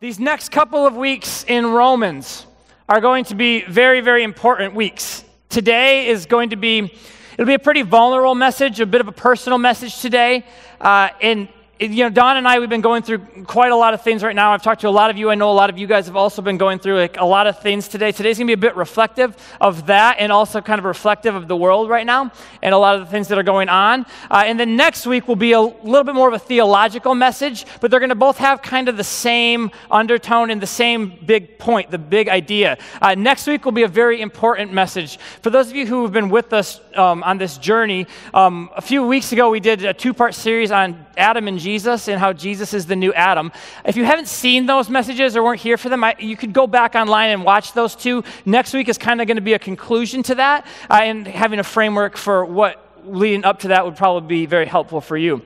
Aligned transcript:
These 0.00 0.18
next 0.18 0.50
couple 0.50 0.86
of 0.86 0.96
weeks 0.96 1.44
in 1.46 1.66
Romans 1.66 2.46
are 2.88 3.02
going 3.02 3.26
to 3.26 3.34
be 3.34 3.66
very, 3.66 4.00
very 4.00 4.22
important 4.22 4.74
weeks. 4.74 5.22
Today 5.50 6.06
is 6.06 6.24
going 6.24 6.48
to 6.50 6.56
be, 6.56 6.90
it'll 7.34 7.44
be 7.44 7.52
a 7.52 7.58
pretty 7.58 7.82
vulnerable 7.82 8.34
message, 8.34 8.80
a 8.80 8.86
bit 8.86 9.02
of 9.02 9.08
a 9.08 9.12
personal 9.12 9.58
message 9.58 10.00
today. 10.00 10.46
Uh, 10.80 11.10
and 11.20 11.50
you 11.80 12.04
know, 12.04 12.10
Dawn 12.10 12.36
and 12.36 12.46
I, 12.46 12.58
we've 12.58 12.68
been 12.68 12.82
going 12.82 13.02
through 13.02 13.20
quite 13.46 13.72
a 13.72 13.76
lot 13.76 13.94
of 13.94 14.02
things 14.02 14.22
right 14.22 14.36
now. 14.36 14.52
I've 14.52 14.62
talked 14.62 14.82
to 14.82 14.88
a 14.88 14.90
lot 14.90 15.08
of 15.08 15.16
you. 15.16 15.30
I 15.30 15.34
know 15.34 15.50
a 15.50 15.54
lot 15.54 15.70
of 15.70 15.78
you 15.78 15.86
guys 15.86 16.04
have 16.06 16.16
also 16.16 16.42
been 16.42 16.58
going 16.58 16.78
through 16.78 16.98
like 16.98 17.16
a 17.16 17.24
lot 17.24 17.46
of 17.46 17.58
things 17.60 17.88
today. 17.88 18.12
Today's 18.12 18.36
going 18.36 18.48
to 18.48 18.54
be 18.54 18.66
a 18.66 18.70
bit 18.70 18.76
reflective 18.76 19.34
of 19.62 19.86
that 19.86 20.16
and 20.18 20.30
also 20.30 20.60
kind 20.60 20.78
of 20.78 20.84
reflective 20.84 21.34
of 21.34 21.48
the 21.48 21.56
world 21.56 21.88
right 21.88 22.04
now 22.04 22.32
and 22.60 22.74
a 22.74 22.78
lot 22.78 22.96
of 22.96 23.00
the 23.00 23.06
things 23.06 23.28
that 23.28 23.38
are 23.38 23.42
going 23.42 23.70
on. 23.70 24.04
Uh, 24.30 24.42
and 24.44 24.60
then 24.60 24.76
next 24.76 25.06
week 25.06 25.26
will 25.26 25.36
be 25.36 25.52
a 25.52 25.60
little 25.60 26.04
bit 26.04 26.14
more 26.14 26.28
of 26.28 26.34
a 26.34 26.38
theological 26.38 27.14
message, 27.14 27.64
but 27.80 27.90
they're 27.90 27.98
going 27.98 28.10
to 28.10 28.14
both 28.14 28.36
have 28.36 28.60
kind 28.60 28.90
of 28.90 28.98
the 28.98 29.04
same 29.04 29.70
undertone 29.90 30.50
and 30.50 30.60
the 30.60 30.66
same 30.66 31.18
big 31.24 31.58
point, 31.58 31.90
the 31.90 31.98
big 31.98 32.28
idea. 32.28 32.76
Uh, 33.00 33.14
next 33.14 33.46
week 33.46 33.64
will 33.64 33.72
be 33.72 33.84
a 33.84 33.88
very 33.88 34.20
important 34.20 34.70
message. 34.70 35.18
For 35.40 35.48
those 35.48 35.70
of 35.70 35.76
you 35.76 35.86
who 35.86 36.02
have 36.02 36.12
been 36.12 36.28
with 36.28 36.52
us 36.52 36.78
um, 36.94 37.22
on 37.22 37.38
this 37.38 37.56
journey, 37.56 38.06
um, 38.34 38.68
a 38.76 38.82
few 38.82 39.02
weeks 39.02 39.32
ago 39.32 39.48
we 39.48 39.60
did 39.60 39.82
a 39.82 39.94
two 39.94 40.12
part 40.12 40.34
series 40.34 40.70
on 40.70 41.06
Adam 41.16 41.48
and 41.48 41.58
Jesus 41.58 41.69
and 42.08 42.18
how 42.18 42.32
Jesus 42.32 42.74
is 42.74 42.86
the 42.86 42.96
new 42.96 43.12
Adam. 43.12 43.52
If 43.84 43.96
you 43.96 44.04
haven't 44.04 44.28
seen 44.28 44.66
those 44.66 44.88
messages 44.88 45.36
or 45.36 45.42
weren't 45.42 45.60
here 45.60 45.76
for 45.76 45.88
them, 45.88 46.02
I, 46.02 46.16
you 46.18 46.36
could 46.36 46.52
go 46.52 46.66
back 46.66 46.94
online 46.94 47.30
and 47.30 47.44
watch 47.44 47.72
those 47.72 47.94
two. 47.94 48.24
Next 48.44 48.72
week 48.72 48.88
is 48.88 48.98
kind 48.98 49.20
of 49.20 49.26
going 49.26 49.36
to 49.36 49.42
be 49.42 49.54
a 49.54 49.58
conclusion 49.58 50.22
to 50.24 50.34
that, 50.36 50.66
uh, 50.90 51.00
and 51.02 51.26
having 51.26 51.58
a 51.58 51.64
framework 51.64 52.16
for 52.16 52.44
what 52.44 52.86
leading 53.04 53.44
up 53.44 53.60
to 53.60 53.68
that 53.68 53.84
would 53.84 53.96
probably 53.96 54.28
be 54.28 54.46
very 54.46 54.66
helpful 54.66 55.00
for 55.00 55.16
you. 55.16 55.42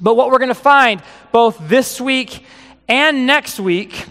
But 0.00 0.14
what 0.14 0.30
we're 0.30 0.38
going 0.38 0.48
to 0.48 0.54
find 0.54 1.02
both 1.32 1.58
this 1.68 2.00
week 2.00 2.44
and 2.88 3.26
next 3.26 3.60
week 3.60 4.06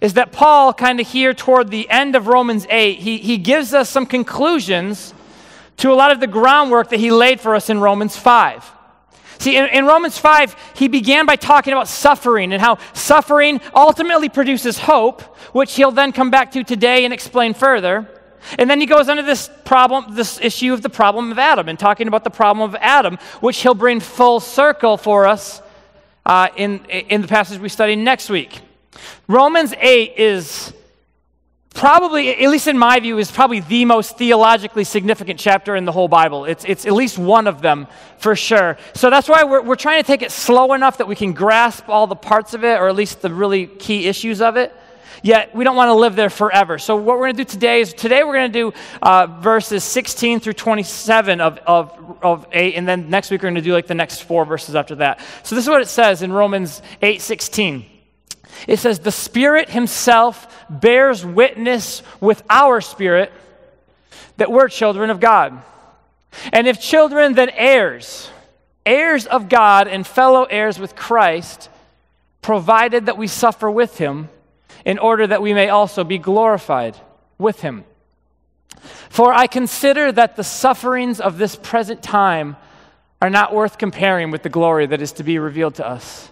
is 0.00 0.14
that 0.14 0.32
Paul, 0.32 0.74
kind 0.74 1.00
of 1.00 1.08
here 1.08 1.32
toward 1.32 1.70
the 1.70 1.88
end 1.88 2.16
of 2.16 2.26
Romans 2.26 2.66
8, 2.68 2.98
he, 2.98 3.18
he 3.18 3.38
gives 3.38 3.72
us 3.72 3.88
some 3.88 4.04
conclusions 4.04 5.14
to 5.78 5.92
a 5.92 5.94
lot 5.94 6.10
of 6.10 6.20
the 6.20 6.26
groundwork 6.26 6.90
that 6.90 6.98
he 6.98 7.10
laid 7.10 7.40
for 7.40 7.54
us 7.54 7.70
in 7.70 7.80
Romans 7.80 8.16
5. 8.16 8.70
See, 9.42 9.56
in, 9.56 9.64
in, 9.70 9.86
Romans 9.86 10.16
5, 10.18 10.54
he 10.76 10.86
began 10.86 11.26
by 11.26 11.34
talking 11.34 11.72
about 11.72 11.88
suffering 11.88 12.52
and 12.52 12.62
how 12.62 12.78
suffering 12.92 13.60
ultimately 13.74 14.28
produces 14.28 14.78
hope, 14.78 15.20
which 15.52 15.74
he'll 15.74 15.90
then 15.90 16.12
come 16.12 16.30
back 16.30 16.52
to 16.52 16.62
today 16.62 17.04
and 17.04 17.12
explain 17.12 17.52
further. 17.52 18.08
And 18.56 18.70
then 18.70 18.78
he 18.78 18.86
goes 18.86 19.08
into 19.08 19.24
this 19.24 19.50
problem, 19.64 20.14
this 20.14 20.38
issue 20.40 20.72
of 20.72 20.82
the 20.82 20.88
problem 20.88 21.32
of 21.32 21.40
Adam, 21.40 21.68
and 21.68 21.76
talking 21.76 22.06
about 22.06 22.22
the 22.22 22.30
problem 22.30 22.70
of 22.70 22.76
Adam, 22.80 23.18
which 23.40 23.60
he'll 23.62 23.74
bring 23.74 23.98
full 23.98 24.38
circle 24.38 24.96
for 24.96 25.26
us 25.26 25.60
uh, 26.24 26.46
in, 26.54 26.84
in 26.84 27.20
the 27.20 27.26
passage 27.26 27.58
we 27.58 27.68
study 27.68 27.96
next 27.96 28.30
week. 28.30 28.60
Romans 29.26 29.74
8 29.76 30.12
is 30.18 30.72
probably, 31.72 32.30
at 32.30 32.50
least 32.50 32.66
in 32.66 32.78
my 32.78 33.00
view, 33.00 33.18
is 33.18 33.30
probably 33.30 33.60
the 33.60 33.84
most 33.84 34.18
theologically 34.18 34.84
significant 34.84 35.38
chapter 35.38 35.76
in 35.76 35.84
the 35.84 35.92
whole 35.92 36.08
Bible. 36.08 36.44
It's, 36.44 36.64
it's 36.64 36.86
at 36.86 36.92
least 36.92 37.18
one 37.18 37.46
of 37.46 37.62
them 37.62 37.86
for 38.18 38.36
sure. 38.36 38.78
So 38.94 39.10
that's 39.10 39.28
why 39.28 39.44
we're, 39.44 39.62
we're 39.62 39.76
trying 39.76 40.02
to 40.02 40.06
take 40.06 40.22
it 40.22 40.30
slow 40.30 40.72
enough 40.72 40.98
that 40.98 41.08
we 41.08 41.16
can 41.16 41.32
grasp 41.32 41.88
all 41.88 42.06
the 42.06 42.16
parts 42.16 42.54
of 42.54 42.64
it, 42.64 42.78
or 42.78 42.88
at 42.88 42.96
least 42.96 43.22
the 43.22 43.32
really 43.32 43.66
key 43.66 44.06
issues 44.06 44.40
of 44.40 44.56
it. 44.56 44.74
Yet 45.22 45.54
we 45.54 45.62
don't 45.62 45.76
want 45.76 45.88
to 45.88 45.94
live 45.94 46.16
there 46.16 46.30
forever. 46.30 46.78
So 46.78 46.96
what 46.96 47.16
we're 47.16 47.26
going 47.26 47.36
to 47.36 47.44
do 47.44 47.50
today 47.50 47.80
is 47.80 47.94
today 47.94 48.24
we're 48.24 48.34
going 48.34 48.52
to 48.52 48.58
do 48.58 48.78
uh, 49.00 49.26
verses 49.40 49.84
16 49.84 50.40
through 50.40 50.54
27 50.54 51.40
of, 51.40 51.58
of, 51.58 52.16
of 52.22 52.46
8, 52.50 52.74
and 52.74 52.88
then 52.88 53.08
next 53.08 53.30
week 53.30 53.40
we're 53.40 53.50
going 53.50 53.54
to 53.54 53.60
do 53.60 53.72
like 53.72 53.86
the 53.86 53.94
next 53.94 54.22
four 54.22 54.44
verses 54.44 54.74
after 54.74 54.96
that. 54.96 55.20
So 55.44 55.54
this 55.54 55.64
is 55.64 55.70
what 55.70 55.80
it 55.80 55.88
says 55.88 56.22
in 56.22 56.32
Romans 56.32 56.82
8, 57.02 57.20
16. 57.20 57.91
It 58.66 58.78
says, 58.78 58.98
The 58.98 59.12
Spirit 59.12 59.70
Himself 59.70 60.64
bears 60.68 61.24
witness 61.24 62.02
with 62.20 62.42
our 62.48 62.80
spirit 62.80 63.32
that 64.36 64.50
we're 64.50 64.68
children 64.68 65.10
of 65.10 65.20
God. 65.20 65.62
And 66.52 66.66
if 66.66 66.80
children, 66.80 67.34
then 67.34 67.50
heirs, 67.50 68.30
heirs 68.86 69.26
of 69.26 69.48
God 69.48 69.88
and 69.88 70.06
fellow 70.06 70.44
heirs 70.44 70.78
with 70.78 70.96
Christ, 70.96 71.68
provided 72.40 73.06
that 73.06 73.18
we 73.18 73.26
suffer 73.26 73.70
with 73.70 73.98
Him, 73.98 74.28
in 74.84 74.98
order 74.98 75.26
that 75.26 75.42
we 75.42 75.54
may 75.54 75.68
also 75.68 76.02
be 76.02 76.18
glorified 76.18 76.96
with 77.38 77.60
Him. 77.60 77.84
For 79.08 79.32
I 79.32 79.46
consider 79.46 80.10
that 80.10 80.36
the 80.36 80.42
sufferings 80.42 81.20
of 81.20 81.38
this 81.38 81.54
present 81.54 82.02
time 82.02 82.56
are 83.20 83.30
not 83.30 83.54
worth 83.54 83.78
comparing 83.78 84.32
with 84.32 84.42
the 84.42 84.48
glory 84.48 84.86
that 84.86 85.00
is 85.00 85.12
to 85.12 85.22
be 85.22 85.38
revealed 85.38 85.76
to 85.76 85.86
us. 85.86 86.31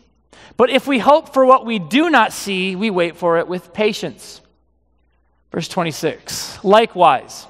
But 0.61 0.69
if 0.69 0.85
we 0.85 0.99
hope 0.99 1.33
for 1.33 1.43
what 1.43 1.65
we 1.65 1.79
do 1.79 2.11
not 2.11 2.31
see, 2.31 2.75
we 2.75 2.91
wait 2.91 3.17
for 3.17 3.39
it 3.39 3.47
with 3.47 3.73
patience. 3.73 4.41
Verse 5.51 5.67
26 5.67 6.63
Likewise, 6.63 7.47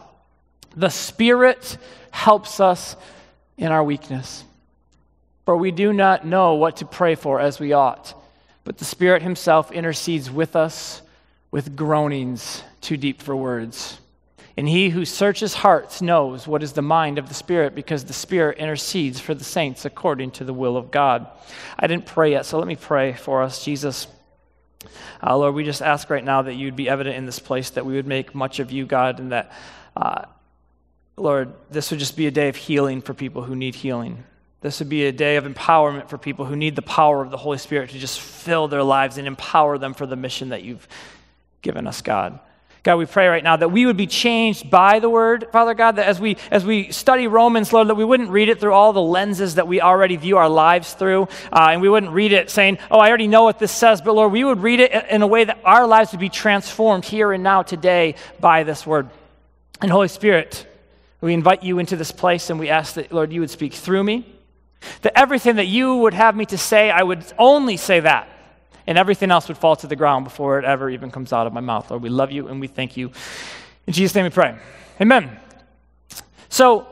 the 0.77 0.87
Spirit 0.87 1.77
helps 2.11 2.61
us 2.61 2.95
in 3.57 3.69
our 3.69 3.83
weakness. 3.83 4.45
For 5.43 5.57
we 5.57 5.71
do 5.71 5.91
not 5.91 6.25
know 6.25 6.53
what 6.53 6.77
to 6.77 6.85
pray 6.85 7.15
for 7.15 7.41
as 7.41 7.59
we 7.59 7.73
ought, 7.73 8.13
but 8.63 8.77
the 8.77 8.85
Spirit 8.85 9.23
Himself 9.23 9.73
intercedes 9.73 10.31
with 10.31 10.55
us 10.55 11.01
with 11.51 11.75
groanings 11.75 12.63
too 12.79 12.95
deep 12.95 13.21
for 13.21 13.35
words. 13.35 13.99
And 14.57 14.67
he 14.67 14.89
who 14.89 15.05
searches 15.05 15.53
hearts 15.53 16.01
knows 16.01 16.45
what 16.45 16.61
is 16.61 16.73
the 16.73 16.81
mind 16.81 17.17
of 17.17 17.29
the 17.29 17.33
Spirit 17.33 17.73
because 17.73 18.03
the 18.03 18.13
Spirit 18.13 18.57
intercedes 18.57 19.19
for 19.19 19.33
the 19.33 19.43
saints 19.43 19.85
according 19.85 20.31
to 20.31 20.43
the 20.43 20.53
will 20.53 20.75
of 20.75 20.91
God. 20.91 21.27
I 21.79 21.87
didn't 21.87 22.05
pray 22.05 22.31
yet, 22.31 22.45
so 22.45 22.57
let 22.57 22.67
me 22.67 22.75
pray 22.75 23.13
for 23.13 23.41
us, 23.41 23.63
Jesus. 23.63 24.07
Uh, 25.23 25.37
Lord, 25.37 25.55
we 25.55 25.63
just 25.63 25.81
ask 25.81 26.09
right 26.09 26.23
now 26.23 26.41
that 26.41 26.55
you'd 26.55 26.75
be 26.75 26.89
evident 26.89 27.15
in 27.15 27.25
this 27.25 27.39
place, 27.39 27.69
that 27.71 27.85
we 27.85 27.93
would 27.93 28.07
make 28.07 28.35
much 28.35 28.59
of 28.59 28.71
you, 28.71 28.85
God, 28.85 29.19
and 29.19 29.31
that, 29.31 29.51
uh, 29.95 30.25
Lord, 31.15 31.53
this 31.69 31.91
would 31.91 31.99
just 31.99 32.17
be 32.17 32.27
a 32.27 32.31
day 32.31 32.49
of 32.49 32.55
healing 32.55 33.01
for 33.01 33.13
people 33.13 33.43
who 33.43 33.55
need 33.55 33.75
healing. 33.75 34.23
This 34.61 34.79
would 34.79 34.89
be 34.89 35.05
a 35.05 35.11
day 35.11 35.37
of 35.37 35.45
empowerment 35.45 36.09
for 36.09 36.17
people 36.17 36.45
who 36.45 36.55
need 36.55 36.75
the 36.75 36.81
power 36.81 37.21
of 37.21 37.31
the 37.31 37.37
Holy 37.37 37.57
Spirit 37.57 37.91
to 37.91 37.99
just 37.99 38.19
fill 38.19 38.67
their 38.67 38.83
lives 38.83 39.17
and 39.17 39.27
empower 39.27 39.77
them 39.77 39.93
for 39.93 40.05
the 40.05 40.15
mission 40.15 40.49
that 40.49 40.63
you've 40.63 40.87
given 41.61 41.87
us, 41.87 42.01
God. 42.01 42.39
God, 42.83 42.95
we 42.95 43.05
pray 43.05 43.27
right 43.27 43.43
now 43.43 43.55
that 43.55 43.69
we 43.69 43.85
would 43.85 43.97
be 43.97 44.07
changed 44.07 44.71
by 44.71 44.99
the 44.99 45.09
word, 45.09 45.47
Father 45.51 45.75
God, 45.75 45.97
that 45.97 46.07
as 46.07 46.19
we 46.19 46.37
as 46.49 46.65
we 46.65 46.91
study 46.91 47.27
Romans, 47.27 47.71
Lord, 47.71 47.89
that 47.89 47.95
we 47.95 48.03
wouldn't 48.03 48.31
read 48.31 48.49
it 48.49 48.59
through 48.59 48.73
all 48.73 48.91
the 48.91 49.01
lenses 49.01 49.55
that 49.55 49.67
we 49.67 49.81
already 49.81 50.15
view 50.15 50.37
our 50.37 50.49
lives 50.49 50.93
through, 50.93 51.27
uh, 51.53 51.69
and 51.69 51.81
we 51.81 51.89
wouldn't 51.89 52.11
read 52.11 52.33
it 52.33 52.49
saying, 52.49 52.79
"Oh, 52.89 52.97
I 52.97 53.09
already 53.09 53.27
know 53.27 53.43
what 53.43 53.59
this 53.59 53.71
says," 53.71 54.01
but 54.01 54.15
Lord, 54.15 54.31
we 54.31 54.43
would 54.43 54.63
read 54.63 54.79
it 54.79 54.91
in 55.11 55.21
a 55.21 55.27
way 55.27 55.43
that 55.43 55.59
our 55.63 55.85
lives 55.85 56.11
would 56.11 56.19
be 56.19 56.29
transformed 56.29 57.05
here 57.05 57.31
and 57.31 57.43
now 57.43 57.61
today 57.61 58.15
by 58.39 58.63
this 58.63 58.87
word. 58.87 59.09
And 59.79 59.91
Holy 59.91 60.07
Spirit, 60.07 60.65
we 61.21 61.35
invite 61.35 61.61
you 61.61 61.77
into 61.77 61.95
this 61.95 62.11
place, 62.11 62.49
and 62.49 62.59
we 62.59 62.69
ask 62.69 62.95
that, 62.95 63.11
Lord, 63.11 63.31
you 63.31 63.41
would 63.41 63.51
speak 63.51 63.75
through 63.75 64.03
me. 64.03 64.25
That 65.03 65.15
everything 65.15 65.57
that 65.57 65.67
you 65.67 65.97
would 65.97 66.15
have 66.15 66.35
me 66.35 66.47
to 66.47 66.57
say, 66.57 66.89
I 66.89 67.03
would 67.03 67.23
only 67.37 67.77
say 67.77 67.99
that 67.99 68.27
and 68.87 68.97
everything 68.97 69.31
else 69.31 69.47
would 69.47 69.57
fall 69.57 69.75
to 69.77 69.87
the 69.87 69.95
ground 69.95 70.23
before 70.23 70.59
it 70.59 70.65
ever 70.65 70.89
even 70.89 71.11
comes 71.11 71.33
out 71.33 71.47
of 71.47 71.53
my 71.53 71.61
mouth. 71.61 71.89
Lord, 71.89 72.03
we 72.03 72.09
love 72.09 72.31
you 72.31 72.47
and 72.47 72.59
we 72.59 72.67
thank 72.67 72.97
you. 72.97 73.11
In 73.87 73.93
Jesus' 73.93 74.15
name 74.15 74.25
we 74.25 74.29
pray. 74.29 74.57
Amen. 74.99 75.37
So, 76.49 76.87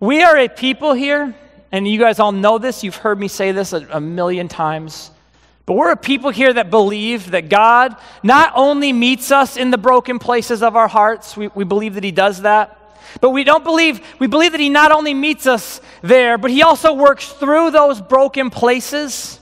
we 0.00 0.22
are 0.22 0.36
a 0.36 0.48
people 0.48 0.92
here, 0.92 1.34
and 1.70 1.86
you 1.86 1.98
guys 1.98 2.18
all 2.18 2.32
know 2.32 2.58
this. 2.58 2.82
You've 2.82 2.96
heard 2.96 3.20
me 3.20 3.28
say 3.28 3.52
this 3.52 3.72
a, 3.72 3.86
a 3.90 4.00
million 4.00 4.48
times. 4.48 5.10
But 5.66 5.74
we're 5.74 5.92
a 5.92 5.96
people 5.96 6.30
here 6.30 6.52
that 6.52 6.70
believe 6.70 7.32
that 7.32 7.48
God 7.48 7.96
not 8.22 8.52
only 8.56 8.92
meets 8.92 9.30
us 9.30 9.56
in 9.56 9.70
the 9.70 9.78
broken 9.78 10.18
places 10.18 10.62
of 10.62 10.74
our 10.74 10.88
hearts, 10.88 11.36
we, 11.36 11.48
we 11.48 11.64
believe 11.64 11.94
that 11.94 12.04
He 12.04 12.12
does 12.12 12.42
that. 12.42 12.76
But 13.20 13.30
we 13.30 13.44
don't 13.44 13.64
believe, 13.64 14.00
we 14.18 14.26
believe 14.26 14.52
that 14.52 14.60
He 14.60 14.68
not 14.68 14.92
only 14.92 15.14
meets 15.14 15.46
us 15.46 15.80
there, 16.02 16.38
but 16.38 16.50
He 16.50 16.62
also 16.62 16.94
works 16.94 17.28
through 17.28 17.70
those 17.70 18.00
broken 18.00 18.50
places 18.50 19.39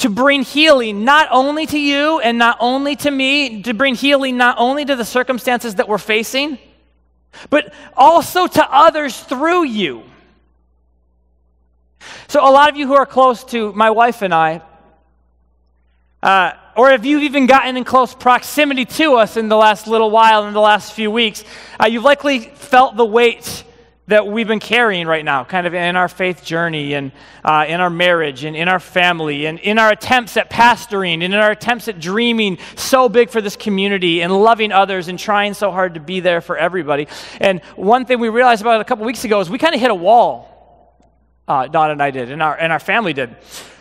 to 0.00 0.08
bring 0.08 0.42
healing 0.42 1.04
not 1.04 1.28
only 1.30 1.66
to 1.66 1.78
you 1.78 2.20
and 2.20 2.38
not 2.38 2.56
only 2.60 2.96
to 2.96 3.10
me, 3.10 3.62
to 3.62 3.74
bring 3.74 3.94
healing 3.94 4.36
not 4.36 4.56
only 4.58 4.84
to 4.84 4.96
the 4.96 5.04
circumstances 5.04 5.76
that 5.76 5.88
we're 5.88 5.98
facing, 5.98 6.58
but 7.50 7.72
also 7.96 8.46
to 8.46 8.66
others 8.70 9.18
through 9.20 9.64
you. 9.64 10.02
So, 12.28 12.40
a 12.40 12.50
lot 12.50 12.70
of 12.70 12.76
you 12.76 12.86
who 12.86 12.94
are 12.94 13.06
close 13.06 13.44
to 13.44 13.72
my 13.74 13.90
wife 13.90 14.22
and 14.22 14.32
I, 14.32 14.62
uh, 16.22 16.52
or 16.76 16.90
if 16.92 17.04
you've 17.04 17.22
even 17.22 17.46
gotten 17.46 17.76
in 17.76 17.84
close 17.84 18.14
proximity 18.14 18.86
to 18.86 19.14
us 19.14 19.36
in 19.36 19.48
the 19.48 19.56
last 19.56 19.86
little 19.86 20.10
while, 20.10 20.46
in 20.46 20.54
the 20.54 20.60
last 20.60 20.92
few 20.94 21.10
weeks, 21.10 21.44
uh, 21.78 21.86
you've 21.86 22.04
likely 22.04 22.40
felt 22.40 22.96
the 22.96 23.04
weight 23.04 23.64
that 24.10 24.26
we've 24.26 24.48
been 24.48 24.60
carrying 24.60 25.06
right 25.06 25.24
now, 25.24 25.44
kind 25.44 25.66
of 25.66 25.74
in 25.74 25.94
our 25.94 26.08
faith 26.08 26.44
journey 26.44 26.94
and 26.94 27.12
uh, 27.44 27.64
in 27.68 27.80
our 27.80 27.90
marriage 27.90 28.42
and 28.42 28.56
in 28.56 28.68
our 28.68 28.80
family 28.80 29.46
and 29.46 29.60
in 29.60 29.78
our 29.78 29.90
attempts 29.90 30.36
at 30.36 30.50
pastoring 30.50 31.14
and 31.14 31.22
in 31.22 31.34
our 31.34 31.52
attempts 31.52 31.86
at 31.86 32.00
dreaming 32.00 32.58
so 32.74 33.08
big 33.08 33.30
for 33.30 33.40
this 33.40 33.54
community 33.54 34.20
and 34.20 34.32
loving 34.32 34.72
others 34.72 35.06
and 35.06 35.16
trying 35.16 35.54
so 35.54 35.70
hard 35.70 35.94
to 35.94 36.00
be 36.00 36.18
there 36.18 36.40
for 36.40 36.56
everybody. 36.56 37.06
And 37.40 37.60
one 37.76 38.04
thing 38.04 38.18
we 38.18 38.28
realized 38.28 38.62
about 38.62 38.80
a 38.80 38.84
couple 38.84 39.06
weeks 39.06 39.24
ago 39.24 39.38
is 39.40 39.48
we 39.48 39.58
kind 39.58 39.76
of 39.76 39.80
hit 39.80 39.92
a 39.92 39.94
wall. 39.94 40.49
Uh, 41.50 41.66
Dawn 41.66 41.90
and 41.90 42.00
I 42.00 42.12
did, 42.12 42.30
and 42.30 42.40
our, 42.40 42.56
and 42.56 42.72
our 42.72 42.78
family 42.78 43.12
did. 43.12 43.34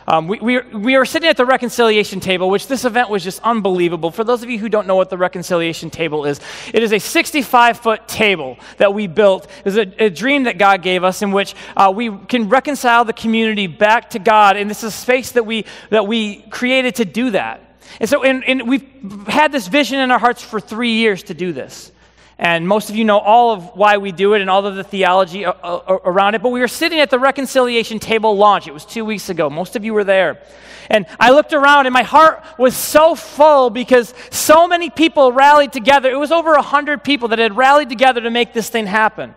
Um, 0.07 0.27
we, 0.27 0.39
we, 0.39 0.59
we 0.59 0.97
were 0.97 1.05
sitting 1.05 1.29
at 1.29 1.37
the 1.37 1.45
reconciliation 1.45 2.19
table, 2.19 2.49
which 2.49 2.65
this 2.65 2.83
event 2.83 3.11
was 3.11 3.23
just 3.23 3.39
unbelievable. 3.43 4.09
For 4.09 4.23
those 4.23 4.41
of 4.41 4.49
you 4.49 4.57
who 4.57 4.69
don't 4.69 4.87
know 4.87 4.95
what 4.95 5.11
the 5.11 5.19
reconciliation 5.19 5.91
table 5.91 6.25
is, 6.25 6.41
it 6.73 6.81
is 6.81 6.91
a 6.93 6.97
65 6.97 7.79
foot 7.79 8.07
table 8.07 8.57
that 8.77 8.95
we 8.95 9.05
built. 9.05 9.45
It 9.59 9.65
was 9.65 9.77
a, 9.77 10.05
a 10.05 10.09
dream 10.09 10.45
that 10.45 10.57
God 10.57 10.81
gave 10.81 11.03
us 11.03 11.21
in 11.21 11.31
which 11.31 11.53
uh, 11.77 11.93
we 11.95 12.09
can 12.25 12.49
reconcile 12.49 13.05
the 13.05 13.13
community 13.13 13.67
back 13.67 14.09
to 14.09 14.19
God. 14.19 14.57
And 14.57 14.67
this 14.67 14.79
is 14.79 14.85
a 14.85 14.97
space 14.97 15.33
that 15.33 15.45
we, 15.45 15.65
that 15.91 16.07
we 16.07 16.41
created 16.49 16.95
to 16.95 17.05
do 17.05 17.29
that. 17.29 17.61
And 17.99 18.09
so 18.09 18.23
and, 18.23 18.43
and 18.45 18.67
we've 18.67 19.27
had 19.27 19.51
this 19.51 19.67
vision 19.67 19.99
in 19.99 20.09
our 20.09 20.17
hearts 20.17 20.41
for 20.41 20.59
three 20.59 20.93
years 20.93 21.21
to 21.21 21.35
do 21.35 21.53
this. 21.53 21.91
And 22.39 22.65
most 22.65 22.89
of 22.89 22.95
you 22.95 23.03
know 23.03 23.19
all 23.19 23.51
of 23.51 23.75
why 23.75 23.97
we 23.97 24.13
do 24.13 24.33
it 24.33 24.39
and 24.39 24.49
all 24.49 24.65
of 24.65 24.75
the 24.75 24.83
theology 24.83 25.43
uh, 25.43 25.51
uh, 25.61 25.75
uh, 25.75 25.99
around 26.05 26.35
it. 26.35 26.41
But 26.41 26.49
we 26.49 26.61
were 26.61 26.69
sitting 26.69 27.01
at 27.01 27.09
the 27.09 27.19
reconciliation 27.19 27.99
table 27.99 28.37
launch. 28.37 28.65
It 28.65 28.73
was 28.73 28.85
two 28.85 29.03
weeks 29.03 29.27
ago. 29.27 29.49
Most 29.49 29.75
of 29.75 29.83
you 29.83 29.93
were 29.93 30.05
there. 30.05 30.41
And 30.89 31.05
I 31.19 31.31
looked 31.31 31.51
around 31.51 31.85
and 31.85 31.93
my 31.93 32.03
heart 32.03 32.41
was 32.57 32.77
so 32.77 33.13
full 33.13 33.69
because 33.69 34.13
so 34.31 34.69
many 34.69 34.89
people 34.89 35.33
rallied 35.33 35.73
together. 35.73 36.09
It 36.09 36.17
was 36.17 36.31
over 36.31 36.51
100 36.53 37.03
people 37.03 37.27
that 37.27 37.39
had 37.39 37.57
rallied 37.57 37.89
together 37.89 38.21
to 38.21 38.31
make 38.31 38.53
this 38.53 38.69
thing 38.69 38.87
happen. 38.87 39.35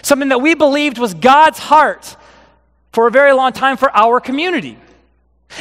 Something 0.00 0.30
that 0.30 0.40
we 0.40 0.54
believed 0.54 0.96
was 0.96 1.12
God's 1.12 1.58
heart 1.58 2.16
for 2.92 3.06
a 3.06 3.10
very 3.10 3.32
long 3.32 3.52
time 3.52 3.76
for 3.76 3.94
our 3.94 4.20
community. 4.20 4.78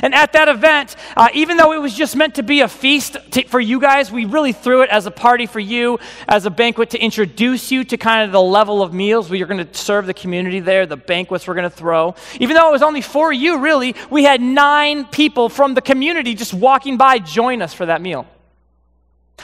And 0.01 0.13
at 0.13 0.33
that 0.33 0.47
event, 0.47 0.95
uh, 1.15 1.29
even 1.33 1.57
though 1.57 1.71
it 1.71 1.81
was 1.81 1.93
just 1.95 2.15
meant 2.15 2.35
to 2.35 2.43
be 2.43 2.61
a 2.61 2.67
feast 2.67 3.17
to, 3.31 3.43
for 3.47 3.59
you 3.59 3.79
guys, 3.79 4.11
we 4.11 4.25
really 4.25 4.51
threw 4.51 4.81
it 4.81 4.89
as 4.89 5.05
a 5.05 5.11
party 5.11 5.45
for 5.45 5.59
you, 5.59 5.99
as 6.27 6.45
a 6.45 6.49
banquet 6.49 6.91
to 6.91 6.99
introduce 6.99 7.71
you 7.71 7.83
to 7.85 7.97
kind 7.97 8.23
of 8.23 8.31
the 8.31 8.41
level 8.41 8.81
of 8.81 8.93
meals 8.93 9.29
we 9.29 9.41
are 9.41 9.47
going 9.47 9.65
to 9.65 9.73
serve 9.73 10.05
the 10.05 10.13
community 10.13 10.59
there, 10.59 10.85
the 10.85 10.97
banquets 10.97 11.47
we're 11.47 11.55
going 11.55 11.69
to 11.69 11.75
throw. 11.75 12.15
Even 12.39 12.55
though 12.55 12.69
it 12.69 12.71
was 12.71 12.83
only 12.83 13.01
for 13.01 13.31
you, 13.31 13.59
really, 13.59 13.95
we 14.09 14.23
had 14.23 14.41
nine 14.41 15.05
people 15.05 15.49
from 15.49 15.73
the 15.73 15.81
community 15.81 16.35
just 16.35 16.53
walking 16.53 16.97
by 16.97 17.17
join 17.17 17.61
us 17.61 17.73
for 17.73 17.85
that 17.85 18.01
meal. 18.01 18.27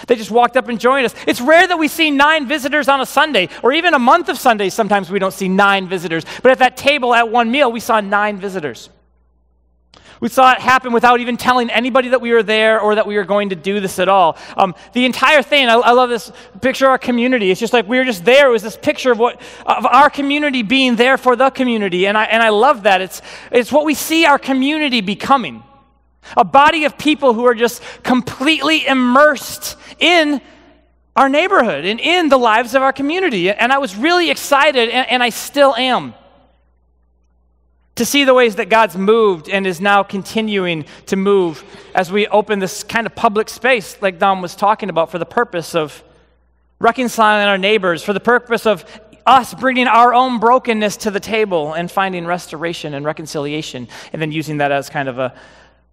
They 0.07 0.16
just 0.16 0.31
walked 0.31 0.57
up 0.57 0.68
and 0.69 0.80
joined 0.80 1.06
us. 1.06 1.16
It's 1.28 1.40
rare 1.40 1.68
that 1.68 1.78
we 1.78 1.88
see 1.88 2.12
nine 2.12 2.48
visitors 2.48 2.88
on 2.88 3.00
a 3.00 3.06
Sunday, 3.06 3.50
or 3.62 3.72
even 3.72 3.94
a 3.94 4.00
month 4.00 4.28
of 4.28 4.38
Sundays. 4.38 4.74
Sometimes 4.74 5.10
we 5.10 5.19
don't 5.19 5.34
see 5.34 5.48
nine 5.48 5.88
visitors. 5.88 6.25
But 6.42 6.51
at 6.51 6.60
that 6.60 6.78
table 6.78 7.13
at 7.13 7.30
one 7.30 7.51
meal, 7.51 7.72
we 7.72 7.80
saw 7.80 8.01
nine 8.01 8.38
visitors. 8.38 8.90
We 10.24 10.30
saw 10.30 10.54
it 10.54 10.60
happen 10.60 10.94
without 10.94 11.19
even 11.19 11.36
telling 11.36 11.69
anybody 11.69 12.07
that 12.07 12.22
we 12.22 12.31
were 12.31 12.44
there 12.44 12.80
or 12.80 12.95
that 12.95 13.06
we 13.06 13.18
were 13.18 13.25
going 13.25 13.50
to 13.50 13.57
do 13.57 13.81
this 13.81 14.00
at 14.00 14.07
all. 14.07 14.38
Um, 14.56 14.74
the 14.94 15.04
entire 15.04 15.42
thing, 15.42 15.68
I, 15.68 15.74
I, 15.74 15.92
love 15.92 16.10
this 16.10 16.31
picture 16.62 16.86
of 16.86 16.92
our 16.92 16.98
community. 16.98 17.51
It's 17.51 17.60
just 17.60 17.74
like 17.74 17.90
we 17.90 17.98
were 17.98 18.06
just 18.06 18.24
there. 18.24 18.48
It 18.48 18.51
was 18.51 18.63
this 18.63 18.78
picture 18.78 19.12
of 19.12 19.19
what 19.19 19.42
of 19.66 19.86
our 19.86 20.10
community 20.10 20.63
being 20.63 20.95
there 20.95 21.18
for 21.18 21.36
the 21.36 21.50
community, 21.50 22.07
and 22.07 22.18
I 22.18 22.24
and 22.24 22.42
I 22.42 22.50
love 22.50 22.84
that. 22.84 23.01
It's 23.01 23.22
it's 23.51 23.69
what 23.69 23.84
we 23.84 23.95
see 23.95 24.25
our 24.25 24.40
community 24.40 25.01
becoming, 25.01 25.62
a 26.38 26.45
body 26.45 26.86
of 26.86 26.98
people 26.98 27.34
who 27.34 27.44
are 27.44 27.56
just 27.56 27.84
completely 28.04 28.88
immersed 28.88 29.75
in 30.00 30.40
our 31.18 31.28
neighborhood 31.28 31.84
and 31.84 32.00
in 32.00 32.30
the 32.30 32.38
lives 32.38 32.75
of 32.75 32.81
our 32.81 32.94
community. 32.94 33.51
And 33.51 33.74
I 33.74 33.78
was 33.78 33.98
really 33.98 34.30
excited, 34.30 34.88
and, 34.88 35.06
and 35.10 35.22
I 35.22 35.31
still 35.31 35.75
am 35.75 36.13
to 37.95 38.06
see 38.06 38.24
the 38.24 38.34
ways 38.34 38.56
that 38.56 38.69
God's 38.69 38.98
moved 38.98 39.50
and 39.50 39.68
is 39.68 39.80
now 39.80 40.01
continuing 40.01 40.86
to 41.07 41.16
move 41.16 41.63
as 41.94 42.12
we 42.12 42.28
open 42.28 42.60
this 42.60 42.84
kind 42.84 43.06
of 43.06 43.16
public 43.16 43.50
space, 43.50 44.01
like 44.01 44.18
Dawn 44.18 44.42
was 44.42 44.56
talking 44.56 44.90
about, 44.90 45.12
for 45.12 45.19
the 45.19 45.25
purpose 45.25 45.75
of 45.75 46.04
reconciling 46.80 47.48
our 47.48 47.57
neighbors, 47.57 48.04
for 48.04 48.13
the 48.13 48.19
purpose 48.19 48.66
of 48.66 48.84
us 49.25 49.54
bringing 49.54 49.88
our 49.88 50.13
own 50.13 50.40
brokenness 50.40 50.98
to 50.98 51.12
the 51.12 51.19
table 51.19 51.74
and 51.74 51.90
finding 51.90 52.25
restoration 52.25 52.94
and 52.94 53.06
reconciliation, 53.06 53.88
and 54.12 54.22
then 54.22 54.31
using 54.31 54.57
that 54.57 54.72
as 54.72 54.90
kind 54.90 55.07
of 55.07 55.19
a, 55.19 55.34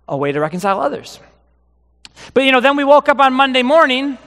a 0.09 0.17
way 0.17 0.33
to 0.33 0.41
reconcile 0.41 0.81
others. 0.81 1.21
But 2.35 2.45
you 2.45 2.53
know, 2.53 2.61
then 2.61 2.77
we 2.77 2.85
woke 2.85 3.09
up 3.09 3.21
on 3.21 3.35
Monday 3.35 3.63
morning, 3.63 4.19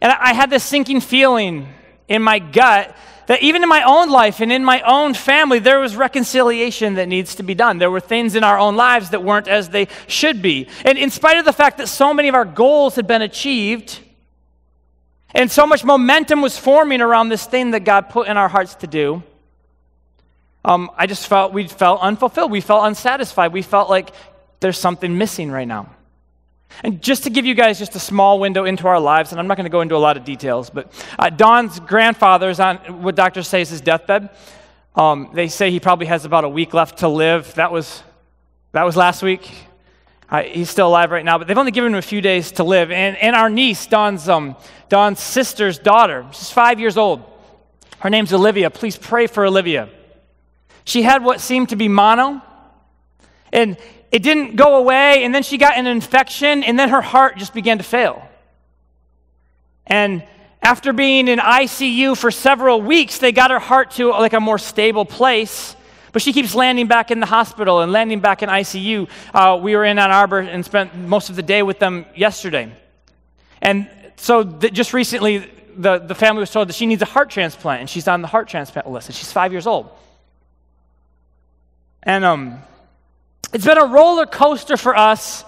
and 0.00 0.12
I 0.12 0.32
had 0.32 0.50
this 0.50 0.64
sinking 0.64 1.00
feeling 1.00 1.68
in 2.08 2.22
my 2.22 2.38
gut 2.38 2.96
that 3.28 3.42
even 3.42 3.62
in 3.62 3.68
my 3.68 3.82
own 3.82 4.08
life 4.08 4.40
and 4.40 4.50
in 4.50 4.64
my 4.64 4.80
own 4.80 5.12
family, 5.12 5.58
there 5.58 5.80
was 5.80 5.94
reconciliation 5.94 6.94
that 6.94 7.08
needs 7.08 7.34
to 7.34 7.42
be 7.42 7.54
done. 7.54 7.76
There 7.76 7.90
were 7.90 8.00
things 8.00 8.34
in 8.34 8.42
our 8.42 8.58
own 8.58 8.74
lives 8.74 9.10
that 9.10 9.22
weren't 9.22 9.48
as 9.48 9.68
they 9.68 9.88
should 10.06 10.40
be. 10.40 10.66
And 10.82 10.96
in 10.96 11.10
spite 11.10 11.36
of 11.36 11.44
the 11.44 11.52
fact 11.52 11.76
that 11.76 11.88
so 11.88 12.14
many 12.14 12.28
of 12.28 12.34
our 12.34 12.46
goals 12.46 12.96
had 12.96 13.06
been 13.06 13.20
achieved, 13.20 14.00
and 15.34 15.50
so 15.50 15.66
much 15.66 15.84
momentum 15.84 16.40
was 16.40 16.56
forming 16.56 17.02
around 17.02 17.28
this 17.28 17.44
thing 17.44 17.72
that 17.72 17.80
God 17.80 18.08
put 18.08 18.28
in 18.28 18.38
our 18.38 18.48
hearts 18.48 18.76
to 18.76 18.86
do, 18.86 19.22
um, 20.64 20.90
I 20.96 21.06
just 21.06 21.26
felt 21.26 21.52
we 21.52 21.68
felt 21.68 22.00
unfulfilled. 22.00 22.50
We 22.50 22.62
felt 22.62 22.86
unsatisfied. 22.86 23.52
We 23.52 23.62
felt 23.62 23.90
like 23.90 24.10
there's 24.60 24.78
something 24.78 25.18
missing 25.18 25.50
right 25.50 25.68
now. 25.68 25.90
And 26.84 27.02
just 27.02 27.24
to 27.24 27.30
give 27.30 27.44
you 27.44 27.54
guys 27.54 27.78
just 27.78 27.96
a 27.96 28.00
small 28.00 28.38
window 28.38 28.64
into 28.64 28.86
our 28.86 29.00
lives, 29.00 29.32
and 29.32 29.40
I'm 29.40 29.48
not 29.48 29.56
going 29.56 29.64
to 29.64 29.70
go 29.70 29.80
into 29.80 29.96
a 29.96 29.98
lot 29.98 30.16
of 30.16 30.24
details, 30.24 30.70
but 30.70 30.92
uh, 31.18 31.30
Dawn's 31.30 31.80
grandfather 31.80 32.50
is 32.50 32.60
on 32.60 32.76
what 33.02 33.16
doctors 33.16 33.48
say 33.48 33.62
is 33.62 33.70
his 33.70 33.80
deathbed. 33.80 34.30
Um, 34.94 35.30
they 35.32 35.48
say 35.48 35.70
he 35.70 35.80
probably 35.80 36.06
has 36.06 36.24
about 36.24 36.44
a 36.44 36.48
week 36.48 36.74
left 36.74 36.98
to 36.98 37.08
live. 37.08 37.54
That 37.54 37.72
was, 37.72 38.02
that 38.72 38.84
was 38.84 38.96
last 38.96 39.22
week. 39.22 39.50
Uh, 40.30 40.42
he's 40.42 40.68
still 40.68 40.88
alive 40.88 41.10
right 41.10 41.24
now, 41.24 41.38
but 41.38 41.46
they've 41.46 41.58
only 41.58 41.72
given 41.72 41.92
him 41.92 41.98
a 41.98 42.02
few 42.02 42.20
days 42.20 42.52
to 42.52 42.64
live. 42.64 42.90
And, 42.90 43.16
and 43.16 43.34
our 43.34 43.48
niece, 43.48 43.86
Dawn's, 43.86 44.28
um, 44.28 44.56
Dawn's 44.88 45.20
sister's 45.20 45.78
daughter, 45.78 46.26
she's 46.32 46.50
five 46.50 46.78
years 46.78 46.96
old. 46.98 47.22
Her 48.00 48.10
name's 48.10 48.32
Olivia. 48.32 48.70
Please 48.70 48.96
pray 48.96 49.26
for 49.26 49.44
Olivia. 49.44 49.88
She 50.84 51.02
had 51.02 51.24
what 51.24 51.40
seemed 51.40 51.70
to 51.70 51.76
be 51.76 51.88
mono. 51.88 52.42
And 53.52 53.76
it 54.10 54.22
didn't 54.22 54.56
go 54.56 54.76
away, 54.76 55.24
and 55.24 55.34
then 55.34 55.42
she 55.42 55.58
got 55.58 55.76
an 55.76 55.86
infection, 55.86 56.62
and 56.62 56.78
then 56.78 56.88
her 56.88 57.02
heart 57.02 57.36
just 57.36 57.52
began 57.52 57.78
to 57.78 57.84
fail. 57.84 58.26
And 59.86 60.22
after 60.62 60.92
being 60.92 61.28
in 61.28 61.38
ICU 61.38 62.16
for 62.16 62.30
several 62.30 62.80
weeks, 62.80 63.18
they 63.18 63.32
got 63.32 63.50
her 63.50 63.58
heart 63.58 63.92
to 63.92 64.10
like 64.10 64.32
a 64.32 64.40
more 64.40 64.58
stable 64.58 65.04
place. 65.04 65.76
But 66.12 66.22
she 66.22 66.32
keeps 66.32 66.54
landing 66.54 66.86
back 66.88 67.10
in 67.10 67.20
the 67.20 67.26
hospital 67.26 67.80
and 67.80 67.92
landing 67.92 68.20
back 68.20 68.42
in 68.42 68.48
ICU. 68.48 69.08
Uh, 69.32 69.58
we 69.62 69.76
were 69.76 69.84
in 69.84 69.98
Ann 69.98 70.10
Arbor 70.10 70.38
and 70.38 70.64
spent 70.64 70.94
most 70.96 71.28
of 71.30 71.36
the 71.36 71.42
day 71.42 71.62
with 71.62 71.78
them 71.78 72.06
yesterday. 72.14 72.72
And 73.60 73.90
so 74.16 74.42
th- 74.42 74.72
just 74.72 74.94
recently, 74.94 75.50
the, 75.76 75.98
the 75.98 76.14
family 76.14 76.40
was 76.40 76.50
told 76.50 76.68
that 76.68 76.74
she 76.74 76.86
needs 76.86 77.02
a 77.02 77.06
heart 77.06 77.30
transplant, 77.30 77.80
and 77.80 77.90
she's 77.90 78.08
on 78.08 78.22
the 78.22 78.28
heart 78.28 78.48
transplant 78.48 78.88
list, 78.90 79.08
and 79.08 79.14
she's 79.14 79.30
five 79.30 79.52
years 79.52 79.66
old. 79.66 79.90
And 82.02 82.24
um, 82.24 82.62
it's 83.52 83.64
been 83.64 83.78
a 83.78 83.86
roller 83.86 84.26
coaster 84.26 84.76
for 84.76 84.96
us, 84.96 85.44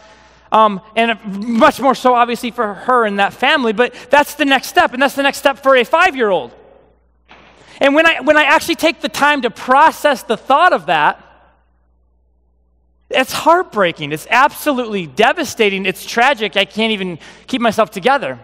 um, 0.52 0.80
and 0.97 1.18
much 1.25 1.80
more 1.80 1.94
so, 1.94 2.14
obviously, 2.14 2.50
for 2.50 2.75
her 2.75 3.04
and 3.04 3.18
that 3.18 3.32
family, 3.32 3.73
but 3.73 3.94
that's 4.11 4.35
the 4.35 4.44
next 4.44 4.68
step, 4.68 4.92
and 4.92 5.02
that's 5.02 5.14
the 5.14 5.23
next 5.23 5.38
step 5.38 5.62
for 5.62 5.76
a 5.76 5.85
five 5.85 6.16
year 6.16 6.30
old. 6.30 6.54
And 7.80 7.94
when 7.94 8.06
I, 8.06 8.20
when 8.20 8.37
I 8.37 8.44
actually 8.44 8.75
take 8.75 9.00
the 9.00 9.09
time 9.09 9.42
to 9.42 9.50
process 9.50 10.23
the 10.23 10.37
thought 10.37 10.73
of 10.73 10.87
that, 10.87 11.25
it's 13.09 13.32
heartbreaking. 13.32 14.12
It's 14.12 14.26
absolutely 14.30 15.06
devastating. 15.06 15.87
It's 15.87 16.04
tragic. 16.04 16.56
I 16.56 16.64
can't 16.64 16.92
even 16.92 17.18
keep 17.47 17.61
myself 17.61 17.90
together. 17.90 18.38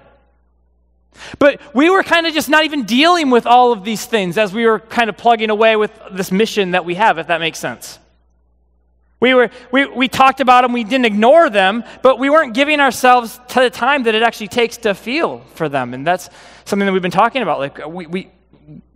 But 1.38 1.60
we 1.74 1.88
were 1.88 2.02
kind 2.02 2.26
of 2.26 2.34
just 2.34 2.48
not 2.48 2.64
even 2.64 2.84
dealing 2.84 3.30
with 3.30 3.46
all 3.46 3.72
of 3.72 3.84
these 3.84 4.04
things 4.04 4.36
as 4.36 4.52
we 4.52 4.66
were 4.66 4.80
kind 4.80 5.08
of 5.08 5.16
plugging 5.16 5.50
away 5.50 5.76
with 5.76 5.92
this 6.10 6.32
mission 6.32 6.72
that 6.72 6.84
we 6.84 6.94
have, 6.96 7.18
if 7.18 7.28
that 7.28 7.40
makes 7.40 7.58
sense. 7.58 7.98
We, 9.18 9.32
were, 9.32 9.50
we, 9.72 9.86
we 9.86 10.08
talked 10.08 10.40
about 10.40 10.62
them, 10.62 10.72
we 10.72 10.84
didn't 10.84 11.06
ignore 11.06 11.48
them, 11.48 11.84
but 12.02 12.18
we 12.18 12.28
weren't 12.28 12.52
giving 12.52 12.80
ourselves 12.80 13.40
to 13.48 13.60
the 13.60 13.70
time 13.70 14.02
that 14.02 14.14
it 14.14 14.22
actually 14.22 14.48
takes 14.48 14.76
to 14.78 14.94
feel 14.94 15.40
for 15.54 15.68
them. 15.70 15.94
And 15.94 16.06
that's 16.06 16.28
something 16.66 16.84
that 16.84 16.92
we've 16.92 17.00
been 17.00 17.10
talking 17.10 17.42
about. 17.42 17.58
Like, 17.58 17.86
we, 17.86 18.06
we, 18.06 18.30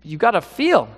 you 0.03 0.19
got 0.19 0.33
to 0.33 0.43
feel. 0.43 0.89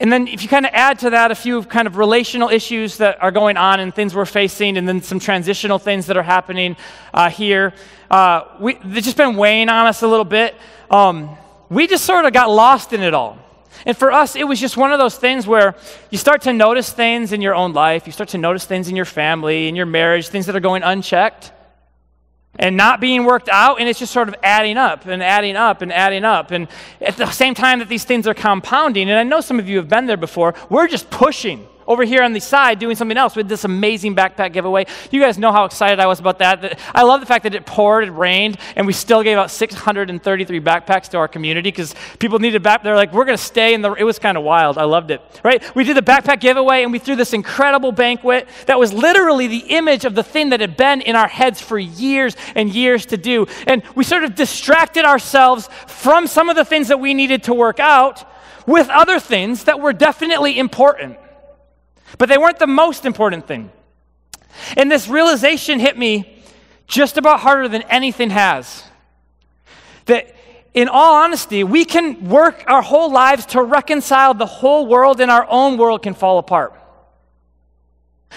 And 0.00 0.12
then, 0.12 0.26
if 0.26 0.42
you 0.42 0.48
kind 0.48 0.66
of 0.66 0.72
add 0.74 0.98
to 1.00 1.10
that 1.10 1.30
a 1.30 1.34
few 1.34 1.62
kind 1.62 1.86
of 1.86 1.96
relational 1.96 2.48
issues 2.48 2.96
that 2.96 3.22
are 3.22 3.30
going 3.30 3.56
on 3.56 3.78
and 3.78 3.94
things 3.94 4.14
we're 4.14 4.24
facing, 4.24 4.76
and 4.76 4.88
then 4.88 5.00
some 5.02 5.20
transitional 5.20 5.78
things 5.78 6.06
that 6.06 6.16
are 6.16 6.22
happening 6.22 6.76
uh, 7.12 7.30
here, 7.30 7.74
uh, 8.10 8.42
we, 8.58 8.74
they've 8.84 9.04
just 9.04 9.16
been 9.16 9.36
weighing 9.36 9.68
on 9.68 9.86
us 9.86 10.02
a 10.02 10.08
little 10.08 10.24
bit. 10.24 10.56
Um, 10.90 11.36
we 11.68 11.86
just 11.86 12.04
sort 12.04 12.24
of 12.24 12.32
got 12.32 12.50
lost 12.50 12.92
in 12.92 13.02
it 13.02 13.14
all. 13.14 13.38
And 13.86 13.96
for 13.96 14.12
us, 14.12 14.36
it 14.36 14.44
was 14.44 14.60
just 14.60 14.76
one 14.76 14.92
of 14.92 14.98
those 14.98 15.16
things 15.16 15.46
where 15.46 15.74
you 16.10 16.18
start 16.18 16.42
to 16.42 16.52
notice 16.52 16.92
things 16.92 17.32
in 17.32 17.40
your 17.40 17.54
own 17.54 17.72
life, 17.72 18.06
you 18.06 18.12
start 18.12 18.30
to 18.30 18.38
notice 18.38 18.64
things 18.64 18.88
in 18.88 18.96
your 18.96 19.04
family, 19.04 19.68
in 19.68 19.76
your 19.76 19.86
marriage, 19.86 20.28
things 20.28 20.46
that 20.46 20.56
are 20.56 20.60
going 20.60 20.82
unchecked 20.82 21.52
and 22.58 22.76
not 22.76 23.00
being 23.00 23.24
worked 23.24 23.48
out, 23.48 23.80
and 23.80 23.88
it's 23.88 23.98
just 23.98 24.12
sort 24.12 24.28
of 24.28 24.34
adding 24.42 24.76
up 24.76 25.06
and 25.06 25.22
adding 25.22 25.56
up 25.56 25.82
and 25.82 25.92
adding 25.92 26.24
up. 26.24 26.50
And 26.50 26.68
at 27.00 27.16
the 27.16 27.30
same 27.30 27.54
time 27.54 27.80
that 27.80 27.88
these 27.88 28.04
things 28.04 28.26
are 28.26 28.34
compounding, 28.34 29.10
and 29.10 29.18
I 29.18 29.24
know 29.24 29.40
some 29.40 29.58
of 29.58 29.68
you 29.68 29.78
have 29.78 29.88
been 29.88 30.06
there 30.06 30.16
before, 30.16 30.54
we're 30.70 30.88
just 30.88 31.10
pushing 31.10 31.66
over 31.86 32.04
here 32.04 32.22
on 32.22 32.32
the 32.32 32.40
side 32.40 32.78
doing 32.78 32.96
something 32.96 33.16
else 33.16 33.36
with 33.36 33.48
this 33.48 33.64
amazing 33.64 34.14
backpack 34.14 34.52
giveaway. 34.52 34.86
You 35.10 35.20
guys 35.20 35.38
know 35.38 35.52
how 35.52 35.64
excited 35.64 36.00
I 36.00 36.06
was 36.06 36.20
about 36.20 36.38
that. 36.38 36.78
I 36.94 37.02
love 37.02 37.20
the 37.20 37.26
fact 37.26 37.44
that 37.44 37.54
it 37.54 37.66
poured, 37.66 38.04
it 38.04 38.10
rained, 38.10 38.58
and 38.76 38.86
we 38.86 38.92
still 38.92 39.22
gave 39.22 39.38
out 39.38 39.50
633 39.50 40.60
backpacks 40.60 41.08
to 41.10 41.18
our 41.18 41.28
community 41.28 41.70
because 41.70 41.94
people 42.18 42.38
needed 42.38 42.62
back. 42.62 42.82
They're 42.82 42.96
like, 42.96 43.12
we're 43.12 43.24
going 43.24 43.38
to 43.38 43.42
stay 43.42 43.74
in 43.74 43.82
the. 43.82 43.92
It 43.92 44.04
was 44.04 44.18
kind 44.18 44.36
of 44.36 44.44
wild. 44.44 44.78
I 44.78 44.84
loved 44.84 45.10
it. 45.10 45.20
Right? 45.42 45.62
We 45.74 45.84
did 45.84 45.96
the 45.96 46.02
backpack 46.02 46.40
giveaway, 46.40 46.82
and 46.82 46.92
we 46.92 46.98
threw 46.98 47.16
this 47.16 47.32
incredible 47.32 47.92
banquet 47.92 48.48
that 48.66 48.78
was 48.78 48.92
literally 48.92 49.46
the 49.46 49.64
image 49.68 50.04
of 50.04 50.14
the 50.14 50.22
thing 50.22 50.50
that 50.50 50.60
had 50.60 50.76
been 50.76 51.00
in 51.00 51.16
our 51.16 51.28
heads 51.28 51.60
for 51.60 51.78
years 51.78 52.36
and 52.54 52.74
years 52.74 53.06
to 53.06 53.16
do. 53.16 53.46
And 53.66 53.82
we 53.94 54.04
sort 54.04 54.24
of 54.24 54.34
distracted 54.34 55.04
ourselves 55.04 55.68
from 55.86 56.26
some 56.26 56.48
of 56.48 56.56
the 56.56 56.64
things 56.64 56.88
that 56.88 57.00
we 57.00 57.14
needed 57.14 57.44
to 57.44 57.54
work 57.54 57.80
out 57.80 58.24
with 58.66 58.88
other 58.88 59.20
things 59.20 59.64
that 59.64 59.80
were 59.80 59.92
definitely 59.92 60.58
important. 60.58 61.18
But 62.18 62.28
they 62.28 62.38
weren't 62.38 62.58
the 62.58 62.66
most 62.66 63.04
important 63.04 63.46
thing. 63.46 63.70
And 64.76 64.90
this 64.90 65.08
realization 65.08 65.80
hit 65.80 65.98
me 65.98 66.42
just 66.86 67.16
about 67.16 67.40
harder 67.40 67.68
than 67.68 67.82
anything 67.82 68.30
has. 68.30 68.84
That 70.06 70.34
in 70.74 70.88
all 70.88 71.14
honesty, 71.14 71.64
we 71.64 71.84
can 71.84 72.28
work 72.28 72.64
our 72.66 72.82
whole 72.82 73.10
lives 73.10 73.46
to 73.46 73.62
reconcile 73.62 74.34
the 74.34 74.46
whole 74.46 74.86
world, 74.86 75.20
and 75.20 75.30
our 75.30 75.46
own 75.48 75.78
world 75.78 76.02
can 76.02 76.14
fall 76.14 76.38
apart. 76.38 76.74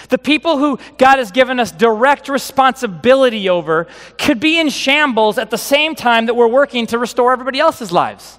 The 0.08 0.18
people 0.18 0.58
who 0.58 0.78
God 0.96 1.18
has 1.18 1.32
given 1.32 1.58
us 1.58 1.72
direct 1.72 2.28
responsibility 2.28 3.48
over 3.48 3.88
could 4.16 4.38
be 4.38 4.60
in 4.60 4.68
shambles 4.68 5.38
at 5.38 5.50
the 5.50 5.58
same 5.58 5.96
time 5.96 6.26
that 6.26 6.34
we're 6.34 6.46
working 6.46 6.86
to 6.86 6.98
restore 6.98 7.32
everybody 7.32 7.58
else's 7.58 7.90
lives. 7.90 8.38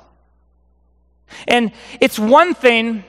And 1.48 1.74
it's 2.00 2.17
one 2.17 2.53
thing 2.53 3.03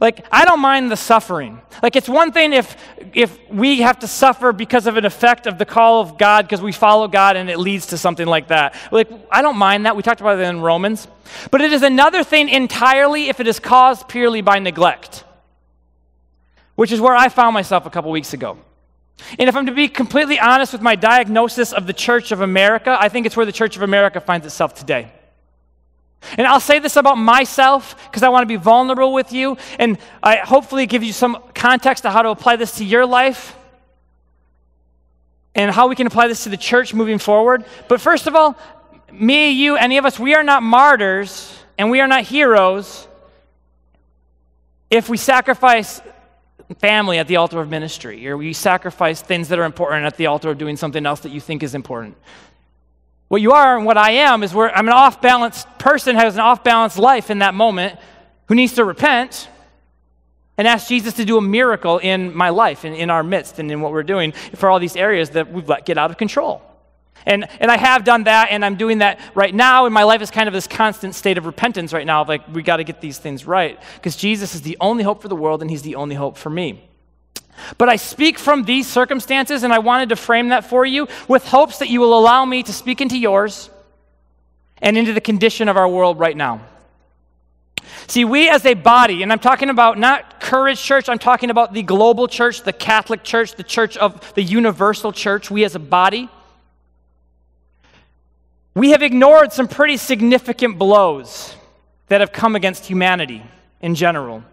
like, 0.00 0.26
I 0.30 0.44
don't 0.44 0.60
mind 0.60 0.90
the 0.90 0.96
suffering. 0.96 1.60
Like, 1.82 1.96
it's 1.96 2.08
one 2.08 2.32
thing 2.32 2.52
if, 2.52 2.76
if 3.14 3.38
we 3.48 3.80
have 3.80 3.98
to 4.00 4.06
suffer 4.06 4.52
because 4.52 4.86
of 4.86 4.96
an 4.96 5.06
effect 5.06 5.46
of 5.46 5.56
the 5.56 5.64
call 5.64 6.00
of 6.00 6.18
God 6.18 6.46
because 6.46 6.60
we 6.60 6.72
follow 6.72 7.08
God 7.08 7.36
and 7.36 7.48
it 7.48 7.58
leads 7.58 7.86
to 7.86 7.98
something 7.98 8.26
like 8.26 8.48
that. 8.48 8.74
Like, 8.92 9.10
I 9.30 9.40
don't 9.40 9.56
mind 9.56 9.86
that. 9.86 9.96
We 9.96 10.02
talked 10.02 10.20
about 10.20 10.38
it 10.38 10.42
in 10.42 10.60
Romans. 10.60 11.08
But 11.50 11.62
it 11.62 11.72
is 11.72 11.82
another 11.82 12.24
thing 12.24 12.48
entirely 12.50 13.28
if 13.28 13.40
it 13.40 13.46
is 13.46 13.58
caused 13.58 14.06
purely 14.06 14.42
by 14.42 14.58
neglect, 14.58 15.24
which 16.74 16.92
is 16.92 17.00
where 17.00 17.14
I 17.14 17.30
found 17.30 17.54
myself 17.54 17.86
a 17.86 17.90
couple 17.90 18.10
weeks 18.10 18.34
ago. 18.34 18.58
And 19.38 19.48
if 19.48 19.56
I'm 19.56 19.64
to 19.64 19.72
be 19.72 19.88
completely 19.88 20.38
honest 20.38 20.74
with 20.74 20.82
my 20.82 20.94
diagnosis 20.94 21.72
of 21.72 21.86
the 21.86 21.94
Church 21.94 22.32
of 22.32 22.42
America, 22.42 22.96
I 23.00 23.08
think 23.08 23.24
it's 23.24 23.36
where 23.36 23.46
the 23.46 23.52
Church 23.52 23.76
of 23.76 23.82
America 23.82 24.20
finds 24.20 24.44
itself 24.44 24.74
today. 24.74 25.10
And 26.36 26.46
I'll 26.46 26.60
say 26.60 26.78
this 26.78 26.96
about 26.96 27.16
myself 27.16 27.96
because 28.10 28.22
I 28.22 28.28
want 28.28 28.42
to 28.42 28.46
be 28.46 28.56
vulnerable 28.56 29.12
with 29.12 29.32
you 29.32 29.56
and 29.78 29.98
I 30.22 30.36
hopefully 30.36 30.86
give 30.86 31.02
you 31.02 31.12
some 31.12 31.42
context 31.54 32.02
to 32.02 32.10
how 32.10 32.22
to 32.22 32.30
apply 32.30 32.56
this 32.56 32.78
to 32.78 32.84
your 32.84 33.06
life 33.06 33.56
and 35.54 35.70
how 35.70 35.88
we 35.88 35.94
can 35.94 36.06
apply 36.06 36.28
this 36.28 36.44
to 36.44 36.50
the 36.50 36.56
church 36.56 36.92
moving 36.92 37.18
forward. 37.18 37.64
But 37.88 38.00
first 38.00 38.26
of 38.26 38.34
all, 38.34 38.56
me, 39.12 39.50
you, 39.50 39.76
any 39.76 39.98
of 39.98 40.04
us, 40.04 40.18
we 40.18 40.34
are 40.34 40.42
not 40.42 40.62
martyrs 40.62 41.58
and 41.78 41.90
we 41.90 42.00
are 42.00 42.08
not 42.08 42.24
heroes 42.24 43.06
if 44.90 45.08
we 45.08 45.16
sacrifice 45.16 46.00
family 46.78 47.18
at 47.18 47.28
the 47.28 47.36
altar 47.36 47.60
of 47.60 47.70
ministry 47.70 48.26
or 48.28 48.36
we 48.36 48.52
sacrifice 48.52 49.22
things 49.22 49.48
that 49.48 49.58
are 49.58 49.64
important 49.64 50.04
at 50.04 50.16
the 50.16 50.26
altar 50.26 50.50
of 50.50 50.58
doing 50.58 50.76
something 50.76 51.06
else 51.06 51.20
that 51.20 51.30
you 51.30 51.40
think 51.40 51.62
is 51.62 51.74
important. 51.74 52.16
What 53.28 53.40
you 53.42 53.52
are 53.52 53.76
and 53.76 53.84
what 53.84 53.98
I 53.98 54.12
am 54.12 54.42
is 54.42 54.54
where 54.54 54.74
I'm 54.76 54.86
an 54.86 54.94
off 54.94 55.20
balance 55.20 55.66
person, 55.78 56.16
has 56.16 56.34
an 56.34 56.40
off 56.40 56.62
balance 56.62 56.96
life 56.98 57.30
in 57.30 57.40
that 57.40 57.54
moment, 57.54 57.98
who 58.46 58.54
needs 58.54 58.74
to 58.74 58.84
repent 58.84 59.48
and 60.56 60.66
ask 60.66 60.88
Jesus 60.88 61.14
to 61.14 61.24
do 61.24 61.36
a 61.36 61.42
miracle 61.42 61.98
in 61.98 62.34
my 62.34 62.50
life 62.50 62.84
and 62.84 62.94
in 62.94 63.10
our 63.10 63.22
midst 63.22 63.58
and 63.58 63.70
in 63.70 63.80
what 63.80 63.92
we're 63.92 64.02
doing 64.02 64.32
for 64.32 64.70
all 64.70 64.78
these 64.78 64.96
areas 64.96 65.30
that 65.30 65.52
we've 65.52 65.68
let 65.68 65.84
get 65.84 65.98
out 65.98 66.10
of 66.10 66.16
control. 66.16 66.62
And, 67.24 67.48
and 67.60 67.70
I 67.70 67.76
have 67.76 68.04
done 68.04 68.24
that, 68.24 68.48
and 68.50 68.64
I'm 68.64 68.76
doing 68.76 68.98
that 68.98 69.18
right 69.34 69.52
now, 69.52 69.84
and 69.86 69.92
my 69.92 70.04
life 70.04 70.22
is 70.22 70.30
kind 70.30 70.48
of 70.48 70.52
this 70.52 70.68
constant 70.68 71.14
state 71.14 71.38
of 71.38 71.46
repentance 71.46 71.92
right 71.92 72.06
now 72.06 72.24
like, 72.24 72.46
we 72.54 72.62
got 72.62 72.76
to 72.76 72.84
get 72.84 73.00
these 73.00 73.18
things 73.18 73.44
right. 73.44 73.80
Because 73.96 74.14
Jesus 74.14 74.54
is 74.54 74.62
the 74.62 74.76
only 74.80 75.02
hope 75.02 75.22
for 75.22 75.28
the 75.28 75.34
world, 75.34 75.60
and 75.60 75.70
He's 75.70 75.82
the 75.82 75.96
only 75.96 76.14
hope 76.14 76.36
for 76.36 76.50
me. 76.50 76.88
But 77.78 77.88
I 77.88 77.96
speak 77.96 78.38
from 78.38 78.64
these 78.64 78.86
circumstances, 78.86 79.62
and 79.62 79.72
I 79.72 79.78
wanted 79.78 80.10
to 80.10 80.16
frame 80.16 80.48
that 80.50 80.64
for 80.64 80.84
you 80.84 81.08
with 81.28 81.46
hopes 81.46 81.78
that 81.78 81.88
you 81.88 82.00
will 82.00 82.18
allow 82.18 82.44
me 82.44 82.62
to 82.62 82.72
speak 82.72 83.00
into 83.00 83.18
yours 83.18 83.70
and 84.82 84.96
into 84.96 85.12
the 85.12 85.20
condition 85.20 85.68
of 85.68 85.76
our 85.76 85.88
world 85.88 86.18
right 86.18 86.36
now. 86.36 86.60
See, 88.08 88.24
we 88.24 88.48
as 88.48 88.64
a 88.64 88.74
body, 88.74 89.22
and 89.22 89.32
I'm 89.32 89.38
talking 89.38 89.68
about 89.68 89.98
not 89.98 90.40
Courage 90.40 90.80
Church, 90.80 91.08
I'm 91.08 91.18
talking 91.18 91.50
about 91.50 91.72
the 91.72 91.82
global 91.82 92.28
church, 92.28 92.62
the 92.62 92.72
Catholic 92.72 93.24
Church, 93.24 93.54
the 93.54 93.64
church 93.64 93.96
of 93.96 94.34
the 94.34 94.42
universal 94.42 95.12
church, 95.12 95.50
we 95.50 95.64
as 95.64 95.74
a 95.74 95.80
body, 95.80 96.28
we 98.74 98.90
have 98.90 99.02
ignored 99.02 99.52
some 99.52 99.68
pretty 99.68 99.96
significant 99.96 100.78
blows 100.78 101.56
that 102.08 102.20
have 102.20 102.30
come 102.30 102.54
against 102.54 102.84
humanity 102.84 103.42
in 103.80 103.94
general 103.94 104.44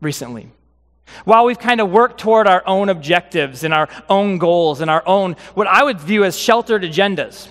recently. 0.00 0.48
While 1.24 1.44
we've 1.44 1.58
kind 1.58 1.80
of 1.80 1.90
worked 1.90 2.20
toward 2.20 2.46
our 2.46 2.62
own 2.66 2.88
objectives 2.88 3.64
and 3.64 3.74
our 3.74 3.88
own 4.08 4.38
goals 4.38 4.80
and 4.80 4.90
our 4.90 5.02
own, 5.06 5.36
what 5.54 5.66
I 5.66 5.82
would 5.82 6.00
view 6.00 6.24
as 6.24 6.38
sheltered 6.38 6.82
agendas. 6.82 7.48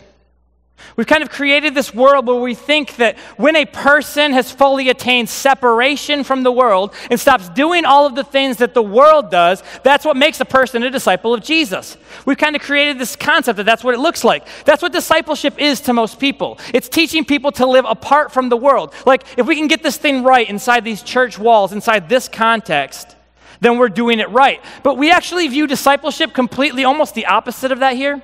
We've 0.96 1.08
kind 1.08 1.24
of 1.24 1.30
created 1.30 1.76
this 1.76 1.94
world 1.94 2.28
where 2.28 2.36
we 2.36 2.54
think 2.54 2.96
that 2.98 3.18
when 3.38 3.56
a 3.56 3.66
person 3.66 4.34
has 4.34 4.52
fully 4.52 4.90
attained 4.90 5.30
separation 5.30 6.24
from 6.24 6.44
the 6.44 6.52
world 6.52 6.94
and 7.10 7.20
stops 7.20 7.50
doing 7.50 7.86
all 7.86 8.06
of 8.06 8.16
the 8.16 8.24
things 8.24 8.58
that 8.58 8.74
the 8.74 8.82
world 8.82 9.30
does, 9.32 9.64
that's 9.84 10.06
what 10.06 10.18
makes 10.18 10.40
a 10.40 10.46
person 10.46 10.84
a 10.84 10.90
disciple 10.90 11.34
of 11.34 11.44
Jesus. 11.44 11.98
We've 12.26 12.38
kind 12.38 12.56
of 12.56 12.62
created 12.62 13.00
this 13.00 13.16
concept 13.16 13.58
that 13.58 13.66
that's 13.66 13.84
what 13.84 13.94
it 13.94 14.00
looks 14.00 14.24
like. 14.24 14.48
That's 14.66 14.82
what 14.82 14.92
discipleship 14.92 15.60
is 15.60 15.82
to 15.82 15.94
most 15.94 16.20
people. 16.20 16.60
It's 16.74 16.90
teaching 16.90 17.26
people 17.26 17.52
to 17.54 17.66
live 17.66 17.86
apart 17.88 18.32
from 18.32 18.50
the 18.50 18.58
world. 18.58 18.94
Like, 19.06 19.24
if 19.38 19.46
we 19.46 19.56
can 19.56 19.68
get 19.68 19.84
this 19.84 19.98
thing 19.98 20.24
right 20.24 20.50
inside 20.50 20.84
these 20.84 21.04
church 21.04 21.38
walls, 21.38 21.72
inside 21.72 22.10
this 22.10 22.28
context, 22.28 23.16
then 23.62 23.78
we're 23.78 23.90
doing 23.90 24.20
it 24.20 24.30
right. 24.30 24.62
But 24.84 24.98
we 24.98 25.12
actually 25.12 25.48
view 25.48 25.68
discipleship 25.68 26.34
completely 26.34 26.84
almost 26.84 27.16
the 27.16 27.26
opposite 27.26 27.72
of 27.72 27.80
that 27.80 27.96
here. 27.96 28.22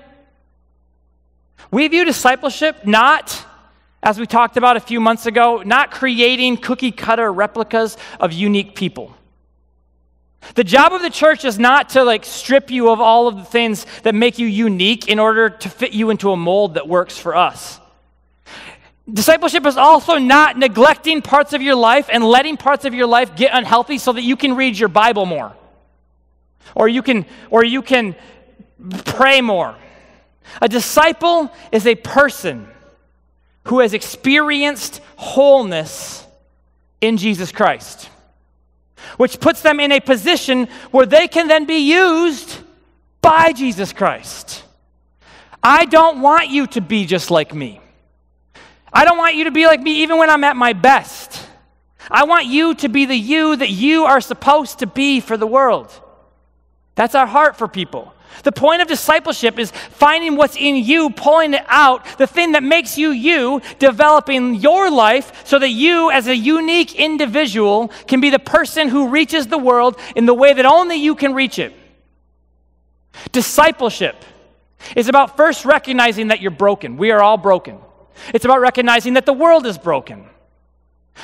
We 1.71 1.87
view 1.87 2.05
discipleship 2.05 2.85
not, 2.85 3.45
as 4.01 4.19
we 4.19 4.25
talked 4.25 4.55
about 4.57 4.77
a 4.77 4.79
few 4.79 4.99
months 4.99 5.25
ago, 5.25 5.61
not 5.65 5.91
creating 5.91 6.57
cookie 6.57 6.91
cutter 6.91 7.31
replicas 7.31 7.97
of 8.19 8.31
unique 8.31 8.75
people. 8.75 9.15
The 10.53 10.63
job 10.63 10.93
of 10.93 11.01
the 11.01 11.09
church 11.09 11.43
is 11.43 11.57
not 11.57 11.89
to 11.89 12.03
like 12.03 12.23
strip 12.23 12.69
you 12.69 12.89
of 12.89 13.01
all 13.01 13.27
of 13.27 13.35
the 13.35 13.43
things 13.43 13.85
that 14.03 14.13
make 14.13 14.37
you 14.37 14.45
unique 14.45 15.07
in 15.07 15.17
order 15.17 15.49
to 15.49 15.69
fit 15.69 15.91
you 15.91 16.11
into 16.11 16.31
a 16.31 16.37
mold 16.37 16.75
that 16.75 16.87
works 16.87 17.17
for 17.17 17.35
us. 17.35 17.79
Discipleship 19.11 19.65
is 19.65 19.77
also 19.77 20.17
not 20.17 20.57
neglecting 20.57 21.21
parts 21.21 21.53
of 21.53 21.61
your 21.61 21.75
life 21.75 22.09
and 22.11 22.23
letting 22.23 22.57
parts 22.57 22.85
of 22.85 22.93
your 22.93 23.05
life 23.05 23.35
get 23.35 23.51
unhealthy 23.53 23.99
so 23.99 24.13
that 24.13 24.23
you 24.23 24.35
can 24.35 24.55
read 24.55 24.77
your 24.77 24.89
Bible 24.89 25.25
more. 25.25 25.55
Or 26.73 26.87
you 26.87 27.03
can 27.03 27.25
or 27.51 27.63
you 27.63 27.83
can 27.83 28.15
pray 29.05 29.41
more. 29.41 29.75
A 30.61 30.67
disciple 30.67 31.51
is 31.71 31.85
a 31.85 31.95
person 31.95 32.67
who 33.65 33.79
has 33.79 33.93
experienced 33.93 35.01
wholeness 35.15 36.25
in 37.01 37.17
Jesus 37.17 37.51
Christ, 37.51 38.09
which 39.17 39.39
puts 39.39 39.61
them 39.61 39.79
in 39.79 39.91
a 39.91 39.99
position 39.99 40.67
where 40.91 41.05
they 41.05 41.27
can 41.27 41.47
then 41.47 41.65
be 41.65 41.91
used 41.91 42.59
by 43.21 43.53
Jesus 43.53 43.93
Christ. 43.93 44.63
I 45.61 45.85
don't 45.85 46.21
want 46.21 46.49
you 46.49 46.67
to 46.67 46.81
be 46.81 47.05
just 47.05 47.31
like 47.31 47.53
me. 47.53 47.81
I 48.95 49.03
don't 49.03 49.17
want 49.17 49.35
you 49.35 49.43
to 49.43 49.51
be 49.51 49.67
like 49.67 49.81
me 49.81 50.03
even 50.03 50.17
when 50.17 50.29
I'm 50.29 50.45
at 50.45 50.55
my 50.55 50.71
best. 50.71 51.45
I 52.09 52.23
want 52.23 52.45
you 52.45 52.75
to 52.75 52.87
be 52.87 53.05
the 53.05 53.15
you 53.15 53.57
that 53.57 53.69
you 53.69 54.05
are 54.05 54.21
supposed 54.21 54.79
to 54.79 54.87
be 54.87 55.19
for 55.19 55.35
the 55.35 55.45
world. 55.45 55.91
That's 56.95 57.13
our 57.13 57.27
heart 57.27 57.57
for 57.57 57.67
people. 57.67 58.13
The 58.43 58.53
point 58.53 58.81
of 58.81 58.87
discipleship 58.87 59.59
is 59.59 59.71
finding 59.71 60.37
what's 60.37 60.55
in 60.55 60.77
you, 60.77 61.09
pulling 61.09 61.53
it 61.53 61.65
out, 61.67 62.17
the 62.17 62.27
thing 62.27 62.53
that 62.53 62.63
makes 62.63 62.97
you 62.97 63.11
you, 63.11 63.61
developing 63.79 64.55
your 64.55 64.89
life 64.89 65.45
so 65.45 65.59
that 65.59 65.69
you, 65.69 66.09
as 66.09 66.27
a 66.27 66.35
unique 66.35 66.95
individual, 66.95 67.89
can 68.07 68.21
be 68.21 68.29
the 68.29 68.39
person 68.39 68.87
who 68.87 69.09
reaches 69.09 69.47
the 69.47 69.57
world 69.57 69.99
in 70.15 70.25
the 70.25 70.33
way 70.33 70.53
that 70.53 70.65
only 70.65 70.95
you 70.95 71.15
can 71.15 71.33
reach 71.33 71.59
it. 71.59 71.73
Discipleship 73.33 74.23
is 74.95 75.09
about 75.09 75.35
first 75.35 75.65
recognizing 75.65 76.29
that 76.29 76.39
you're 76.39 76.51
broken. 76.51 76.95
We 76.95 77.11
are 77.11 77.21
all 77.21 77.37
broken. 77.37 77.79
It's 78.33 78.45
about 78.45 78.61
recognizing 78.61 79.13
that 79.13 79.25
the 79.25 79.33
world 79.33 79.65
is 79.65 79.77
broken. 79.77 80.25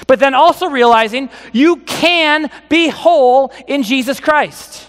But 0.08 0.20
then 0.20 0.34
also 0.34 0.68
realizing 0.68 1.30
you 1.52 1.78
can 1.78 2.50
be 2.70 2.90
whole 2.90 3.52
in 3.68 3.84
Jesus 3.84 4.20
Christ. 4.20 4.88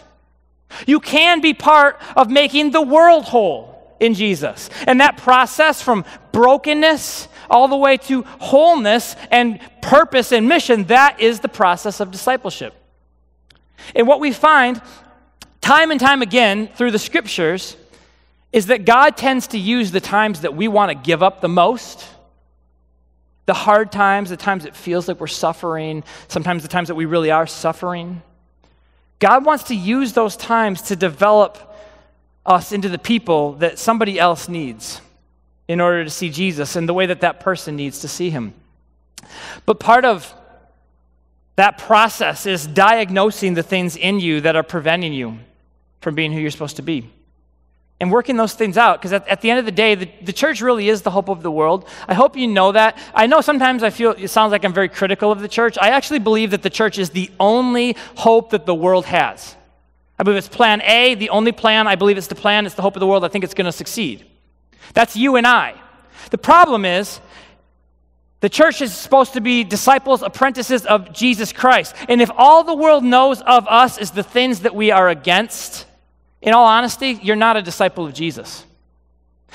You 0.87 1.01
can 1.01 1.41
be 1.41 1.55
part 1.55 2.01
of 2.17 2.31
making 2.31 2.71
the 2.71 2.83
world 2.83 3.25
whole 3.25 3.97
in 4.01 4.15
Jesus. 4.15 4.71
And 4.87 5.01
that 5.01 5.17
process 5.17 5.83
from 5.83 6.05
brokenness 6.33 7.29
all 7.51 7.69
the 7.69 7.77
way 7.77 7.97
to 7.99 8.23
wholeness 8.23 9.15
and 9.31 9.61
purpose 9.83 10.33
and 10.33 10.49
mission, 10.49 10.85
that 10.85 11.21
is 11.21 11.41
the 11.41 11.49
process 11.49 12.01
of 12.01 12.11
discipleship. 12.11 12.75
And 13.95 14.07
what 14.07 14.21
we 14.21 14.33
find 14.33 14.81
time 15.61 15.91
and 15.91 16.01
time 16.01 16.23
again 16.23 16.69
through 16.75 16.93
the 16.93 16.99
scriptures 16.99 17.77
is 18.53 18.67
that 18.67 18.85
God 18.85 19.17
tends 19.17 19.49
to 19.49 19.59
use 19.59 19.91
the 19.91 20.01
times 20.01 20.43
that 20.43 20.55
we 20.55 20.69
want 20.69 20.91
to 20.91 20.95
give 20.95 21.23
up 21.23 21.41
the 21.41 21.49
most 21.49 22.07
the 23.47 23.55
hard 23.55 23.91
times, 23.91 24.31
the 24.31 24.37
times 24.37 24.65
it 24.65 24.77
feels 24.77 25.09
like 25.09 25.21
we're 25.21 25.27
suffering, 25.27 26.05
sometimes 26.29 26.63
the 26.63 26.69
times 26.69 26.89
that 26.89 26.95
we 26.95 27.07
really 27.07 27.31
are 27.31 27.47
suffering. 27.47 28.23
God 29.19 29.45
wants 29.45 29.65
to 29.65 29.75
use 29.75 30.13
those 30.13 30.37
times 30.37 30.83
to 30.83 30.97
develop 30.97 31.77
us 32.45 32.73
into 32.73 32.89
the 32.89 32.99
people 32.99 33.55
that 33.55 33.79
somebody 33.79 34.19
else 34.19 34.49
needs 34.49 35.01
in 35.69 35.81
order 35.81 36.05
to 36.05 36.11
see 36.11 36.29
Jesus 36.31 36.77
and 36.77 36.89
the 36.89 36.95
way 36.95 37.07
that 37.07 37.21
that 37.21 37.41
person 37.41 37.77
needs 37.77 38.01
to 38.01 38.09
see 38.09 38.31
him. 38.31 38.55
But 39.65 39.79
part 39.81 40.05
of 40.05 40.33
that 41.57 41.79
process 41.79 42.47
is 42.47 42.67
diagnosing 42.67 43.55
the 43.55 43.63
things 43.63 43.97
in 43.97 44.19
you 44.19 44.41
that 44.41 44.57
are 44.57 44.63
preventing 44.63 45.13
you 45.13 45.39
from 46.01 46.15
being 46.15 46.33
who 46.33 46.41
you're 46.41 46.51
supposed 46.51 46.77
to 46.77 46.83
be 46.83 47.11
and 48.03 48.11
working 48.11 48.37
those 48.37 48.55
things 48.55 48.77
out. 48.77 48.99
Because 48.99 49.13
at, 49.13 49.29
at, 49.29 49.43
the 49.43 49.49
end 49.49 49.61
of 49.61 49.65
the 49.65 49.71
day, 49.71 49.95
the, 49.95 50.11
the 50.23 50.33
church 50.33 50.61
really 50.61 50.89
is 50.89 51.03
the 51.03 51.11
hope 51.13 51.29
of 51.29 51.41
the 51.41 51.53
world. 51.53 51.87
I 52.09 52.15
hope 52.15 52.37
you 52.37 52.49
know 52.49 52.73
that. 52.73 52.99
I 53.15 53.29
know 53.29 53.41
sometimes 53.41 53.85
I 53.85 53.91
feel 53.91 54.11
it 54.11 54.27
sounds 54.27 54.51
like 54.51 54.65
I'm 54.65 54.73
very 54.73 54.89
critical 54.89 55.31
of 55.31 55.39
the 55.39 55.47
church. 55.47 55.79
I 55.81 55.91
actually 55.91 56.19
believe 56.19 56.51
that 56.51 56.63
the 56.63 56.69
church 56.69 56.99
is 56.99 57.11
the 57.11 57.31
only 57.39 57.97
hope 58.17 58.51
that 58.51 58.67
the 58.67 58.75
world 58.75 59.07
has. 59.07 59.55
I 60.19 60.25
believe 60.25 60.39
it's 60.39 60.49
plan 60.49 60.83
A, 60.83 61.15
the 61.15 61.31
only 61.31 61.53
plan. 61.53 61.87
I 61.87 61.95
believe 61.95 62.19
it's 62.19 62.27
the 62.27 62.35
plan, 62.35 62.67
it's 62.67 62.75
the 62.75 62.83
hope 62.83 62.97
of 62.97 63.01
the 63.01 63.07
world. 63.07 63.25
I 63.25 63.29
think 63.29 63.45
it's 63.45 63.55
going 63.55 63.67
to 63.67 63.73
succeed. 63.73 64.27
That's 64.95 65.15
you 65.15 65.37
and 65.37 65.47
I. 65.47 65.81
The 66.31 66.39
problem 66.39 66.85
is, 66.85 67.21
the 68.41 68.49
church 68.49 68.83
is 68.83 68.93
supposed 68.93 69.35
to 69.35 69.41
be 69.41 69.63
disciples, 69.63 70.23
apprentices 70.23 70.85
of 70.87 71.13
Jesus 71.13 71.53
Christ. 71.53 71.95
And 72.09 72.21
if 72.21 72.33
all 72.37 72.65
the 72.65 72.75
world 72.75 73.05
knows 73.05 73.41
of 73.43 73.69
us 73.69 73.97
is 73.97 74.11
the 74.11 74.25
things 74.25 74.61
that 74.63 74.75
we 74.75 74.91
are 74.91 75.09
against, 75.09 75.87
in 76.43 76.53
all 76.53 76.67
honesty, 76.67 77.19
you're 77.23 77.37
not 77.37 77.57
a 77.57 77.63
disciple 77.63 78.05
of 78.05 78.13
Jesus. 78.13 78.65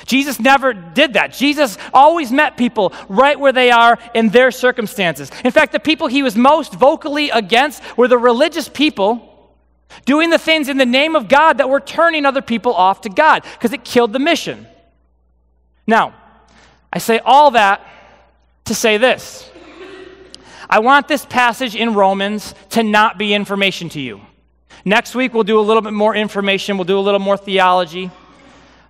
Jesus 0.06 0.39
never 0.39 0.74
did 0.74 1.13
that. 1.13 1.34
Jesus 1.34 1.77
always 1.94 2.32
met 2.32 2.56
people 2.56 2.94
right 3.10 3.39
where 3.39 3.51
they 3.51 3.72
are 3.72 3.98
in 4.13 4.29
their 4.29 4.51
circumstances. 4.51 5.32
In 5.44 5.51
fact, 5.51 5.72
the 5.72 5.79
people 5.79 6.08
he 6.08 6.24
was 6.24 6.36
most 6.36 6.74
vocally 6.74 7.29
against 7.29 7.98
were 7.98 8.08
the 8.08 8.17
religious 8.17 8.70
people 8.70 9.24
doing 10.06 10.29
the 10.29 10.38
things 10.38 10.70
in 10.70 10.77
the 10.77 10.86
name 10.86 11.15
of 11.15 11.27
God 11.27 11.58
that 11.58 11.70
were 11.70 11.79
turning 11.79 12.25
other 12.25 12.41
people 12.41 12.74
off 12.74 13.01
to 13.01 13.10
God 13.10 13.44
because 13.53 13.74
it 13.74 13.84
killed 13.84 14.13
the 14.13 14.20
mission. 14.20 14.67
Now, 15.88 16.13
I 16.94 17.00
say 17.00 17.20
all 17.20 17.51
that 17.51 17.86
to 18.65 18.75
say 18.75 18.98
this 18.98 19.50
I 20.70 20.79
want 20.79 21.07
this 21.07 21.25
passage 21.25 21.75
in 21.75 21.94
Romans 21.94 22.53
to 22.72 22.83
not 22.83 23.18
be 23.18 23.33
information 23.33 23.90
to 23.90 24.01
you. 24.01 24.22
Next 24.86 25.16
week, 25.16 25.34
we'll 25.34 25.44
do 25.44 25.60
a 25.60 25.62
little 25.62 25.82
bit 25.82 25.94
more 25.94 26.16
information, 26.16 26.77
we'll 26.77 26.86
do 26.86 27.00
a 27.00 27.01
little 27.01 27.20
more 27.20 27.38
theology. 27.38 28.12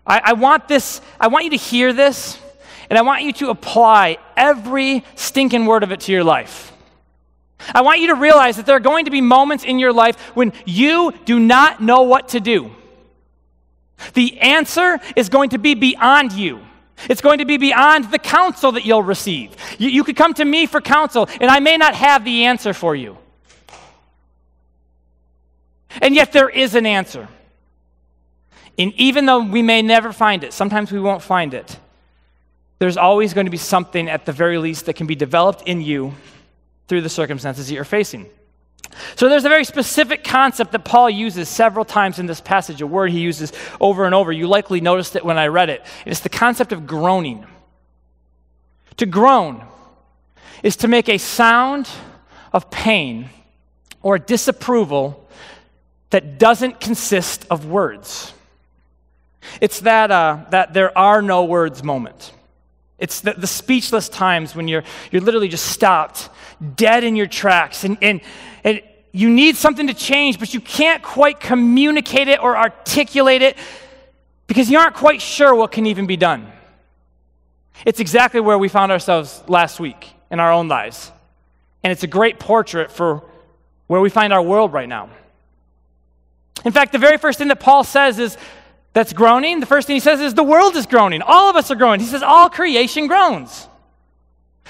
I, 0.05 0.21
I, 0.25 0.33
want 0.33 0.67
this, 0.67 1.01
I 1.19 1.27
want 1.27 1.45
you 1.45 1.51
to 1.51 1.57
hear 1.57 1.91
this, 1.91 2.39
and 2.89 2.97
I 2.97 3.01
want 3.01 3.23
you 3.23 3.33
to 3.33 3.49
apply 3.49 4.17
every 4.35 5.03
stinking 5.15 5.65
word 5.65 5.83
of 5.83 5.91
it 5.91 6.01
to 6.01 6.11
your 6.11 6.23
life. 6.23 6.71
I 7.73 7.81
want 7.81 7.99
you 7.99 8.07
to 8.07 8.15
realize 8.15 8.57
that 8.57 8.65
there 8.65 8.75
are 8.75 8.81
going 8.81 9.05
to 9.05 9.11
be 9.11 9.21
moments 9.21 9.63
in 9.63 9.79
your 9.79 9.91
life 9.91 10.17
when 10.35 10.53
you 10.65 11.13
do 11.25 11.39
not 11.39 11.81
know 11.81 12.03
what 12.03 12.29
to 12.29 12.39
do. 12.39 12.71
The 14.13 14.39
answer 14.39 14.99
is 15.15 15.29
going 15.29 15.49
to 15.49 15.57
be 15.57 15.73
beyond 15.73 16.31
you. 16.33 16.61
It's 17.09 17.21
going 17.21 17.39
to 17.39 17.45
be 17.45 17.57
beyond 17.57 18.11
the 18.11 18.19
counsel 18.19 18.71
that 18.73 18.85
you'll 18.85 19.03
receive. 19.03 19.55
You, 19.77 19.89
you 19.89 20.03
could 20.03 20.15
come 20.15 20.33
to 20.35 20.45
me 20.45 20.65
for 20.65 20.81
counsel, 20.81 21.27
and 21.41 21.49
I 21.49 21.59
may 21.59 21.77
not 21.77 21.95
have 21.95 22.23
the 22.23 22.45
answer 22.45 22.73
for 22.73 22.95
you. 22.95 23.17
And 26.01 26.15
yet 26.15 26.31
there 26.31 26.49
is 26.49 26.75
an 26.75 26.85
answer. 26.85 27.27
And 28.77 28.93
even 28.93 29.25
though 29.25 29.43
we 29.43 29.61
may 29.61 29.81
never 29.81 30.11
find 30.11 30.43
it, 30.43 30.53
sometimes 30.53 30.91
we 30.91 30.99
won't 30.99 31.23
find 31.23 31.53
it, 31.53 31.79
there's 32.79 32.97
always 32.97 33.33
going 33.33 33.45
to 33.45 33.51
be 33.51 33.57
something 33.57 34.07
at 34.07 34.25
the 34.25 34.31
very 34.31 34.57
least 34.59 34.85
that 34.85 34.93
can 34.93 35.07
be 35.07 35.15
developed 35.15 35.63
in 35.67 35.81
you 35.81 36.13
through 36.87 37.01
the 37.01 37.09
circumstances 37.09 37.67
that 37.67 37.73
you're 37.73 37.83
facing. 37.83 38.27
So 39.15 39.29
there's 39.29 39.45
a 39.45 39.49
very 39.49 39.65
specific 39.65 40.23
concept 40.23 40.71
that 40.71 40.85
Paul 40.85 41.09
uses 41.09 41.49
several 41.49 41.85
times 41.85 42.19
in 42.19 42.25
this 42.25 42.39
passage, 42.39 42.81
a 42.81 42.87
word 42.87 43.11
he 43.11 43.19
uses 43.19 43.51
over 43.81 44.05
and 44.05 44.13
over. 44.13 44.31
You 44.31 44.47
likely 44.47 44.79
noticed 44.79 45.15
it 45.15 45.25
when 45.25 45.37
I 45.37 45.47
read 45.47 45.69
it. 45.69 45.85
It's 46.05 46.19
the 46.19 46.29
concept 46.29 46.71
of 46.71 46.87
groaning. 46.87 47.45
To 48.97 49.05
groan 49.05 49.63
is 50.63 50.77
to 50.77 50.87
make 50.87 51.09
a 51.09 51.17
sound 51.17 51.89
of 52.53 52.71
pain 52.71 53.29
or 54.01 54.17
disapproval 54.17 55.26
that 56.09 56.37
doesn't 56.37 56.79
consist 56.79 57.45
of 57.49 57.65
words. 57.65 58.33
It's 59.61 59.81
that, 59.81 60.11
uh, 60.11 60.45
that 60.51 60.73
there 60.73 60.97
are 60.97 61.21
no 61.21 61.45
words 61.45 61.83
moment. 61.83 62.31
It's 62.99 63.21
the, 63.21 63.33
the, 63.33 63.47
speechless 63.47 64.09
times 64.09 64.55
when 64.55 64.67
you're, 64.67 64.83
you're 65.11 65.21
literally 65.21 65.47
just 65.47 65.67
stopped, 65.67 66.29
dead 66.75 67.03
in 67.03 67.15
your 67.15 67.27
tracks, 67.27 67.83
and, 67.83 67.97
and, 68.01 68.21
and 68.63 68.81
you 69.11 69.29
need 69.29 69.55
something 69.55 69.87
to 69.87 69.93
change, 69.93 70.39
but 70.39 70.53
you 70.53 70.59
can't 70.59 71.03
quite 71.03 71.39
communicate 71.39 72.27
it 72.27 72.41
or 72.41 72.57
articulate 72.57 73.41
it 73.41 73.57
because 74.47 74.69
you 74.69 74.79
aren't 74.79 74.95
quite 74.95 75.21
sure 75.21 75.53
what 75.53 75.71
can 75.71 75.85
even 75.85 76.07
be 76.07 76.17
done. 76.17 76.51
It's 77.85 77.99
exactly 77.99 78.39
where 78.39 78.57
we 78.57 78.69
found 78.69 78.91
ourselves 78.91 79.43
last 79.47 79.79
week 79.79 80.11
in 80.31 80.39
our 80.39 80.51
own 80.51 80.67
lives. 80.67 81.11
And 81.83 81.91
it's 81.91 82.03
a 82.03 82.07
great 82.07 82.39
portrait 82.39 82.91
for 82.91 83.23
where 83.85 84.01
we 84.01 84.09
find 84.09 84.33
our 84.33 84.41
world 84.41 84.73
right 84.73 84.89
now. 84.89 85.09
In 86.65 86.71
fact, 86.71 86.91
the 86.91 86.97
very 86.97 87.17
first 87.17 87.39
thing 87.39 87.47
that 87.49 87.59
Paul 87.59 87.83
says 87.83 88.19
is 88.19 88.37
that's 88.93 89.13
groaning. 89.13 89.59
The 89.59 89.65
first 89.65 89.87
thing 89.87 89.95
he 89.95 89.99
says 89.99 90.19
is 90.19 90.33
the 90.33 90.43
world 90.43 90.75
is 90.75 90.85
groaning. 90.85 91.21
All 91.21 91.49
of 91.49 91.55
us 91.55 91.69
are 91.69 91.75
groaning. 91.75 91.99
He 91.99 92.07
says 92.07 92.23
all 92.23 92.49
creation 92.49 93.07
groans. 93.07 93.67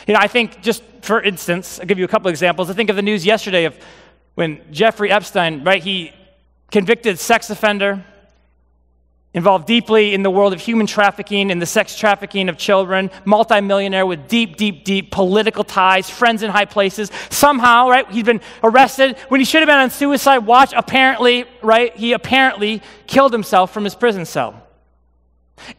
You 0.05 0.13
know, 0.13 0.19
I 0.19 0.27
think 0.27 0.61
just 0.61 0.83
for 1.01 1.21
instance, 1.21 1.79
I'll 1.79 1.85
give 1.85 1.97
you 1.97 2.05
a 2.05 2.09
couple 2.09 2.29
examples. 2.29 2.69
I 2.69 2.73
think 2.73 2.89
of 2.89 2.97
the 2.97 3.01
news 3.01 3.25
yesterday 3.25 3.63
of 3.63 3.77
when 4.35 4.61
Jeffrey 4.71 5.09
Epstein, 5.09 5.63
right, 5.63 5.81
he 5.81 6.11
convicted 6.71 7.17
sex 7.17 7.49
offender, 7.49 8.03
involved 9.37 9.67
deeply 9.67 10.15
in 10.15 10.23
the 10.23 10.31
world 10.31 10.51
of 10.51 10.59
human 10.59 10.87
trafficking 10.87 11.51
and 11.51 11.61
the 11.61 11.65
sex 11.65 11.95
trafficking 11.95 12.49
of 12.49 12.57
children, 12.57 13.11
multimillionaire 13.23 14.03
with 14.03 14.27
deep, 14.27 14.57
deep, 14.57 14.83
deep 14.83 15.11
political 15.11 15.63
ties, 15.63 16.09
friends 16.09 16.41
in 16.41 16.49
high 16.49 16.65
places. 16.65 17.11
Somehow, 17.29 17.87
right, 17.87 18.09
he's 18.09 18.23
been 18.23 18.41
arrested 18.63 19.15
when 19.27 19.39
he 19.39 19.45
should 19.45 19.61
have 19.61 19.67
been 19.67 19.77
on 19.77 19.91
suicide 19.91 20.39
watch. 20.39 20.73
Apparently, 20.75 21.45
right, 21.61 21.95
he 21.95 22.13
apparently 22.13 22.81
killed 23.05 23.31
himself 23.31 23.71
from 23.71 23.83
his 23.83 23.93
prison 23.93 24.25
cell. 24.25 24.63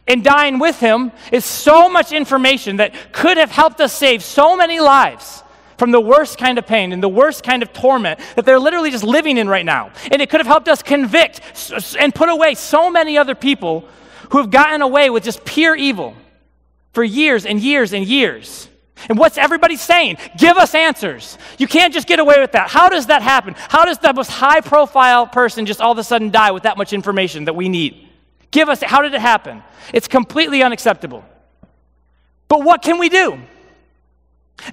And 0.07 0.23
dying 0.23 0.57
with 0.57 0.79
him 0.79 1.11
is 1.29 1.43
so 1.43 1.89
much 1.89 2.13
information 2.13 2.77
that 2.77 3.11
could 3.11 3.35
have 3.35 3.51
helped 3.51 3.81
us 3.81 3.91
save 3.91 4.23
so 4.23 4.55
many 4.55 4.79
lives 4.79 5.43
from 5.79 5.91
the 5.91 6.01
worst 6.01 6.37
kind 6.37 6.59
of 6.59 6.67
pain 6.67 6.91
and 6.91 7.01
the 7.01 7.09
worst 7.09 7.43
kind 7.43 7.63
of 7.63 7.73
torment 7.73 8.19
that 8.35 8.45
they're 8.45 8.59
literally 8.59 8.91
just 8.91 9.03
living 9.03 9.37
in 9.37 9.47
right 9.47 9.65
now. 9.65 9.91
And 10.11 10.21
it 10.21 10.29
could 10.29 10.41
have 10.41 10.47
helped 10.47 10.67
us 10.67 10.83
convict 10.83 11.41
and 11.97 12.13
put 12.13 12.29
away 12.29 12.53
so 12.53 12.91
many 12.91 13.17
other 13.17 13.33
people 13.33 13.87
who 14.31 14.37
have 14.37 14.51
gotten 14.51 14.81
away 14.81 15.09
with 15.09 15.23
just 15.23 15.43
pure 15.45 15.75
evil 15.75 16.15
for 16.91 17.03
years 17.03 17.45
and 17.45 17.59
years 17.59 17.93
and 17.93 18.05
years. 18.05 18.67
And 19.07 19.17
what's 19.17 19.37
everybody 19.37 19.77
saying? 19.77 20.17
Give 20.37 20.57
us 20.57 20.75
answers. 20.75 21.37
You 21.57 21.67
can't 21.67 21.93
just 21.93 22.07
get 22.07 22.19
away 22.19 22.35
with 22.39 22.51
that. 22.51 22.69
How 22.69 22.89
does 22.89 23.07
that 23.07 23.21
happen? 23.21 23.55
How 23.57 23.85
does 23.85 23.97
the 23.97 24.13
most 24.13 24.29
high 24.29 24.59
profile 24.59 25.25
person 25.25 25.65
just 25.65 25.79
all 25.79 25.93
of 25.93 25.97
a 25.97 26.03
sudden 26.03 26.31
die 26.31 26.51
with 26.51 26.63
that 26.63 26.77
much 26.77 26.91
information 26.91 27.45
that 27.45 27.55
we 27.55 27.69
need? 27.69 28.07
Give 28.51 28.67
us, 28.67 28.83
how 28.83 29.01
did 29.01 29.13
it 29.13 29.21
happen? 29.21 29.63
It's 29.93 30.09
completely 30.09 30.61
unacceptable. 30.61 31.23
But 32.49 32.63
what 32.63 32.81
can 32.81 32.99
we 32.99 33.07
do? 33.07 33.39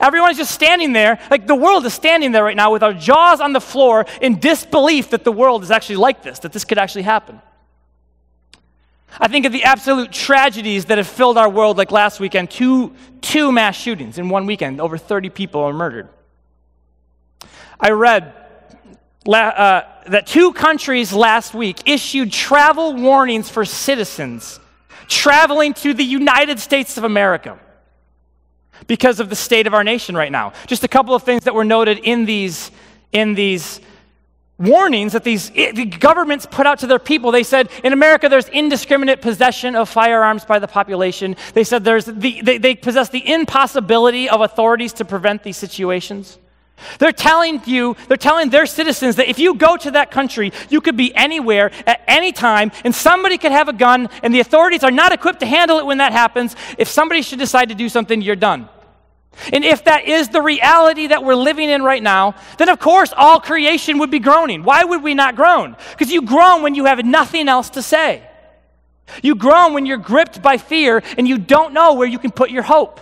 Everyone 0.00 0.30
is 0.30 0.36
just 0.36 0.52
standing 0.52 0.92
there, 0.92 1.18
like 1.30 1.46
the 1.46 1.54
world 1.54 1.86
is 1.86 1.94
standing 1.94 2.32
there 2.32 2.44
right 2.44 2.56
now 2.56 2.72
with 2.72 2.82
our 2.82 2.92
jaws 2.92 3.40
on 3.40 3.52
the 3.52 3.60
floor 3.60 4.06
in 4.20 4.38
disbelief 4.38 5.10
that 5.10 5.24
the 5.24 5.32
world 5.32 5.62
is 5.62 5.70
actually 5.70 5.96
like 5.96 6.22
this, 6.22 6.40
that 6.40 6.52
this 6.52 6.64
could 6.64 6.78
actually 6.78 7.02
happen. 7.02 7.40
I 9.18 9.28
think 9.28 9.46
of 9.46 9.52
the 9.52 9.64
absolute 9.64 10.12
tragedies 10.12 10.86
that 10.86 10.98
have 10.98 11.06
filled 11.06 11.38
our 11.38 11.48
world, 11.48 11.78
like 11.78 11.90
last 11.90 12.20
weekend 12.20 12.50
two, 12.50 12.94
two 13.22 13.50
mass 13.50 13.74
shootings 13.76 14.18
in 14.18 14.28
one 14.28 14.46
weekend. 14.46 14.80
Over 14.80 14.98
30 14.98 15.30
people 15.30 15.62
are 15.62 15.72
murdered. 15.72 16.08
I 17.80 17.90
read 17.90 18.34
uh, 19.26 19.82
that 20.06 20.26
two 20.26 20.52
countries 20.52 21.12
last 21.12 21.54
week 21.54 21.88
issued 21.88 22.32
travel 22.32 22.94
warnings 22.94 23.48
for 23.48 23.64
citizens 23.64 24.60
traveling 25.08 25.72
to 25.74 25.94
the 25.94 26.04
United 26.04 26.58
States 26.58 26.98
of 26.98 27.04
America 27.04 27.58
because 28.86 29.20
of 29.20 29.28
the 29.28 29.36
state 29.36 29.66
of 29.66 29.74
our 29.74 29.84
nation 29.84 30.16
right 30.16 30.32
now. 30.32 30.52
Just 30.66 30.84
a 30.84 30.88
couple 30.88 31.14
of 31.14 31.22
things 31.22 31.44
that 31.44 31.54
were 31.54 31.64
noted 31.64 31.98
in 31.98 32.24
these, 32.24 32.70
in 33.12 33.34
these 33.34 33.80
warnings 34.58 35.12
that 35.12 35.22
these 35.22 35.50
the 35.50 35.84
governments 35.84 36.46
put 36.50 36.66
out 36.66 36.78
to 36.78 36.86
their 36.86 36.98
people. 36.98 37.30
They 37.30 37.42
said 37.42 37.70
in 37.84 37.92
America 37.92 38.28
there's 38.28 38.48
indiscriminate 38.48 39.20
possession 39.20 39.76
of 39.76 39.88
firearms 39.88 40.44
by 40.44 40.58
the 40.58 40.68
population. 40.68 41.36
They 41.52 41.64
said 41.64 41.84
there's 41.84 42.06
the, 42.06 42.40
they, 42.40 42.58
they 42.58 42.74
possess 42.74 43.10
the 43.10 43.30
impossibility 43.30 44.28
of 44.30 44.40
authorities 44.40 44.94
to 44.94 45.04
prevent 45.04 45.42
these 45.42 45.56
situations. 45.56 46.38
They're 46.98 47.12
telling 47.12 47.62
you, 47.64 47.96
they're 48.08 48.16
telling 48.16 48.50
their 48.50 48.66
citizens 48.66 49.16
that 49.16 49.28
if 49.28 49.38
you 49.38 49.54
go 49.54 49.76
to 49.78 49.92
that 49.92 50.10
country, 50.10 50.52
you 50.68 50.80
could 50.80 50.96
be 50.96 51.14
anywhere 51.14 51.70
at 51.86 52.02
any 52.06 52.32
time, 52.32 52.70
and 52.84 52.94
somebody 52.94 53.38
could 53.38 53.52
have 53.52 53.68
a 53.68 53.72
gun, 53.72 54.08
and 54.22 54.34
the 54.34 54.40
authorities 54.40 54.84
are 54.84 54.90
not 54.90 55.12
equipped 55.12 55.40
to 55.40 55.46
handle 55.46 55.78
it 55.78 55.86
when 55.86 55.98
that 55.98 56.12
happens. 56.12 56.54
If 56.78 56.88
somebody 56.88 57.22
should 57.22 57.38
decide 57.38 57.70
to 57.70 57.74
do 57.74 57.88
something, 57.88 58.20
you're 58.20 58.36
done. 58.36 58.68
And 59.52 59.64
if 59.64 59.84
that 59.84 60.06
is 60.06 60.28
the 60.28 60.40
reality 60.40 61.08
that 61.08 61.22
we're 61.22 61.34
living 61.34 61.68
in 61.68 61.82
right 61.82 62.02
now, 62.02 62.34
then 62.58 62.68
of 62.68 62.78
course 62.78 63.12
all 63.14 63.40
creation 63.40 63.98
would 63.98 64.10
be 64.10 64.18
groaning. 64.18 64.62
Why 64.62 64.84
would 64.84 65.02
we 65.02 65.14
not 65.14 65.36
groan? 65.36 65.76
Because 65.90 66.10
you 66.10 66.22
groan 66.22 66.62
when 66.62 66.74
you 66.74 66.86
have 66.86 67.04
nothing 67.04 67.48
else 67.48 67.70
to 67.70 67.82
say. 67.82 68.26
You 69.22 69.34
groan 69.34 69.74
when 69.74 69.86
you're 69.86 69.98
gripped 69.98 70.42
by 70.42 70.56
fear 70.56 71.02
and 71.18 71.28
you 71.28 71.38
don't 71.38 71.74
know 71.74 71.94
where 71.94 72.08
you 72.08 72.18
can 72.18 72.30
put 72.30 72.50
your 72.50 72.62
hope. 72.62 73.00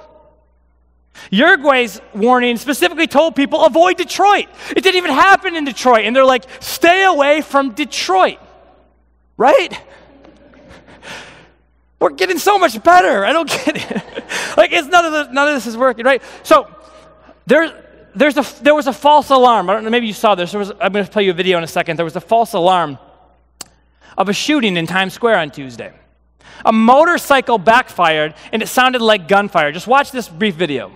Uruguay's 1.31 2.01
warning 2.15 2.57
specifically 2.57 3.07
told 3.07 3.37
people 3.37 3.65
avoid 3.65 3.97
Detroit. 3.97 4.47
It 4.71 4.83
didn't 4.83 4.97
even 4.97 5.13
happen 5.13 5.57
in 5.57 5.65
Detroit. 5.65 6.05
And 6.05 6.15
they're 6.15 6.25
like, 6.25 6.45
stay 6.61 7.05
away 7.05 7.41
from 7.41 7.73
Detroit. 7.73 8.39
Right? 9.37 9.81
We're 12.01 12.11
getting 12.11 12.39
so 12.39 12.59
much 12.59 12.83
better. 12.83 13.25
I 13.25 13.33
don't 13.33 13.49
get 13.65 13.77
it. 13.77 14.03
like, 14.57 14.73
it's 14.73 14.89
none 14.89 15.07
of, 15.07 15.13
this, 15.13 15.29
none 15.33 15.49
of 15.49 15.55
this 15.55 15.67
is 15.67 15.77
working, 15.77 16.05
right? 16.05 16.23
So, 16.43 16.69
there, 17.47 17.85
there's 18.15 18.37
a, 18.37 18.63
there 18.63 18.75
was 18.75 18.87
a 18.87 18.93
false 18.93 19.31
alarm. 19.31 19.71
I 19.71 19.75
don't 19.75 19.85
know, 19.85 19.91
maybe 19.91 20.07
you 20.07 20.13
saw 20.13 20.35
this. 20.35 20.53
Was, 20.53 20.71
I'm 20.81 20.93
going 20.93 21.05
to 21.05 21.11
play 21.11 21.25
you 21.25 21.31
a 21.31 21.35
video 21.35 21.59
in 21.59 21.65
a 21.65 21.69
second. 21.69 21.97
There 21.97 22.05
was 22.05 22.17
a 22.17 22.21
false 22.21 22.53
alarm 22.53 22.99
of 24.17 24.29
a 24.29 24.33
shooting 24.33 24.77
in 24.77 24.87
Times 24.87 25.15
Square 25.15 25.39
on 25.39 25.51
Tuesday. 25.51 25.93
A 26.65 26.73
motorcycle 26.73 27.59
backfired 27.59 28.35
and 28.53 28.63
it 28.63 28.67
sounded 28.67 29.03
like 29.03 29.27
gunfire. 29.29 29.73
Just 29.73 29.87
watch 29.87 30.11
this 30.13 30.29
brief 30.29 30.55
video. 30.55 30.93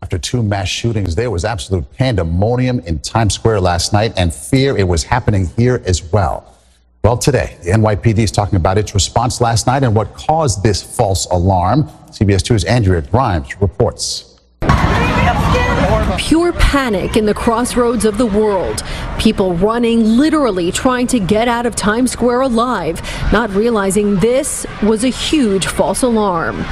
After 0.00 0.16
two 0.16 0.42
mass 0.44 0.68
shootings, 0.68 1.16
there 1.16 1.30
was 1.30 1.44
absolute 1.44 1.90
pandemonium 1.94 2.78
in 2.80 3.00
Times 3.00 3.34
Square 3.34 3.60
last 3.62 3.92
night 3.92 4.12
and 4.16 4.32
fear 4.32 4.76
it 4.78 4.86
was 4.86 5.02
happening 5.02 5.46
here 5.56 5.82
as 5.86 6.02
well. 6.12 6.54
Well, 7.02 7.18
today, 7.18 7.58
the 7.64 7.70
NYPD 7.70 8.18
is 8.18 8.30
talking 8.30 8.56
about 8.56 8.78
its 8.78 8.94
response 8.94 9.40
last 9.40 9.66
night 9.66 9.82
and 9.82 9.94
what 9.96 10.14
caused 10.14 10.62
this 10.62 10.82
false 10.82 11.26
alarm. 11.26 11.84
CBS 12.10 12.42
2's 12.42 12.64
Andrea 12.64 13.02
Grymes 13.02 13.60
reports. 13.60 14.38
Pure 16.16 16.52
panic 16.54 17.16
in 17.16 17.26
the 17.26 17.34
crossroads 17.34 18.04
of 18.04 18.18
the 18.18 18.26
world. 18.26 18.84
People 19.18 19.54
running, 19.54 20.04
literally 20.04 20.70
trying 20.70 21.06
to 21.08 21.18
get 21.18 21.48
out 21.48 21.66
of 21.66 21.74
Times 21.74 22.12
Square 22.12 22.42
alive, 22.42 23.00
not 23.32 23.50
realizing 23.50 24.16
this 24.16 24.64
was 24.82 25.04
a 25.04 25.08
huge 25.08 25.66
false 25.66 26.02
alarm. 26.02 26.64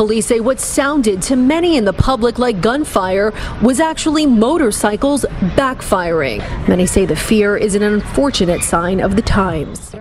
Police 0.00 0.24
say 0.24 0.40
what 0.40 0.58
sounded 0.58 1.20
to 1.20 1.36
many 1.36 1.76
in 1.76 1.84
the 1.84 1.92
public 1.92 2.38
like 2.38 2.62
gunfire 2.62 3.34
was 3.60 3.80
actually 3.80 4.24
motorcycles 4.24 5.26
backfiring. 5.58 6.38
Many 6.66 6.86
say 6.86 7.04
the 7.04 7.14
fear 7.14 7.54
is 7.54 7.74
an 7.74 7.82
unfortunate 7.82 8.62
sign 8.62 9.00
of 9.00 9.14
the 9.14 9.20
times. 9.20 9.94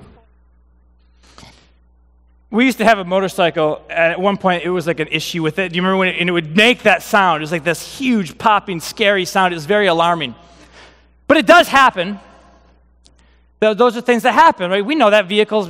We 2.50 2.64
used 2.64 2.78
to 2.78 2.86
have 2.86 3.00
a 3.00 3.04
motorcycle, 3.04 3.82
and 3.90 4.14
at 4.14 4.22
one 4.22 4.38
point 4.38 4.64
it 4.64 4.70
was 4.70 4.88
like 4.88 5.02
an 5.02 5.10
issue 5.10 5.44
with 5.44 5.60
it. 5.60 5.74
Do 5.74 5.76
you 5.76 5.82
remember 5.82 5.98
when 5.98 6.08
it, 6.08 6.16
and 6.18 6.30
it 6.30 6.32
would 6.32 6.56
make 6.56 6.84
that 6.84 7.04
sound? 7.04 7.42
It 7.42 7.44
was 7.44 7.52
like 7.52 7.66
this 7.66 7.98
huge, 7.98 8.38
popping, 8.38 8.80
scary 8.80 9.26
sound. 9.26 9.54
It 9.54 9.58
was 9.58 9.66
very 9.66 9.88
alarming. 9.88 10.34
But 11.28 11.36
it 11.36 11.46
does 11.46 11.68
happen. 11.68 12.22
Those 13.60 13.98
are 13.98 14.02
things 14.02 14.24
that 14.24 14.34
happen, 14.34 14.72
right? 14.72 14.86
We 14.86 14.96
know 14.96 15.10
that 15.10 15.26
vehicles 15.26 15.70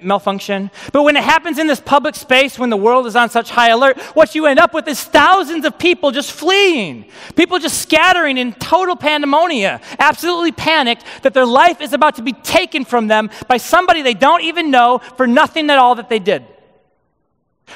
malfunction. 0.00 0.70
But 0.92 1.02
when 1.02 1.14
it 1.14 1.22
happens 1.22 1.58
in 1.58 1.66
this 1.66 1.78
public 1.78 2.14
space, 2.14 2.58
when 2.58 2.70
the 2.70 2.76
world 2.76 3.06
is 3.06 3.14
on 3.16 3.28
such 3.28 3.50
high 3.50 3.68
alert, 3.68 4.00
what 4.14 4.34
you 4.34 4.46
end 4.46 4.58
up 4.58 4.72
with 4.72 4.88
is 4.88 5.04
thousands 5.04 5.66
of 5.66 5.78
people 5.78 6.10
just 6.10 6.32
fleeing. 6.32 7.04
People 7.36 7.58
just 7.58 7.82
scattering 7.82 8.38
in 8.38 8.54
total 8.54 8.96
pandemonia, 8.96 9.82
absolutely 9.98 10.52
panicked 10.52 11.04
that 11.22 11.34
their 11.34 11.44
life 11.44 11.82
is 11.82 11.92
about 11.92 12.14
to 12.14 12.22
be 12.22 12.32
taken 12.32 12.82
from 12.82 13.08
them 13.08 13.28
by 13.46 13.58
somebody 13.58 14.00
they 14.00 14.14
don't 14.14 14.42
even 14.42 14.70
know 14.70 14.96
for 15.18 15.26
nothing 15.26 15.68
at 15.68 15.76
all 15.76 15.96
that 15.96 16.08
they 16.08 16.18
did. 16.18 16.46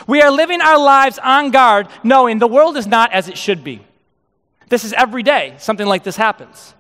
We 0.07 0.23
are 0.23 0.31
living 0.31 0.63
our 0.63 0.79
lives 0.79 1.19
on 1.19 1.51
guard, 1.51 1.89
knowing 2.03 2.39
the 2.39 2.49
world 2.49 2.79
is 2.79 2.87
not 2.87 3.13
as 3.13 3.29
it 3.29 3.37
should 3.37 3.63
be. 3.63 3.85
This 4.71 4.83
is 4.83 4.95
every 4.95 5.23
day 5.23 5.57
something 5.59 5.87
like 5.87 6.05
this 6.05 6.17
happens. 6.17 6.73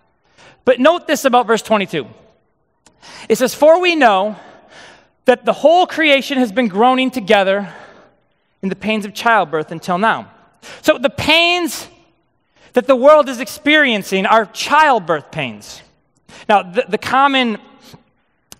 But 0.64 0.80
note 0.80 1.06
this 1.06 1.26
about 1.26 1.46
verse 1.46 1.60
22. 1.60 2.06
It 3.28 3.38
says, 3.38 3.54
For 3.54 3.80
we 3.80 3.94
know 3.94 4.36
that 5.24 5.44
the 5.44 5.52
whole 5.52 5.86
creation 5.86 6.38
has 6.38 6.52
been 6.52 6.68
groaning 6.68 7.10
together 7.10 7.72
in 8.62 8.68
the 8.68 8.76
pains 8.76 9.04
of 9.04 9.14
childbirth 9.14 9.70
until 9.70 9.98
now. 9.98 10.30
So 10.82 10.98
the 10.98 11.10
pains 11.10 11.88
that 12.72 12.86
the 12.86 12.96
world 12.96 13.28
is 13.28 13.40
experiencing 13.40 14.26
are 14.26 14.46
childbirth 14.46 15.30
pains. 15.30 15.82
Now, 16.48 16.62
the, 16.62 16.84
the 16.88 16.98
common 16.98 17.58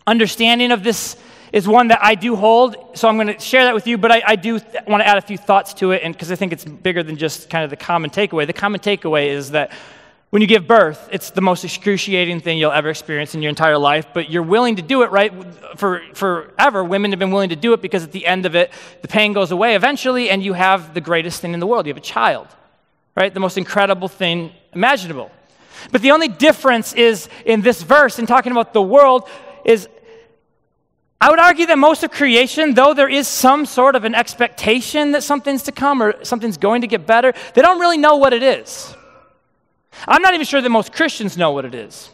understanding 0.06 0.72
of 0.72 0.82
this 0.82 1.16
is 1.52 1.66
one 1.66 1.88
that 1.88 2.00
I 2.02 2.14
do 2.14 2.36
hold, 2.36 2.76
so 2.94 3.08
I'm 3.08 3.16
going 3.16 3.28
to 3.28 3.38
share 3.38 3.64
that 3.64 3.74
with 3.74 3.86
you, 3.86 3.98
but 3.98 4.10
I, 4.10 4.22
I 4.26 4.36
do 4.36 4.58
th- 4.58 4.84
want 4.86 5.02
to 5.02 5.06
add 5.06 5.18
a 5.18 5.22
few 5.22 5.38
thoughts 5.38 5.74
to 5.74 5.92
it 5.92 6.02
because 6.12 6.32
I 6.32 6.36
think 6.36 6.52
it's 6.52 6.64
bigger 6.64 7.02
than 7.02 7.16
just 7.16 7.48
kind 7.48 7.64
of 7.64 7.70
the 7.70 7.76
common 7.76 8.10
takeaway. 8.10 8.46
The 8.46 8.52
common 8.52 8.80
takeaway 8.80 9.28
is 9.28 9.52
that 9.52 9.70
when 10.36 10.42
you 10.42 10.46
give 10.46 10.66
birth, 10.66 11.08
it's 11.10 11.30
the 11.30 11.40
most 11.40 11.64
excruciating 11.64 12.40
thing 12.40 12.58
you'll 12.58 12.70
ever 12.70 12.90
experience 12.90 13.34
in 13.34 13.40
your 13.40 13.48
entire 13.48 13.78
life, 13.78 14.08
but 14.12 14.28
you're 14.28 14.42
willing 14.42 14.76
to 14.76 14.82
do 14.82 15.00
it, 15.00 15.10
right? 15.10 15.32
For 15.78 16.02
forever, 16.12 16.84
women 16.84 17.10
have 17.12 17.18
been 17.18 17.30
willing 17.30 17.48
to 17.48 17.56
do 17.56 17.72
it 17.72 17.80
because 17.80 18.04
at 18.04 18.12
the 18.12 18.26
end 18.26 18.44
of 18.44 18.54
it, 18.54 18.70
the 19.00 19.08
pain 19.08 19.32
goes 19.32 19.50
away 19.50 19.76
eventually, 19.76 20.28
and 20.28 20.42
you 20.42 20.52
have 20.52 20.92
the 20.92 21.00
greatest 21.00 21.40
thing 21.40 21.54
in 21.54 21.60
the 21.60 21.66
world. 21.66 21.86
You 21.86 21.90
have 21.94 21.96
a 21.96 22.00
child, 22.02 22.48
right? 23.16 23.32
The 23.32 23.40
most 23.40 23.56
incredible 23.56 24.08
thing 24.08 24.52
imaginable. 24.74 25.30
But 25.90 26.02
the 26.02 26.10
only 26.10 26.28
difference 26.28 26.92
is 26.92 27.30
in 27.46 27.62
this 27.62 27.82
verse, 27.82 28.18
in 28.18 28.26
talking 28.26 28.52
about 28.52 28.74
the 28.74 28.82
world, 28.82 29.30
is 29.64 29.88
I 31.18 31.30
would 31.30 31.40
argue 31.40 31.64
that 31.64 31.78
most 31.78 32.02
of 32.02 32.10
creation, 32.10 32.74
though 32.74 32.92
there 32.92 33.08
is 33.08 33.26
some 33.26 33.64
sort 33.64 33.96
of 33.96 34.04
an 34.04 34.14
expectation 34.14 35.12
that 35.12 35.22
something's 35.22 35.62
to 35.62 35.72
come 35.72 36.02
or 36.02 36.22
something's 36.26 36.58
going 36.58 36.82
to 36.82 36.86
get 36.86 37.06
better, 37.06 37.32
they 37.54 37.62
don't 37.62 37.80
really 37.80 37.96
know 37.96 38.16
what 38.16 38.34
it 38.34 38.42
is. 38.42 38.94
I'm 40.06 40.22
not 40.22 40.34
even 40.34 40.46
sure 40.46 40.60
that 40.60 40.68
most 40.68 40.92
Christians 40.92 41.36
know 41.36 41.50
what 41.52 41.64
it 41.64 41.74
is. 41.74 42.10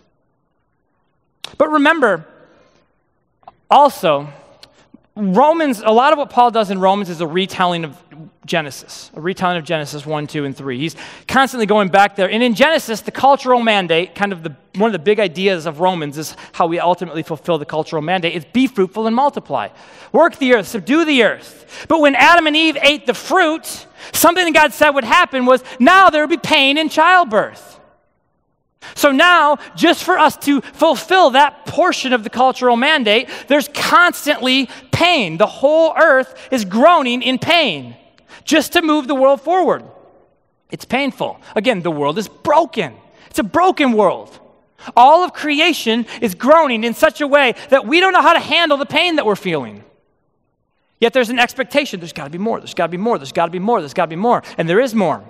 But 1.58 1.70
remember, 1.70 2.26
also, 3.70 4.28
Romans, 5.14 5.80
a 5.84 5.90
lot 5.90 6.14
of 6.14 6.18
what 6.18 6.30
Paul 6.30 6.50
does 6.50 6.70
in 6.70 6.80
Romans 6.80 7.10
is 7.10 7.20
a 7.20 7.26
retelling 7.26 7.84
of 7.84 8.02
Genesis, 8.46 9.10
a 9.14 9.20
retelling 9.20 9.58
of 9.58 9.64
Genesis 9.64 10.06
1, 10.06 10.26
2, 10.26 10.46
and 10.46 10.56
3. 10.56 10.78
He's 10.78 10.96
constantly 11.28 11.66
going 11.66 11.88
back 11.88 12.16
there. 12.16 12.30
And 12.30 12.42
in 12.42 12.54
Genesis, 12.54 13.02
the 13.02 13.10
cultural 13.10 13.60
mandate, 13.60 14.14
kind 14.14 14.32
of 14.32 14.42
the, 14.42 14.56
one 14.76 14.88
of 14.88 14.92
the 14.92 14.98
big 14.98 15.20
ideas 15.20 15.66
of 15.66 15.80
Romans, 15.80 16.16
is 16.16 16.34
how 16.52 16.66
we 16.66 16.80
ultimately 16.80 17.22
fulfill 17.22 17.58
the 17.58 17.66
cultural 17.66 18.00
mandate, 18.00 18.34
is 18.34 18.46
be 18.46 18.66
fruitful 18.66 19.06
and 19.06 19.14
multiply. 19.14 19.68
Work 20.12 20.38
the 20.38 20.54
earth, 20.54 20.68
subdue 20.68 21.04
the 21.04 21.22
earth. 21.24 21.86
But 21.88 22.00
when 22.00 22.14
Adam 22.14 22.46
and 22.46 22.56
Eve 22.56 22.78
ate 22.80 23.06
the 23.06 23.14
fruit, 23.14 23.86
something 24.12 24.44
that 24.46 24.54
God 24.54 24.72
said 24.72 24.90
would 24.90 25.04
happen 25.04 25.44
was 25.44 25.62
now 25.78 26.08
there 26.08 26.22
would 26.22 26.30
be 26.30 26.38
pain 26.38 26.78
in 26.78 26.88
childbirth. 26.88 27.80
So 28.94 29.12
now, 29.12 29.58
just 29.76 30.04
for 30.04 30.18
us 30.18 30.36
to 30.38 30.60
fulfill 30.60 31.30
that 31.30 31.66
portion 31.66 32.12
of 32.12 32.24
the 32.24 32.30
cultural 32.30 32.76
mandate, 32.76 33.28
there's 33.48 33.68
constantly 33.68 34.68
pain. 34.90 35.38
The 35.38 35.46
whole 35.46 35.94
earth 35.96 36.48
is 36.50 36.64
groaning 36.64 37.22
in 37.22 37.38
pain 37.38 37.96
just 38.44 38.72
to 38.72 38.82
move 38.82 39.06
the 39.06 39.14
world 39.14 39.40
forward. 39.40 39.84
It's 40.70 40.84
painful. 40.84 41.40
Again, 41.54 41.82
the 41.82 41.90
world 41.90 42.18
is 42.18 42.28
broken, 42.28 42.94
it's 43.28 43.38
a 43.38 43.44
broken 43.44 43.92
world. 43.92 44.38
All 44.96 45.22
of 45.22 45.32
creation 45.32 46.06
is 46.20 46.34
groaning 46.34 46.82
in 46.82 46.94
such 46.94 47.20
a 47.20 47.26
way 47.26 47.54
that 47.68 47.86
we 47.86 48.00
don't 48.00 48.12
know 48.12 48.20
how 48.20 48.32
to 48.32 48.40
handle 48.40 48.76
the 48.76 48.86
pain 48.86 49.14
that 49.14 49.24
we're 49.24 49.36
feeling. 49.36 49.84
Yet 50.98 51.12
there's 51.12 51.30
an 51.30 51.38
expectation. 51.38 52.00
There's 52.00 52.12
got 52.12 52.24
to 52.24 52.30
be 52.30 52.38
more. 52.38 52.58
There's 52.58 52.74
got 52.74 52.86
to 52.86 52.90
be 52.90 52.96
more. 52.96 53.18
There's 53.18 53.32
got 53.32 53.46
to 53.46 53.52
be 53.52 53.58
more. 53.58 53.80
There's 53.80 53.94
got 53.94 54.06
to 54.06 54.10
be 54.10 54.16
more. 54.16 54.42
And 54.58 54.68
there 54.68 54.80
is 54.80 54.94
more. 54.94 55.24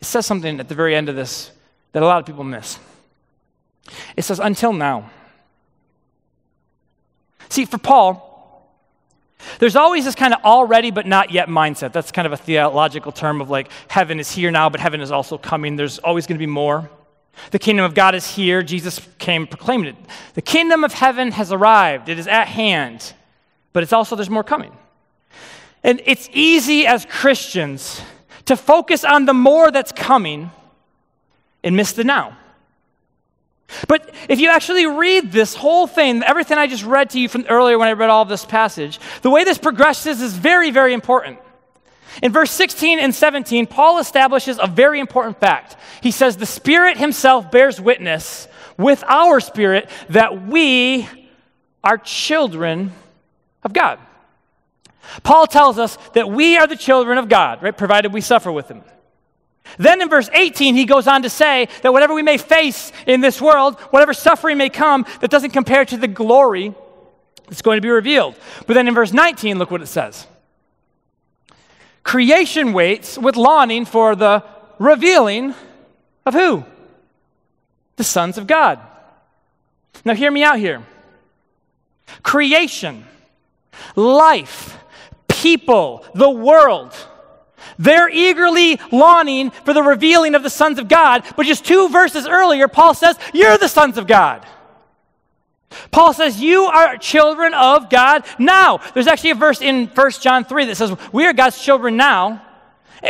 It 0.00 0.04
says 0.04 0.26
something 0.26 0.60
at 0.60 0.68
the 0.68 0.74
very 0.74 0.94
end 0.94 1.08
of 1.08 1.16
this 1.16 1.50
that 1.92 2.02
a 2.02 2.06
lot 2.06 2.20
of 2.20 2.26
people 2.26 2.44
miss. 2.44 2.78
It 4.16 4.22
says, 4.22 4.38
until 4.38 4.72
now. 4.72 5.10
See, 7.48 7.64
for 7.64 7.78
Paul, 7.78 8.26
there's 9.58 9.76
always 9.76 10.04
this 10.04 10.14
kind 10.14 10.34
of 10.34 10.44
already 10.44 10.90
but 10.90 11.06
not 11.06 11.30
yet 11.30 11.48
mindset. 11.48 11.92
That's 11.92 12.10
kind 12.10 12.26
of 12.26 12.32
a 12.32 12.36
theological 12.36 13.12
term 13.12 13.40
of 13.40 13.50
like 13.50 13.70
heaven 13.88 14.18
is 14.18 14.30
here 14.30 14.50
now, 14.50 14.68
but 14.68 14.80
heaven 14.80 15.00
is 15.00 15.10
also 15.10 15.38
coming. 15.38 15.76
There's 15.76 15.98
always 15.98 16.26
going 16.26 16.36
to 16.36 16.42
be 16.42 16.50
more. 16.50 16.90
The 17.50 17.58
kingdom 17.58 17.84
of 17.84 17.94
God 17.94 18.14
is 18.14 18.26
here. 18.26 18.62
Jesus 18.62 19.00
came 19.18 19.46
proclaimed 19.46 19.86
it. 19.86 19.96
The 20.34 20.42
kingdom 20.42 20.84
of 20.84 20.92
heaven 20.92 21.32
has 21.32 21.52
arrived. 21.52 22.08
It 22.08 22.18
is 22.18 22.26
at 22.26 22.48
hand. 22.48 23.12
But 23.72 23.82
it's 23.82 23.92
also 23.92 24.16
there's 24.16 24.30
more 24.30 24.44
coming. 24.44 24.72
And 25.84 26.00
it's 26.06 26.28
easy 26.32 26.86
as 26.86 27.04
Christians 27.04 28.00
to 28.46 28.56
focus 28.56 29.04
on 29.04 29.26
the 29.26 29.34
more 29.34 29.70
that's 29.70 29.92
coming 29.92 30.50
and 31.62 31.76
miss 31.76 31.92
the 31.92 32.04
now. 32.04 32.36
But 33.88 34.14
if 34.28 34.38
you 34.38 34.48
actually 34.48 34.86
read 34.86 35.32
this 35.32 35.54
whole 35.54 35.86
thing, 35.86 36.22
everything 36.22 36.56
I 36.56 36.66
just 36.66 36.84
read 36.84 37.10
to 37.10 37.20
you 37.20 37.28
from 37.28 37.46
earlier 37.48 37.78
when 37.78 37.88
I 37.88 37.92
read 37.92 38.10
all 38.10 38.22
of 38.22 38.28
this 38.28 38.44
passage, 38.44 39.00
the 39.22 39.30
way 39.30 39.44
this 39.44 39.58
progresses 39.58 40.22
is 40.22 40.34
very, 40.34 40.70
very 40.70 40.94
important. 40.94 41.38
In 42.22 42.32
verse 42.32 42.50
16 42.52 42.98
and 42.98 43.14
17, 43.14 43.66
Paul 43.66 43.98
establishes 43.98 44.58
a 44.62 44.66
very 44.66 45.00
important 45.00 45.38
fact. 45.40 45.76
He 46.00 46.10
says, 46.10 46.36
The 46.36 46.46
Spirit 46.46 46.96
Himself 46.96 47.50
bears 47.50 47.80
witness 47.80 48.48
with 48.78 49.02
our 49.06 49.40
spirit 49.40 49.90
that 50.10 50.46
we 50.46 51.08
are 51.82 51.98
children 51.98 52.92
of 53.62 53.72
God. 53.72 53.98
Paul 55.22 55.46
tells 55.46 55.78
us 55.78 55.98
that 56.14 56.30
we 56.30 56.56
are 56.56 56.66
the 56.66 56.76
children 56.76 57.18
of 57.18 57.28
God, 57.28 57.62
right? 57.62 57.76
Provided 57.76 58.12
we 58.12 58.20
suffer 58.20 58.50
with 58.50 58.68
Him. 58.68 58.82
Then 59.78 60.00
in 60.00 60.08
verse 60.08 60.30
18, 60.32 60.74
he 60.74 60.84
goes 60.84 61.06
on 61.06 61.22
to 61.22 61.30
say 61.30 61.68
that 61.82 61.92
whatever 61.92 62.14
we 62.14 62.22
may 62.22 62.38
face 62.38 62.92
in 63.06 63.20
this 63.20 63.40
world, 63.40 63.78
whatever 63.90 64.14
suffering 64.14 64.58
may 64.58 64.68
come, 64.68 65.04
that 65.20 65.30
doesn't 65.30 65.50
compare 65.50 65.84
to 65.84 65.96
the 65.96 66.08
glory 66.08 66.74
that's 67.46 67.62
going 67.62 67.76
to 67.76 67.82
be 67.82 67.88
revealed. 67.88 68.36
But 68.66 68.74
then 68.74 68.88
in 68.88 68.94
verse 68.94 69.12
19, 69.12 69.58
look 69.58 69.70
what 69.70 69.82
it 69.82 69.86
says 69.86 70.26
Creation 72.02 72.72
waits 72.72 73.18
with 73.18 73.36
longing 73.36 73.84
for 73.84 74.14
the 74.14 74.44
revealing 74.78 75.54
of 76.24 76.34
who? 76.34 76.64
The 77.96 78.04
sons 78.04 78.38
of 78.38 78.46
God. 78.46 78.80
Now, 80.04 80.14
hear 80.14 80.30
me 80.30 80.42
out 80.42 80.58
here. 80.58 80.84
Creation, 82.22 83.04
life, 83.96 84.78
people, 85.46 86.04
the 86.14 86.30
world 86.30 86.92
they're 87.78 88.08
eagerly 88.08 88.80
longing 88.90 89.50
for 89.50 89.72
the 89.72 89.82
revealing 89.82 90.34
of 90.34 90.42
the 90.42 90.50
sons 90.50 90.78
of 90.78 90.88
God. 90.88 91.24
But 91.36 91.46
just 91.46 91.64
two 91.64 91.88
verses 91.88 92.26
earlier, 92.26 92.68
Paul 92.68 92.94
says, 92.94 93.18
You're 93.34 93.58
the 93.58 93.68
sons 93.68 93.98
of 93.98 94.06
God. 94.06 94.46
Paul 95.90 96.14
says, 96.14 96.40
You 96.40 96.62
are 96.64 96.96
children 96.96 97.54
of 97.54 97.90
God 97.90 98.24
now. 98.38 98.78
There's 98.94 99.06
actually 99.06 99.30
a 99.30 99.34
verse 99.34 99.60
in 99.60 99.88
1 99.88 100.10
John 100.20 100.44
3 100.44 100.66
that 100.66 100.76
says, 100.76 100.96
We 101.12 101.26
are 101.26 101.32
God's 101.32 101.62
children 101.62 101.96
now. 101.96 102.42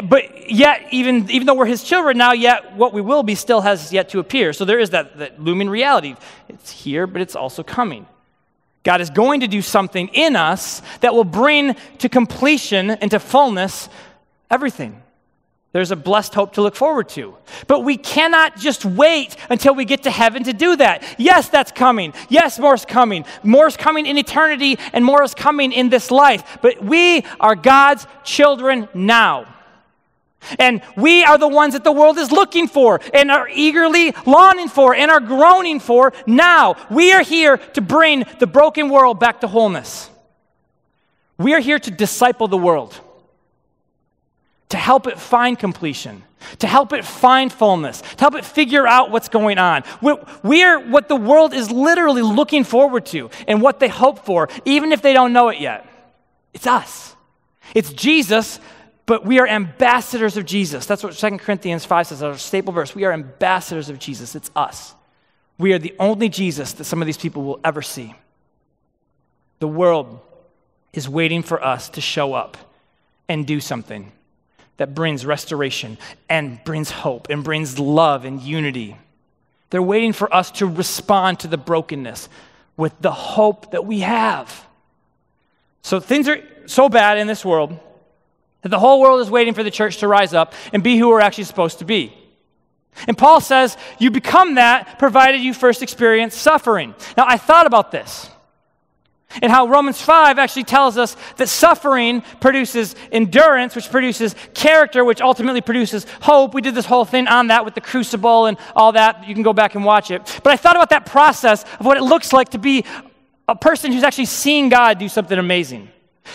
But 0.05 0.51
yet, 0.51 0.89
even, 0.91 1.31
even 1.31 1.47
though 1.47 1.55
we're 1.55 1.67
his 1.67 1.85
children 1.85 2.19
now, 2.19 2.33
yet 2.33 2.75
what 2.75 2.93
we 2.93 3.01
will 3.01 3.23
be 3.23 3.37
still 3.37 3.61
has 3.61 3.93
yet 3.93 4.09
to 4.11 4.19
appear. 4.19 4.53
So 4.53 4.65
there 4.65 4.81
is 4.81 4.91
that, 4.91 5.17
that 5.19 5.41
looming 5.41 5.71
reality. 5.71 6.17
It's 6.49 6.71
here, 6.71 7.07
but 7.07 7.23
it's 7.23 7.37
also 7.37 7.63
coming. 7.63 8.07
God 8.87 9.01
is 9.01 9.11
going 9.11 9.41
to 9.41 9.49
do 9.49 9.63
something 9.63 10.07
in 10.13 10.37
us 10.37 10.81
that 11.01 11.13
will 11.13 11.25
bring 11.25 11.75
to 11.99 12.09
completion 12.09 12.91
and 12.91 13.11
to 13.11 13.19
fullness 13.19 13.89
everything. 14.49 15.03
There's 15.73 15.91
a 15.91 15.97
blessed 15.97 16.35
hope 16.35 16.53
to 16.53 16.63
look 16.63 16.77
forward 16.77 17.09
to. 17.11 17.35
But 17.67 17.81
we 17.81 17.97
cannot 17.97 18.57
just 18.57 18.85
wait 18.85 19.35
until 19.51 19.75
we 19.75 19.87
get 19.87 20.05
to 20.05 20.11
heaven 20.13 20.45
to 20.45 20.53
do 20.53 20.77
that. 20.77 21.03
Yes, 21.19 21.49
that's 21.49 21.73
coming. 21.73 22.15
Yes, 22.29 22.61
more's 22.61 22.85
coming. 22.85 23.25
More's 23.43 23.77
coming 23.77 24.07
in 24.07 24.17
eternity, 24.19 24.79
and 24.93 25.05
more 25.05 25.25
is 25.25 25.35
coming 25.35 25.73
in 25.73 25.89
this 25.89 26.13
life. 26.13 26.59
But 26.63 26.81
we 26.81 27.25
are 27.41 27.57
God's 27.57 28.07
children 28.23 28.89
now. 28.95 29.53
And 30.59 30.81
we 30.97 31.25
are 31.25 31.39
the 31.39 31.49
ones 31.49 31.75
that 31.75 31.83
the 31.83 31.93
world 31.93 32.19
is 32.19 32.31
looking 32.31 32.69
for 32.69 33.01
and 33.13 33.31
are 33.31 33.49
eagerly 33.49 34.15
longing 34.27 34.69
for 34.69 34.95
and 34.95 35.11
are 35.11 35.21
groaning 35.21 35.81
for 35.81 36.13
now. 36.27 36.77
We 36.91 37.13
are 37.13 37.23
here 37.23 37.57
to 37.57 37.81
bring 37.81 38.25
the 38.39 38.47
broken 38.47 38.89
world 38.89 39.19
back 39.19 39.41
to 39.41 39.49
wholeness. 39.49 40.09
We 41.39 41.55
are 41.55 41.61
here 41.61 41.79
to 41.79 41.91
disciple 41.91 42.49
the 42.49 42.57
world 42.57 43.01
to 44.69 44.77
help 44.77 45.07
it 45.07 45.19
find 45.19 45.59
completion, 45.59 46.25
to 46.59 46.67
help 46.67 46.93
it 46.93 47.05
find 47.05 47.53
fullness, 47.53 48.01
to 48.01 48.19
help 48.19 48.35
it 48.35 48.45
figure 48.45 48.87
out 48.87 49.11
what's 49.11 49.29
going 49.29 49.59
on. 49.59 49.85
We 50.43 50.65
are 50.65 50.81
what 50.81 51.09
the 51.09 51.17
world 51.17 51.55
is 51.55 51.71
literally 51.71 52.23
looking 52.23 52.65
forward 52.65 53.07
to 53.07 53.31
and 53.47 53.63
what 53.63 53.81
they 53.81 53.89
hope 53.89 54.25
for, 54.25 54.49
even 54.65 54.93
if 54.93 55.03
they 55.03 55.13
don't 55.13 55.33
know 55.33 55.49
it 55.49 55.61
yet. 55.61 55.87
It's 56.53 56.67
us. 56.67 57.15
It's 57.75 57.93
Jesus, 57.93 58.59
but 59.07 59.25
we 59.25 59.39
are 59.39 59.47
ambassadors 59.47 60.37
of 60.37 60.45
Jesus. 60.45 60.85
That's 60.85 61.03
what 61.03 61.15
2 61.15 61.39
Corinthians 61.39 61.85
5 61.85 62.09
says, 62.09 62.23
our 62.23 62.37
staple 62.37 62.73
verse. 62.73 62.95
We 62.95 63.05
are 63.05 63.13
ambassadors 63.13 63.89
of 63.89 64.01
Jesus. 64.01 64.35
It's 64.35 64.51
us. 64.57 64.95
We 65.59 65.73
are 65.73 65.79
the 65.79 65.95
only 65.99 66.29
Jesus 66.29 66.73
that 66.75 66.85
some 66.85 67.01
of 67.01 67.07
these 67.07 67.17
people 67.17 67.45
will 67.45 67.61
ever 67.65 67.83
see. 67.83 68.15
The 69.61 69.69
world 69.69 70.21
is 70.93 71.09
waiting 71.09 71.43
for 71.43 71.65
us 71.65 71.89
to 71.91 72.01
show 72.01 72.35
up 72.35 72.57
and 73.29 73.47
do 73.47 73.61
something 73.61 74.13
that 74.77 74.95
brings 74.95 75.25
restoration 75.25 75.97
and 76.29 76.63
brings 76.65 76.91
hope 76.91 77.29
and 77.31 77.43
brings 77.43 77.79
love 77.79 78.25
and 78.25 78.41
unity. 78.41 78.97
They're 79.71 79.83
waiting 79.83 80.13
for 80.13 80.33
us 80.35 80.51
to 80.53 80.67
respond 80.67 81.41
to 81.41 81.49
the 81.49 81.57
brokenness 81.57 82.29
with 82.77 82.93
the 83.01 83.13
hope 83.13 83.71
that 83.71 83.87
we 83.87 84.01
have. 84.01 84.67
So 85.83 86.01
things 86.01 86.29
are 86.29 86.43
so 86.67 86.89
bad 86.89 87.19
in 87.19 87.27
this 87.27 87.45
world 87.45 87.79
that 88.67 88.71
the 88.71 88.79
whole 88.79 89.01
world 89.01 89.21
is 89.21 89.31
waiting 89.31 89.55
for 89.55 89.63
the 89.63 89.71
church 89.71 89.99
to 89.99 90.09
rise 90.09 90.35
up 90.35 90.53
and 90.73 90.83
be 90.83 90.99
who 90.99 91.09
we're 91.09 91.21
actually 91.21 91.45
supposed 91.45 91.79
to 91.79 91.85
be. 91.85 92.13
And 93.07 93.17
Paul 93.17 93.41
says, 93.41 93.77
You 93.99 94.11
become 94.11 94.57
that 94.57 94.99
provided 94.99 95.41
you 95.41 95.55
first 95.55 95.83
experience 95.83 96.35
suffering. 96.35 96.95
Now, 97.17 97.25
I 97.27 97.37
thought 97.37 97.67
about 97.67 97.93
this 97.93 98.29
and 99.43 99.53
how 99.53 99.67
Romans 99.69 100.01
5 100.01 100.39
actually 100.39 100.65
tells 100.65 100.97
us 100.97 101.17
that 101.37 101.49
suffering 101.49 102.23
produces 102.41 102.95
endurance, 103.13 103.75
which 103.75 103.91
produces 103.91 104.35
character, 104.55 105.05
which 105.05 105.21
ultimately 105.21 105.61
produces 105.61 106.07
hope. 106.23 106.55
We 106.55 106.63
did 106.63 106.75
this 106.75 106.87
whole 106.87 107.05
thing 107.05 107.27
on 107.29 107.49
that 107.49 107.65
with 107.65 107.75
the 107.75 107.81
crucible 107.81 108.47
and 108.47 108.57
all 108.75 108.93
that. 108.93 109.29
You 109.29 109.35
can 109.35 109.43
go 109.43 109.53
back 109.53 109.75
and 109.75 109.85
watch 109.85 110.11
it. 110.11 110.23
But 110.43 110.53
I 110.53 110.57
thought 110.57 110.77
about 110.77 110.91
that 110.91 111.07
process 111.07 111.65
of 111.79 111.85
what 111.85 111.97
it 111.97 112.03
looks 112.03 112.33
like 112.33 112.51
to 112.51 112.59
be 112.59 112.85
a 113.49 113.57
person 113.57 113.93
who's 113.93 114.03
actually 114.03 114.27
seeing 114.27 114.69
God 114.69 114.99
do 114.99 115.09
something 115.09 115.39
amazing. 115.39 115.91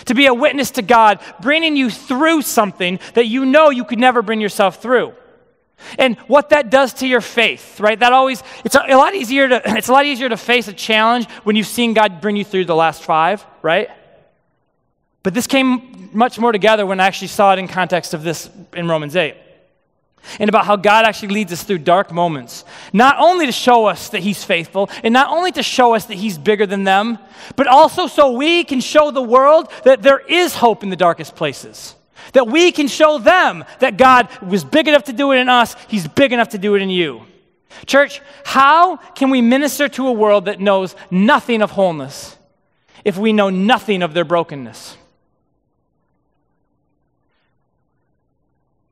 To 0.06 0.14
be 0.14 0.26
a 0.26 0.34
witness 0.34 0.70
to 0.72 0.82
God, 0.82 1.20
bringing 1.40 1.76
you 1.76 1.90
through 1.90 2.42
something 2.42 2.98
that 3.14 3.26
you 3.26 3.44
know 3.44 3.70
you 3.70 3.84
could 3.84 3.98
never 3.98 4.22
bring 4.22 4.40
yourself 4.40 4.80
through. 4.80 5.14
And 5.98 6.16
what 6.28 6.50
that 6.50 6.70
does 6.70 6.94
to 6.94 7.06
your 7.06 7.20
faith 7.20 7.80
right? 7.80 7.98
That 7.98 8.12
always 8.12 8.42
it's 8.64 8.74
a, 8.74 8.84
a, 8.88 8.96
lot 8.96 9.14
easier 9.14 9.48
to 9.48 9.62
it's 9.76 9.88
a 9.88 9.92
lot 9.92 10.06
easier 10.06 10.28
to 10.28 10.36
face 10.36 10.68
a 10.68 10.72
challenge 10.72 11.28
when 11.44 11.56
you've 11.56 11.66
seen 11.66 11.94
god 11.94 12.20
bring 12.20 12.36
you 12.36 12.44
through 12.44 12.66
the 12.66 12.74
last 12.76 13.02
five 13.02 13.44
right? 13.62 13.90
But 15.22 15.34
this 15.34 15.46
came 15.46 16.10
much 16.12 16.38
more 16.38 16.52
together 16.52 16.84
when 16.84 17.00
i 17.00 17.06
actually 17.06 17.28
saw 17.28 17.52
it 17.52 17.58
in 17.58 17.68
context 17.68 18.14
of 18.14 18.22
this 18.22 18.50
in 18.74 18.86
romans 18.86 19.16
8 19.16 19.34
and 20.38 20.48
about 20.48 20.66
how 20.66 20.76
god 20.76 21.04
actually 21.04 21.28
leads 21.28 21.52
us 21.52 21.62
through 21.62 21.78
dark 21.78 22.12
moments 22.12 22.64
not 22.92 23.16
only 23.18 23.46
to 23.46 23.52
show 23.52 23.86
us 23.86 24.08
that 24.10 24.20
he's 24.22 24.44
faithful 24.44 24.88
and 25.02 25.12
not 25.12 25.28
only 25.30 25.52
to 25.52 25.62
show 25.62 25.94
us 25.94 26.06
that 26.06 26.14
he's 26.14 26.38
bigger 26.38 26.66
than 26.66 26.84
them 26.84 27.18
but 27.56 27.66
also 27.66 28.06
so 28.06 28.32
we 28.32 28.64
can 28.64 28.80
show 28.80 29.10
the 29.10 29.22
world 29.22 29.70
that 29.84 30.02
there 30.02 30.18
is 30.18 30.54
hope 30.54 30.82
in 30.82 30.90
the 30.90 30.96
darkest 30.96 31.34
places 31.36 31.94
that 32.32 32.46
we 32.46 32.72
can 32.72 32.88
show 32.88 33.18
them 33.18 33.64
that 33.80 33.96
God 33.96 34.28
was 34.42 34.64
big 34.64 34.88
enough 34.88 35.04
to 35.04 35.12
do 35.12 35.32
it 35.32 35.38
in 35.38 35.48
us, 35.48 35.76
He's 35.88 36.06
big 36.06 36.32
enough 36.32 36.50
to 36.50 36.58
do 36.58 36.74
it 36.74 36.82
in 36.82 36.90
you. 36.90 37.22
Church, 37.86 38.20
how 38.44 38.96
can 38.96 39.30
we 39.30 39.40
minister 39.40 39.88
to 39.88 40.08
a 40.08 40.12
world 40.12 40.44
that 40.44 40.60
knows 40.60 40.94
nothing 41.10 41.62
of 41.62 41.70
wholeness 41.70 42.36
if 43.04 43.16
we 43.16 43.32
know 43.32 43.50
nothing 43.50 44.02
of 44.02 44.14
their 44.14 44.24
brokenness? 44.24 44.96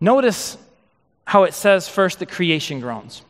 Notice 0.00 0.56
how 1.30 1.44
it 1.44 1.54
says 1.54 1.88
first 1.88 2.18
that 2.18 2.28
creation 2.28 2.80
groans. 2.80 3.22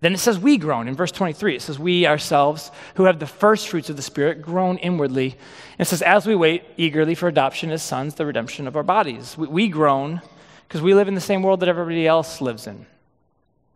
Then 0.00 0.12
it 0.12 0.18
says 0.18 0.40
we 0.40 0.58
groan 0.58 0.88
in 0.88 0.96
verse 0.96 1.12
23. 1.12 1.54
It 1.54 1.62
says 1.62 1.78
we 1.78 2.04
ourselves 2.04 2.72
who 2.96 3.04
have 3.04 3.20
the 3.20 3.28
first 3.28 3.68
fruits 3.68 3.88
of 3.90 3.94
the 3.94 4.02
Spirit 4.02 4.42
groan 4.42 4.76
inwardly. 4.78 5.36
And 5.78 5.80
it 5.80 5.84
says 5.84 6.02
as 6.02 6.26
we 6.26 6.34
wait 6.34 6.64
eagerly 6.76 7.14
for 7.14 7.28
adoption 7.28 7.70
as 7.70 7.80
sons, 7.80 8.16
the 8.16 8.26
redemption 8.26 8.66
of 8.66 8.74
our 8.74 8.82
bodies. 8.82 9.38
We, 9.38 9.46
we 9.46 9.68
groan 9.68 10.20
because 10.66 10.82
we 10.82 10.92
live 10.92 11.06
in 11.06 11.14
the 11.14 11.20
same 11.20 11.44
world 11.44 11.60
that 11.60 11.68
everybody 11.68 12.08
else 12.08 12.40
lives 12.40 12.66
in. 12.66 12.84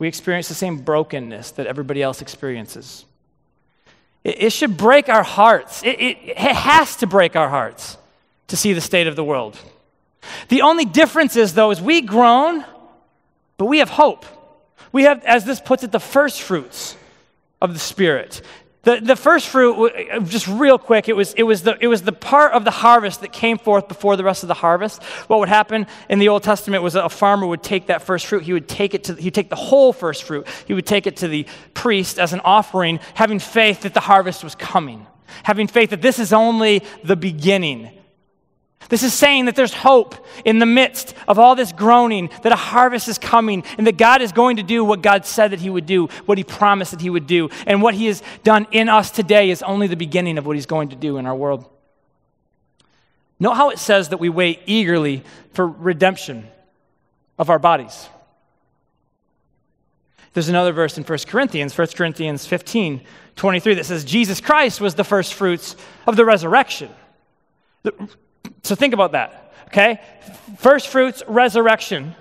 We 0.01 0.09
experience 0.09 0.49
the 0.49 0.55
same 0.55 0.79
brokenness 0.79 1.53
that 1.53 1.69
everybody 1.69 2.03
else 2.03 2.21
experiences. 2.21 3.05
It, 4.25 4.43
it 4.43 4.53
should 4.53 4.77
break 4.77 5.09
our 5.09 5.23
hearts. 5.23 5.85
It, 5.85 6.01
it, 6.01 6.19
it 6.21 6.39
has 6.57 6.97
to 6.97 7.07
break 7.07 7.37
our 7.37 7.49
hearts 7.49 7.97
to 8.49 8.57
see 8.57 8.73
the 8.73 8.81
state 8.81 9.07
of 9.07 9.15
the 9.15 9.23
world. 9.23 9.57
The 10.49 10.63
only 10.63 10.85
difference 10.85 11.37
is, 11.37 11.55
though, 11.55 11.71
is 11.71 11.81
we 11.81 12.01
groan, 12.01 12.65
but 13.57 13.67
we 13.67 13.79
have 13.79 13.91
hope. 13.91 14.27
We 14.93 15.05
have, 15.05 15.25
as 15.25 15.45
this 15.45 15.61
puts 15.61 15.83
it, 15.83 15.93
the 15.93 16.01
first 16.01 16.43
fruits 16.43 16.97
of 17.61 17.73
the 17.73 17.81
Spirit. 17.81 18.43
The, 18.85 19.01
the 19.01 19.17
first 19.17 19.49
fruit, 19.49 19.93
uh, 20.13 20.21
just 20.21 20.47
real 20.47 20.79
quick, 20.79 21.09
it 21.09 21.17
was, 21.17 21.33
it, 21.35 21.43
was 21.43 21.63
the, 21.63 21.77
it 21.81 21.87
was 21.87 22.03
the 22.03 22.13
part 22.13 22.53
of 22.53 22.65
the 22.65 22.71
harvest 22.71 23.23
that 23.23 23.33
came 23.33 23.57
forth 23.57 23.89
before 23.89 24.17
the 24.17 24.25
rest 24.25 24.45
of 24.45 24.49
the 24.49 24.55
harvest. 24.55 25.03
What 25.27 25.39
would 25.39 25.49
happen 25.49 25.87
in 26.11 26.19
the 26.19 26.29
Old 26.29 26.43
Testament 26.43 26.83
was 26.83 26.95
a 26.95 27.09
farmer 27.09 27.47
would 27.47 27.63
take 27.63 27.87
that 27.87 28.03
first 28.03 28.27
fruit, 28.27 28.43
he 28.43 28.53
would 28.53 28.69
take 28.69 28.93
it 28.93 29.05
to, 29.05 29.15
he'd 29.15 29.35
take 29.35 29.49
the 29.49 29.57
whole 29.57 29.95
first 29.95 30.25
fruit, 30.25 30.47
he 30.67 30.75
would 30.75 30.87
take 30.87 31.07
it 31.07 31.17
to 31.19 31.29
the 31.29 31.47
priest 31.73 32.19
as 32.19 32.35
an 32.35 32.41
offering, 32.45 33.01
having 33.15 33.39
faith 33.39 33.81
that 33.83 33.95
the 33.95 34.01
harvest 34.01 34.45
was 34.45 34.55
coming, 34.55 35.07
having 35.45 35.67
faith 35.67 35.91
that 35.91 36.03
this 36.03 36.19
is 36.19 36.35
only 36.35 36.83
the 37.03 37.17
beginning. 37.17 37.91
This 38.89 39.03
is 39.03 39.15
saying 39.15 39.47
that 39.47 39.57
there's 39.57 39.75
hope 39.75 40.15
in 40.45 40.59
the 40.59 40.67
midst 40.67 41.15
of 41.27 41.39
all 41.39 41.55
this 41.55 41.73
groaning, 41.73 42.31
that 42.43 42.53
a 42.53 42.57
harvest 42.57 43.09
is 43.09 43.19
coming, 43.19 43.65
and 43.79 43.87
that 43.87 43.97
God 43.97 44.23
is 44.23 44.33
going 44.33 44.57
to 44.57 44.63
do 44.63 44.85
what 44.85 45.03
God 45.03 45.25
said 45.25 45.53
that 45.53 45.61
He 45.61 45.71
would 45.71 45.87
do, 45.87 46.07
what 46.27 46.39
He 46.39 46.45
promised 46.45 46.93
that 46.93 47.01
He 47.01 47.11
would 47.11 47.27
do. 47.27 47.49
And 47.67 47.83
what 47.83 47.95
He 47.95 48.07
has 48.07 48.23
done 48.43 48.67
in 48.73 48.89
us 48.89 49.11
today 49.11 49.51
is 49.51 49.63
only 49.63 49.87
the 49.87 49.97
beginning 49.97 50.39
of 50.39 50.47
what 50.47 50.57
He's 50.57 50.67
going 50.67 50.91
to 50.91 50.97
do 50.97 51.17
in 51.17 51.27
our 51.27 51.35
world. 51.35 51.69
Note 53.41 53.55
how 53.55 53.71
it 53.71 53.79
says 53.79 54.11
that 54.11 54.19
we 54.19 54.29
wait 54.29 54.61
eagerly 54.67 55.25
for 55.53 55.67
redemption 55.67 56.47
of 57.39 57.51
our 57.51 57.59
bodies. 57.59 58.09
There's 60.35 60.49
another 60.49 60.73
verse 60.73 60.99
in 60.99 61.05
1 61.05 61.19
Corinthians, 61.27 61.77
1 61.77 61.87
Corinthians 61.89 62.45
15, 62.45 63.03
23, 63.37 63.75
that 63.75 63.87
says, 63.87 64.05
Jesus 64.05 64.41
Christ 64.41 64.81
was 64.81 64.97
the 64.97 65.05
first 65.05 65.35
fruits 65.35 65.77
of 66.07 66.17
the 66.17 66.25
resurrection. 66.25 66.91
So 68.63 68.75
think 68.75 68.95
about 68.95 69.13
that, 69.13 69.53
okay? 69.69 70.01
First 70.59 70.89
fruits, 70.89 71.23
resurrection. 71.27 72.15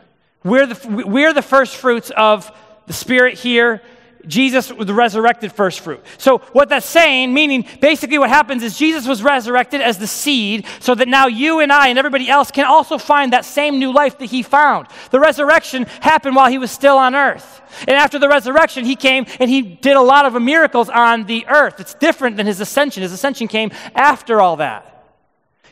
We're 0.43 0.67
the, 0.67 1.05
we're 1.07 1.33
the 1.33 1.41
first 1.41 1.77
fruits 1.77 2.12
of 2.15 2.51
the 2.86 2.93
Spirit 2.93 3.38
here. 3.38 3.81
Jesus 4.25 4.71
was 4.71 4.88
the 4.88 4.93
resurrected 4.93 5.51
first 5.51 5.81
fruit. 5.81 6.01
So, 6.17 6.38
what 6.53 6.69
that's 6.69 6.86
saying, 6.86 7.33
meaning 7.33 7.67
basically 7.81 8.17
what 8.17 8.29
happens 8.29 8.63
is 8.63 8.77
Jesus 8.77 9.05
was 9.05 9.21
resurrected 9.21 9.81
as 9.81 9.97
the 9.97 10.07
seed, 10.07 10.65
so 10.79 10.95
that 10.95 11.07
now 11.07 11.27
you 11.27 11.59
and 11.59 11.71
I 11.71 11.89
and 11.89 11.99
everybody 11.99 12.29
else 12.29 12.49
can 12.49 12.65
also 12.65 12.97
find 12.97 13.33
that 13.33 13.43
same 13.43 13.79
new 13.79 13.91
life 13.91 14.19
that 14.19 14.27
he 14.27 14.41
found. 14.41 14.88
The 15.12 15.19
resurrection 15.19 15.83
happened 15.99 16.36
while 16.36 16.49
he 16.49 16.57
was 16.57 16.71
still 16.71 16.97
on 16.97 17.15
earth. 17.15 17.62
And 17.81 17.91
after 17.91 18.19
the 18.19 18.29
resurrection, 18.29 18.86
he 18.86 18.95
came 18.95 19.25
and 19.39 19.49
he 19.49 19.62
did 19.62 19.97
a 19.97 20.01
lot 20.01 20.25
of 20.25 20.41
miracles 20.41 20.89
on 20.89 21.25
the 21.25 21.45
earth. 21.47 21.79
It's 21.79 21.93
different 21.95 22.38
than 22.38 22.45
his 22.45 22.59
ascension. 22.59 23.03
His 23.03 23.12
ascension 23.12 23.47
came 23.47 23.71
after 23.95 24.39
all 24.39 24.57
that. 24.57 24.92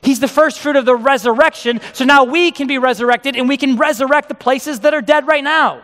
He's 0.02 0.20
the 0.20 0.28
first 0.28 0.60
fruit 0.60 0.76
of 0.76 0.86
the 0.86 0.96
resurrection, 0.96 1.80
so 1.94 2.06
now 2.06 2.24
we 2.24 2.52
can 2.52 2.68
be 2.68 2.78
resurrected 2.78 3.36
and 3.36 3.48
we 3.48 3.58
can 3.58 3.78
resurrect 3.78 4.30
the 4.30 4.36
places 4.36 4.80
that 4.82 4.94
are 4.94 5.02
dead 5.02 5.28
right 5.28 5.44
now. 5.44 5.82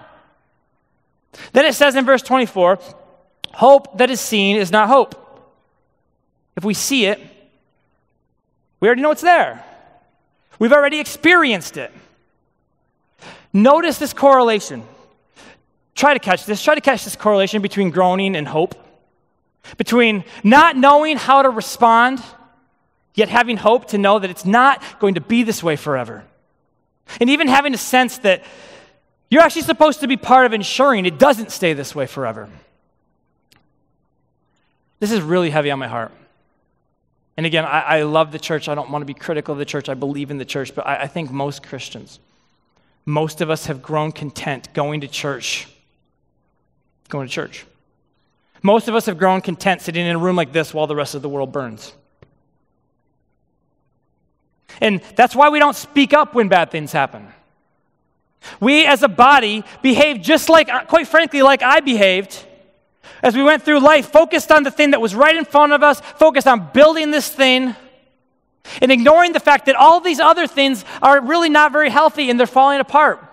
Then 1.53 1.65
it 1.65 1.75
says 1.75 1.95
in 1.95 2.06
verse 2.06 2.23
24 2.23 2.80
hope 3.53 3.97
that 3.97 4.10
is 4.10 4.19
seen 4.19 4.56
is 4.58 4.71
not 4.71 4.88
hope. 4.88 5.23
If 6.56 6.63
we 6.63 6.73
see 6.73 7.06
it, 7.06 7.19
we 8.80 8.88
already 8.88 9.01
know 9.01 9.12
it's 9.12 9.21
there, 9.21 9.63
we've 10.60 10.73
already 10.73 10.99
experienced 10.99 11.77
it. 11.77 11.91
Notice 13.53 13.97
this 13.97 14.13
correlation. 14.13 14.84
Try 15.95 16.13
to 16.13 16.19
catch 16.19 16.45
this. 16.45 16.62
Try 16.62 16.75
to 16.75 16.82
catch 16.82 17.03
this 17.03 17.15
correlation 17.15 17.62
between 17.62 17.89
groaning 17.89 18.36
and 18.36 18.47
hope, 18.47 18.75
between 19.77 20.23
not 20.43 20.75
knowing 20.75 21.17
how 21.17 21.41
to 21.41 21.49
respond 21.49 22.21
yet 23.17 23.30
having 23.30 23.58
hope 23.58 23.88
to 23.88 23.97
know 23.97 24.19
that 24.19 24.30
it's 24.30 24.45
not 24.45 24.82
going 24.99 25.15
to 25.15 25.21
be 25.21 25.43
this 25.43 25.62
way 25.62 25.75
forever. 25.75 26.23
And 27.19 27.32
even 27.32 27.47
having 27.47 27.73
a 27.73 27.77
sense 27.77 28.19
that 28.19 28.43
you're 29.30 29.41
actually 29.41 29.63
supposed 29.63 30.01
to 30.01 30.08
be 30.08 30.15
part 30.15 30.45
of 30.45 30.53
ensuring 30.53 31.06
it 31.06 31.17
doesn't 31.17 31.51
stay 31.51 31.73
this 31.73 31.95
way 31.95 32.06
forever. 32.06 32.47
This 34.99 35.12
is 35.12 35.21
really 35.21 35.49
heavy 35.49 35.71
on 35.71 35.80
my 35.80 35.88
heart. 35.88 36.12
And 37.36 37.45
again, 37.45 37.65
I, 37.65 37.82
I 37.82 38.01
love 38.03 38.32
the 38.32 38.39
church. 38.39 38.69
I 38.69 38.75
don't 38.75 38.91
want 38.91 39.01
to 39.01 39.06
be 39.08 39.15
critical 39.15 39.53
of 39.53 39.60
the 39.60 39.65
church. 39.65 39.89
I 39.89 39.95
believe 39.95 40.30
in 40.30 40.38
the 40.38 40.45
church. 40.45 40.73
But 40.73 40.86
I, 40.88 41.03
I 41.03 41.08
think 41.08 41.32
most 41.32 41.63
Christians, 41.63 42.19
most 43.06 43.41
of 43.41 43.49
us 43.49 43.65
have 43.65 43.82
grown 43.82 44.12
content 44.12 44.73
going 44.73 45.01
to 45.01 45.08
church. 45.08 45.67
Going 47.10 47.27
to 47.27 47.34
church. 47.34 47.65
Most 48.62 48.88
of 48.88 48.95
us 48.95 49.08
have 49.08 49.17
grown 49.17 49.41
content 49.41 49.82
sitting 49.82 50.06
in 50.06 50.15
a 50.15 50.19
room 50.19 50.36
like 50.36 50.51
this 50.51 50.71
while 50.73 50.86
the 50.86 50.95
rest 50.95 51.15
of 51.15 51.23
the 51.23 51.30
world 51.30 51.51
burns. 51.51 51.93
And 54.82 55.01
that's 55.15 55.36
why 55.36 55.49
we 55.49 55.60
don't 55.60 55.75
speak 55.75 56.13
up 56.13 56.36
when 56.36 56.49
bad 56.49 56.71
things 56.71 56.91
happen. 56.91 57.27
We 58.60 58.86
as 58.86 59.03
a 59.03 59.08
body 59.08 59.63
behave 59.82 60.21
just 60.21 60.49
like, 60.49 60.69
uh, 60.69 60.86
quite 60.86 61.08
frankly, 61.08 61.41
like 61.41 61.63
I 61.63 61.80
behaved 61.80 62.45
as 63.23 63.36
we 63.36 63.43
went 63.43 63.63
through 63.63 63.80
life, 63.80 64.12
focused 64.12 64.51
on 64.51 64.63
the 64.63 64.71
thing 64.71 64.91
that 64.91 65.01
was 65.01 65.15
right 65.15 65.36
in 65.36 65.45
front 65.45 65.73
of 65.73 65.84
us, 65.84 65.99
focused 66.01 66.47
on 66.47 66.69
building 66.73 67.12
this 67.12 67.30
thing, 67.30 67.75
and 68.82 68.91
ignoring 68.91 69.34
the 69.34 69.39
fact 69.39 69.65
that 69.65 69.75
all 69.75 69.99
these 69.99 70.19
other 70.19 70.45
things 70.45 70.86
are 71.01 71.21
really 71.21 71.49
not 71.49 71.71
very 71.71 71.89
healthy 71.89 72.30
and 72.30 72.39
they're 72.39 72.47
falling 72.47 72.80
apart. 72.80 73.23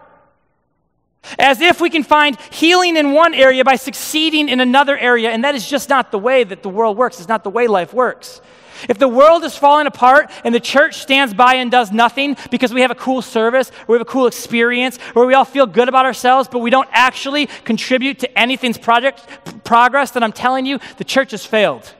As 1.38 1.60
if 1.60 1.80
we 1.80 1.90
can 1.90 2.02
find 2.02 2.38
healing 2.50 2.96
in 2.96 3.12
one 3.12 3.34
area 3.34 3.64
by 3.64 3.76
succeeding 3.76 4.48
in 4.48 4.60
another 4.60 4.96
area, 4.96 5.30
and 5.30 5.42
that 5.44 5.54
is 5.54 5.68
just 5.68 5.88
not 5.88 6.10
the 6.10 6.18
way 6.18 6.44
that 6.44 6.62
the 6.62 6.68
world 6.68 6.96
works. 6.96 7.18
It's 7.18 7.28
not 7.28 7.44
the 7.44 7.50
way 7.50 7.66
life 7.66 7.94
works. 7.94 8.40
If 8.88 8.98
the 8.98 9.08
world 9.08 9.44
is 9.44 9.56
falling 9.56 9.86
apart 9.86 10.30
and 10.44 10.54
the 10.54 10.60
church 10.60 10.98
stands 10.98 11.34
by 11.34 11.54
and 11.54 11.70
does 11.70 11.92
nothing 11.92 12.36
because 12.50 12.72
we 12.72 12.80
have 12.82 12.90
a 12.90 12.94
cool 12.94 13.22
service 13.22 13.70
or 13.70 13.84
we 13.88 13.94
have 13.94 14.06
a 14.06 14.10
cool 14.10 14.26
experience 14.26 14.96
where 15.14 15.26
we 15.26 15.34
all 15.34 15.44
feel 15.44 15.66
good 15.66 15.88
about 15.88 16.06
ourselves, 16.06 16.48
but 16.50 16.60
we 16.60 16.70
don't 16.70 16.88
actually 16.92 17.46
contribute 17.64 18.18
to 18.20 18.38
anything's 18.38 18.78
project, 18.78 19.26
progress, 19.64 20.10
then 20.10 20.22
I'm 20.22 20.32
telling 20.32 20.66
you, 20.66 20.78
the 20.98 21.04
church 21.04 21.30
has 21.32 21.44
failed. 21.44 21.92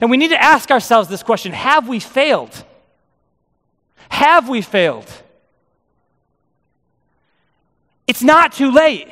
And 0.00 0.10
we 0.10 0.16
need 0.16 0.28
to 0.28 0.42
ask 0.42 0.70
ourselves 0.70 1.08
this 1.08 1.22
question 1.22 1.52
Have 1.52 1.88
we 1.88 2.00
failed? 2.00 2.64
Have 4.08 4.48
we 4.48 4.62
failed? 4.62 5.10
It's 8.06 8.22
not 8.22 8.52
too 8.52 8.70
late. 8.70 9.08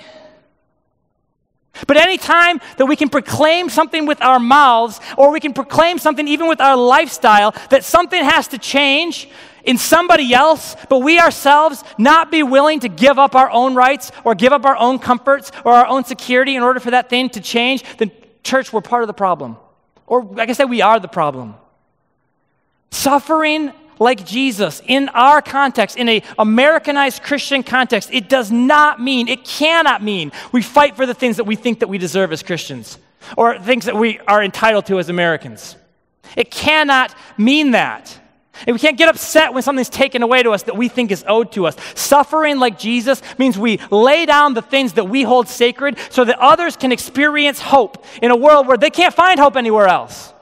But 1.87 1.97
anytime 1.97 2.61
that 2.77 2.87
we 2.87 2.97
can 2.97 3.09
proclaim 3.09 3.69
something 3.69 4.07
with 4.07 4.23
our 4.23 4.39
mouths, 4.39 5.01
or 5.17 5.31
we 5.31 5.41
can 5.41 5.53
proclaim 5.53 5.99
something 5.99 6.27
even 6.29 6.49
with 6.49 6.61
our 6.61 6.77
lifestyle, 6.77 7.53
that 7.71 7.85
something 7.85 8.23
has 8.23 8.49
to 8.49 8.59
change 8.59 9.29
in 9.65 9.77
somebody 9.77 10.33
else, 10.33 10.77
but 10.89 11.01
we 11.01 11.19
ourselves 11.19 11.85
not 11.99 12.31
be 12.31 12.43
willing 12.43 12.81
to 12.81 12.89
give 12.89 13.19
up 13.19 13.35
our 13.35 13.51
own 13.51 13.75
rights 13.75 14.11
or 14.25 14.35
give 14.35 14.53
up 14.53 14.65
our 14.65 14.77
own 14.77 14.99
comforts 14.99 15.53
or 15.65 15.73
our 15.73 15.87
own 15.87 16.05
security 16.05 16.57
in 16.57 16.63
order 16.63 16.81
for 16.81 16.93
that 16.93 17.11
thing 17.11 17.29
to 17.31 17.41
change, 17.41 17.85
then, 17.99 18.11
church, 18.43 18.73
we're 18.73 18.81
part 18.81 19.03
of 19.03 19.07
the 19.07 19.15
problem. 19.15 19.57
Or, 20.07 20.25
like 20.25 20.49
I 20.49 20.53
said, 20.53 20.65
we 20.65 20.83
are 20.83 20.99
the 20.99 21.09
problem. 21.09 21.55
Suffering 22.91 23.73
like 24.01 24.27
Jesus 24.27 24.83
in 24.87 25.09
our 25.11 25.41
context, 25.41 25.97
in 25.97 26.09
a 26.09 26.23
Americanized 26.39 27.23
Christian 27.23 27.63
context, 27.63 28.09
it 28.13 28.29
does 28.29 28.51
not 28.51 29.01
mean, 29.01 29.29
it 29.29 29.45
cannot 29.45 30.03
mean 30.03 30.33
we 30.51 30.63
fight 30.63 30.97
for 30.97 31.07
the 31.07 31.15
things 31.15 31.37
that 31.37 31.45
we 31.45 31.55
think 31.55 31.79
that 31.81 31.89
we 31.89 31.99
deserve 31.99 32.33
as 32.33 32.43
Christians 32.43 32.99
or 33.37 33.59
things 33.59 33.85
that 33.85 33.95
we 33.95 34.19
are 34.21 34.43
entitled 34.43 34.87
to 34.87 34.99
as 34.99 35.09
Americans. 35.09 35.77
It 36.37 36.51
cannot 36.51 37.15
mean 37.37 37.73
that. 37.73 38.17
And 38.67 38.75
we 38.75 38.81
can't 38.81 38.99
get 38.99 39.09
upset 39.09 39.55
when 39.55 39.63
something's 39.63 39.89
taken 39.89 40.23
away 40.23 40.43
to 40.43 40.51
us 40.51 40.65
that 40.65 40.77
we 40.77 40.89
think 40.89 41.11
is 41.11 41.25
owed 41.27 41.53
to 41.53 41.67
us. 41.67 41.77
Suffering 41.95 42.59
like 42.59 42.79
Jesus 42.79 43.23
means 43.39 43.59
we 43.59 43.79
lay 43.91 44.27
down 44.27 44.55
the 44.55 44.63
things 44.63 44.95
that 44.95 45.05
we 45.05 45.23
hold 45.23 45.49
sacred 45.49 45.99
so 46.11 46.25
that 46.25 46.39
others 46.39 46.77
can 46.77 46.93
experience 46.93 47.61
hope 47.61 48.05
in 48.21 48.31
a 48.31 48.37
world 48.37 48.67
where 48.67 48.77
they 48.77 48.91
can't 48.91 49.15
find 49.15 49.41
hope 49.41 49.57
anywhere 49.57 49.87
else. 49.87 50.35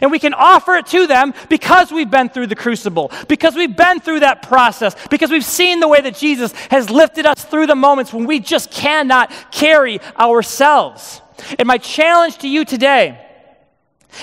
And 0.00 0.10
we 0.10 0.18
can 0.18 0.32
offer 0.32 0.74
it 0.74 0.86
to 0.86 1.06
them 1.06 1.34
because 1.48 1.90
we've 1.90 2.10
been 2.10 2.28
through 2.28 2.46
the 2.46 2.54
crucible, 2.54 3.10
because 3.28 3.54
we've 3.54 3.76
been 3.76 4.00
through 4.00 4.20
that 4.20 4.42
process, 4.42 4.94
because 5.08 5.30
we've 5.30 5.44
seen 5.44 5.80
the 5.80 5.88
way 5.88 6.00
that 6.00 6.16
Jesus 6.16 6.52
has 6.70 6.88
lifted 6.88 7.26
us 7.26 7.44
through 7.44 7.66
the 7.66 7.74
moments 7.74 8.12
when 8.12 8.24
we 8.24 8.38
just 8.38 8.70
cannot 8.70 9.32
carry 9.50 10.00
ourselves. 10.18 11.20
And 11.58 11.66
my 11.66 11.78
challenge 11.78 12.38
to 12.38 12.48
you 12.48 12.64
today 12.64 13.18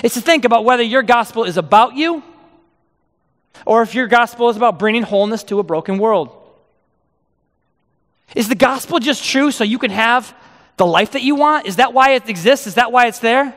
is 0.02 0.14
to 0.14 0.20
think 0.20 0.44
about 0.44 0.64
whether 0.64 0.82
your 0.82 1.02
gospel 1.02 1.44
is 1.44 1.56
about 1.56 1.94
you 1.94 2.22
or 3.66 3.82
if 3.82 3.94
your 3.94 4.06
gospel 4.06 4.48
is 4.48 4.56
about 4.56 4.78
bringing 4.78 5.02
wholeness 5.02 5.44
to 5.44 5.58
a 5.58 5.62
broken 5.62 5.98
world. 5.98 6.36
Is 8.34 8.48
the 8.48 8.54
gospel 8.54 8.98
just 8.98 9.24
true 9.24 9.50
so 9.50 9.64
you 9.64 9.78
can 9.78 9.90
have 9.90 10.34
the 10.76 10.86
life 10.86 11.12
that 11.12 11.22
you 11.22 11.34
want? 11.34 11.66
Is 11.66 11.76
that 11.76 11.92
why 11.92 12.12
it 12.12 12.28
exists? 12.28 12.66
Is 12.66 12.74
that 12.76 12.92
why 12.92 13.06
it's 13.06 13.18
there? 13.18 13.54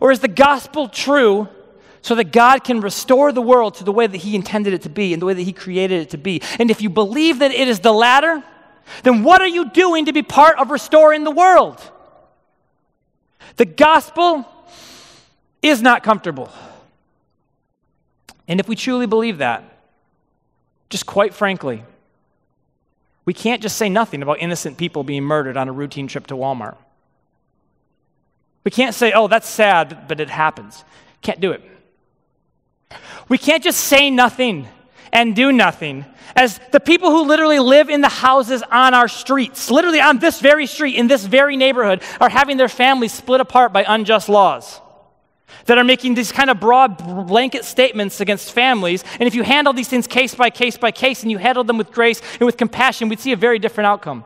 Or 0.00 0.10
is 0.10 0.20
the 0.20 0.28
gospel 0.28 0.88
true 0.88 1.48
so 2.00 2.14
that 2.14 2.32
God 2.32 2.64
can 2.64 2.80
restore 2.80 3.30
the 3.32 3.42
world 3.42 3.74
to 3.76 3.84
the 3.84 3.92
way 3.92 4.06
that 4.06 4.18
He 4.18 4.34
intended 4.34 4.72
it 4.72 4.82
to 4.82 4.88
be 4.88 5.12
and 5.12 5.22
the 5.22 5.26
way 5.26 5.34
that 5.34 5.42
He 5.42 5.52
created 5.52 6.02
it 6.02 6.10
to 6.10 6.18
be? 6.18 6.42
And 6.58 6.70
if 6.70 6.80
you 6.80 6.90
believe 6.90 7.38
that 7.40 7.50
it 7.50 7.68
is 7.68 7.80
the 7.80 7.92
latter, 7.92 8.42
then 9.02 9.22
what 9.22 9.40
are 9.40 9.48
you 9.48 9.70
doing 9.70 10.06
to 10.06 10.12
be 10.12 10.22
part 10.22 10.58
of 10.58 10.70
restoring 10.70 11.24
the 11.24 11.30
world? 11.30 11.80
The 13.56 13.64
gospel 13.64 14.46
is 15.60 15.82
not 15.82 16.02
comfortable. 16.02 16.50
And 18.48 18.60
if 18.60 18.68
we 18.68 18.76
truly 18.76 19.06
believe 19.06 19.38
that, 19.38 19.64
just 20.90 21.06
quite 21.06 21.32
frankly, 21.32 21.84
we 23.24 23.32
can't 23.32 23.62
just 23.62 23.76
say 23.76 23.88
nothing 23.88 24.22
about 24.22 24.40
innocent 24.40 24.76
people 24.76 25.04
being 25.04 25.22
murdered 25.22 25.56
on 25.56 25.68
a 25.68 25.72
routine 25.72 26.08
trip 26.08 26.26
to 26.26 26.34
Walmart. 26.34 26.76
We 28.64 28.70
can't 28.70 28.94
say, 28.94 29.12
oh, 29.12 29.28
that's 29.28 29.48
sad, 29.48 30.06
but 30.08 30.20
it 30.20 30.30
happens. 30.30 30.84
Can't 31.20 31.40
do 31.40 31.52
it. 31.52 31.62
We 33.28 33.38
can't 33.38 33.62
just 33.62 33.80
say 33.80 34.10
nothing 34.10 34.68
and 35.12 35.34
do 35.36 35.52
nothing 35.52 36.04
as 36.34 36.58
the 36.70 36.80
people 36.80 37.10
who 37.10 37.26
literally 37.26 37.58
live 37.58 37.90
in 37.90 38.00
the 38.00 38.08
houses 38.08 38.62
on 38.70 38.94
our 38.94 39.08
streets, 39.08 39.70
literally 39.70 40.00
on 40.00 40.18
this 40.18 40.40
very 40.40 40.66
street, 40.66 40.96
in 40.96 41.06
this 41.06 41.24
very 41.24 41.56
neighborhood, 41.56 42.02
are 42.20 42.28
having 42.28 42.56
their 42.56 42.68
families 42.68 43.12
split 43.12 43.40
apart 43.40 43.72
by 43.72 43.84
unjust 43.86 44.28
laws 44.28 44.80
that 45.66 45.76
are 45.76 45.84
making 45.84 46.14
these 46.14 46.32
kind 46.32 46.50
of 46.50 46.58
broad 46.58 46.96
blanket 47.26 47.64
statements 47.64 48.20
against 48.20 48.52
families. 48.52 49.04
And 49.20 49.26
if 49.26 49.34
you 49.34 49.42
handle 49.42 49.72
these 49.72 49.88
things 49.88 50.06
case 50.06 50.34
by 50.34 50.50
case 50.50 50.78
by 50.78 50.90
case 50.90 51.22
and 51.22 51.30
you 51.30 51.38
handle 51.38 51.64
them 51.64 51.78
with 51.78 51.92
grace 51.92 52.22
and 52.40 52.46
with 52.46 52.56
compassion, 52.56 53.08
we'd 53.08 53.20
see 53.20 53.32
a 53.32 53.36
very 53.36 53.58
different 53.58 53.86
outcome. 53.86 54.24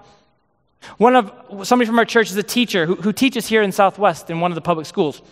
One 0.99 1.17
of 1.17 1.33
somebody 1.67 1.87
from 1.87 1.99
our 1.99 2.05
church 2.05 2.31
is 2.31 2.37
a 2.37 2.43
teacher 2.43 2.87
who, 2.87 2.97
who 2.97 3.13
teaches 3.13 3.47
here 3.47 3.63
in 3.63 3.73
Southwest 3.73 4.31
in 4.31 4.41
one 4.41 4.51
of 4.51 4.55
the 4.55 4.61
public 4.61 4.87
schools. 4.87 5.23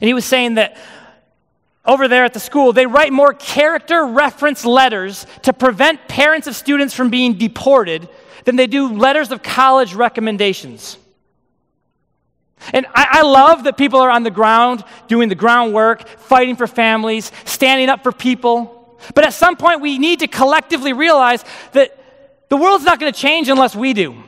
And 0.00 0.08
he 0.08 0.14
was 0.14 0.24
saying 0.24 0.54
that 0.54 0.76
over 1.84 2.06
there 2.06 2.24
at 2.24 2.34
the 2.34 2.40
school, 2.40 2.72
they 2.72 2.86
write 2.86 3.12
more 3.12 3.34
character 3.34 4.06
reference 4.06 4.64
letters 4.64 5.26
to 5.42 5.52
prevent 5.52 6.06
parents 6.08 6.46
of 6.46 6.54
students 6.54 6.94
from 6.94 7.10
being 7.10 7.34
deported 7.34 8.08
than 8.44 8.56
they 8.56 8.66
do 8.66 8.92
letters 8.92 9.32
of 9.32 9.42
college 9.42 9.94
recommendations. 9.94 10.98
And 12.72 12.86
I, 12.94 13.08
I, 13.10 13.22
love 13.22 13.64
that 13.64 13.76
people 13.76 13.98
are 14.00 14.10
on 14.10 14.22
the 14.22 14.30
ground 14.30 14.84
doing 15.08 15.28
the 15.28 15.34
groundwork, 15.34 16.06
fighting 16.06 16.54
for 16.54 16.68
families, 16.68 17.32
standing 17.44 17.88
up 17.88 18.04
for 18.04 18.12
people. 18.12 18.96
But 19.16 19.24
at 19.24 19.34
some 19.34 19.56
point, 19.56 19.80
we 19.80 19.98
need 19.98 20.20
to 20.20 20.28
collectively 20.28 20.92
realize 20.92 21.44
that 21.72 21.98
the 22.48 22.56
world's 22.56 22.84
not 22.84 23.00
going 23.00 23.12
to 23.12 23.18
change 23.18 23.48
unless 23.48 23.74
we 23.74 23.92
do. 23.92 24.22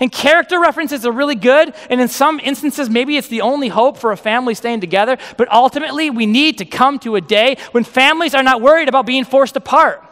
And 0.00 0.12
character 0.12 0.60
references 0.60 1.06
are 1.06 1.12
really 1.12 1.34
good, 1.34 1.74
and 1.88 2.00
in 2.00 2.08
some 2.08 2.38
instances, 2.40 2.90
maybe 2.90 3.16
it's 3.16 3.28
the 3.28 3.40
only 3.40 3.68
hope 3.68 3.96
for 3.96 4.12
a 4.12 4.16
family 4.16 4.54
staying 4.54 4.80
together. 4.80 5.16
But 5.38 5.50
ultimately, 5.50 6.10
we 6.10 6.26
need 6.26 6.58
to 6.58 6.64
come 6.64 6.98
to 7.00 7.16
a 7.16 7.20
day 7.20 7.56
when 7.72 7.84
families 7.84 8.34
are 8.34 8.42
not 8.42 8.60
worried 8.60 8.88
about 8.88 9.06
being 9.06 9.24
forced 9.24 9.56
apart. 9.56 10.02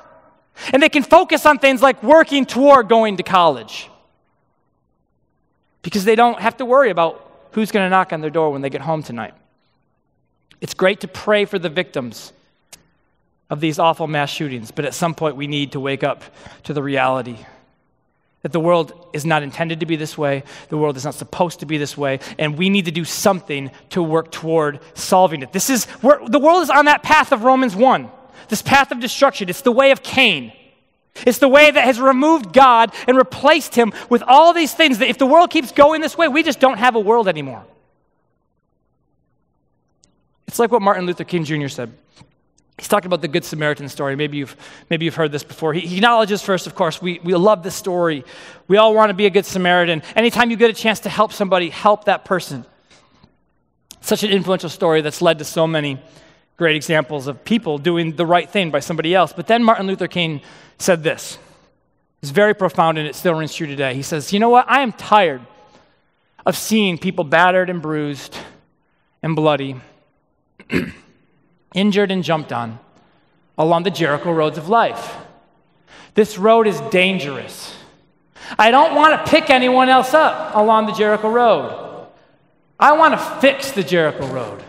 And 0.72 0.82
they 0.82 0.88
can 0.88 1.02
focus 1.02 1.44
on 1.44 1.58
things 1.58 1.82
like 1.82 2.02
working 2.02 2.46
toward 2.46 2.88
going 2.88 3.16
to 3.16 3.22
college 3.22 3.90
because 5.82 6.04
they 6.04 6.14
don't 6.14 6.40
have 6.40 6.56
to 6.58 6.64
worry 6.64 6.90
about 6.90 7.48
who's 7.52 7.70
going 7.70 7.84
to 7.84 7.90
knock 7.90 8.12
on 8.12 8.20
their 8.20 8.30
door 8.30 8.52
when 8.52 8.62
they 8.62 8.70
get 8.70 8.80
home 8.80 9.02
tonight. 9.02 9.34
It's 10.60 10.72
great 10.72 11.00
to 11.00 11.08
pray 11.08 11.44
for 11.44 11.58
the 11.58 11.68
victims 11.68 12.32
of 13.50 13.60
these 13.60 13.78
awful 13.78 14.06
mass 14.06 14.30
shootings, 14.30 14.70
but 14.70 14.84
at 14.84 14.94
some 14.94 15.14
point 15.14 15.36
we 15.36 15.46
need 15.46 15.72
to 15.72 15.80
wake 15.80 16.02
up 16.02 16.22
to 16.62 16.72
the 16.72 16.82
reality 16.82 17.36
that 18.44 18.52
the 18.52 18.60
world 18.60 19.08
is 19.14 19.24
not 19.24 19.42
intended 19.42 19.80
to 19.80 19.86
be 19.86 19.96
this 19.96 20.18
way, 20.18 20.44
the 20.68 20.76
world 20.76 20.98
is 20.98 21.04
not 21.04 21.14
supposed 21.14 21.60
to 21.60 21.66
be 21.66 21.78
this 21.78 21.96
way, 21.96 22.20
and 22.38 22.58
we 22.58 22.68
need 22.68 22.84
to 22.84 22.90
do 22.90 23.02
something 23.02 23.70
to 23.88 24.02
work 24.02 24.30
toward 24.30 24.80
solving 24.92 25.40
it. 25.40 25.50
This 25.50 25.70
is 25.70 25.86
the 26.02 26.38
world 26.38 26.62
is 26.62 26.68
on 26.68 26.84
that 26.84 27.02
path 27.02 27.32
of 27.32 27.42
Romans 27.42 27.74
1, 27.74 28.10
this 28.50 28.60
path 28.60 28.92
of 28.92 29.00
destruction. 29.00 29.48
It's 29.48 29.62
the 29.62 29.72
way 29.72 29.92
of 29.92 30.02
Cain. 30.02 30.52
It's 31.26 31.38
the 31.38 31.48
way 31.48 31.70
that 31.70 31.84
has 31.84 31.98
removed 31.98 32.52
God 32.52 32.92
and 33.08 33.16
replaced 33.16 33.74
him 33.74 33.94
with 34.10 34.22
all 34.26 34.52
these 34.52 34.74
things 34.74 34.98
that 34.98 35.08
if 35.08 35.16
the 35.16 35.26
world 35.26 35.48
keeps 35.48 35.72
going 35.72 36.02
this 36.02 36.18
way, 36.18 36.28
we 36.28 36.42
just 36.42 36.60
don't 36.60 36.76
have 36.76 36.96
a 36.96 37.00
world 37.00 37.28
anymore. 37.28 37.64
It's 40.46 40.58
like 40.58 40.70
what 40.70 40.82
Martin 40.82 41.06
Luther 41.06 41.24
King 41.24 41.44
Jr. 41.44 41.68
said. 41.68 41.94
He's 42.78 42.88
talking 42.88 43.06
about 43.06 43.22
the 43.22 43.28
Good 43.28 43.44
Samaritan 43.44 43.88
story. 43.88 44.16
Maybe 44.16 44.38
you've, 44.38 44.56
maybe 44.90 45.04
you've 45.04 45.14
heard 45.14 45.30
this 45.30 45.44
before. 45.44 45.72
He, 45.74 45.80
he 45.80 45.96
acknowledges 45.96 46.42
first, 46.42 46.66
of 46.66 46.74
course, 46.74 47.00
we, 47.00 47.20
we 47.22 47.34
love 47.34 47.62
this 47.62 47.76
story. 47.76 48.24
We 48.66 48.78
all 48.78 48.94
want 48.94 49.10
to 49.10 49.14
be 49.14 49.26
a 49.26 49.30
Good 49.30 49.46
Samaritan. 49.46 50.02
Anytime 50.16 50.50
you 50.50 50.56
get 50.56 50.70
a 50.70 50.74
chance 50.74 51.00
to 51.00 51.08
help 51.08 51.32
somebody, 51.32 51.70
help 51.70 52.04
that 52.06 52.24
person. 52.24 52.66
Such 54.00 54.24
an 54.24 54.30
influential 54.30 54.68
story 54.68 55.02
that's 55.02 55.22
led 55.22 55.38
to 55.38 55.44
so 55.44 55.66
many 55.66 56.02
great 56.56 56.76
examples 56.76 57.26
of 57.26 57.44
people 57.44 57.78
doing 57.78 58.16
the 58.16 58.26
right 58.26 58.48
thing 58.48 58.70
by 58.70 58.80
somebody 58.80 59.14
else. 59.14 59.32
But 59.32 59.46
then 59.46 59.62
Martin 59.62 59.86
Luther 59.86 60.08
King 60.08 60.40
said 60.78 61.02
this. 61.02 61.38
It's 62.22 62.30
very 62.30 62.54
profound 62.54 62.98
and 62.98 63.06
it 63.06 63.14
still 63.14 63.34
rings 63.34 63.54
true 63.54 63.66
today. 63.66 63.94
He 63.94 64.02
says, 64.02 64.32
You 64.32 64.40
know 64.40 64.48
what? 64.48 64.68
I 64.68 64.80
am 64.80 64.92
tired 64.92 65.42
of 66.46 66.56
seeing 66.56 66.98
people 66.98 67.24
battered 67.24 67.70
and 67.70 67.80
bruised 67.80 68.36
and 69.22 69.34
bloody, 69.34 69.76
injured 71.74 72.10
and 72.10 72.24
jumped 72.24 72.52
on 72.52 72.78
along 73.58 73.82
the 73.82 73.90
Jericho 73.90 74.32
roads 74.32 74.56
of 74.56 74.68
life. 74.68 75.16
This 76.14 76.38
road 76.38 76.66
is 76.66 76.80
dangerous. 76.90 77.76
I 78.58 78.70
don't 78.70 78.94
want 78.94 79.24
to 79.24 79.30
pick 79.30 79.50
anyone 79.50 79.88
else 79.88 80.14
up 80.14 80.54
along 80.54 80.86
the 80.86 80.92
Jericho 80.92 81.30
road. 81.30 82.08
I 82.78 82.92
want 82.96 83.14
to 83.14 83.18
fix 83.40 83.72
the 83.72 83.82
Jericho 83.82 84.26
road. 84.28 84.64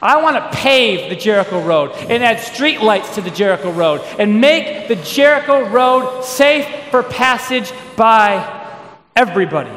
I 0.00 0.20
want 0.20 0.36
to 0.36 0.58
pave 0.58 1.10
the 1.10 1.16
Jericho 1.16 1.62
Road 1.64 1.92
and 1.92 2.24
add 2.24 2.40
street 2.40 2.80
lights 2.80 3.14
to 3.14 3.20
the 3.20 3.30
Jericho 3.30 3.70
Road 3.70 4.00
and 4.18 4.40
make 4.40 4.88
the 4.88 4.96
Jericho 4.96 5.68
Road 5.68 6.24
safe 6.24 6.66
for 6.90 7.04
passage 7.04 7.72
by 7.96 8.80
everybody. 9.14 9.70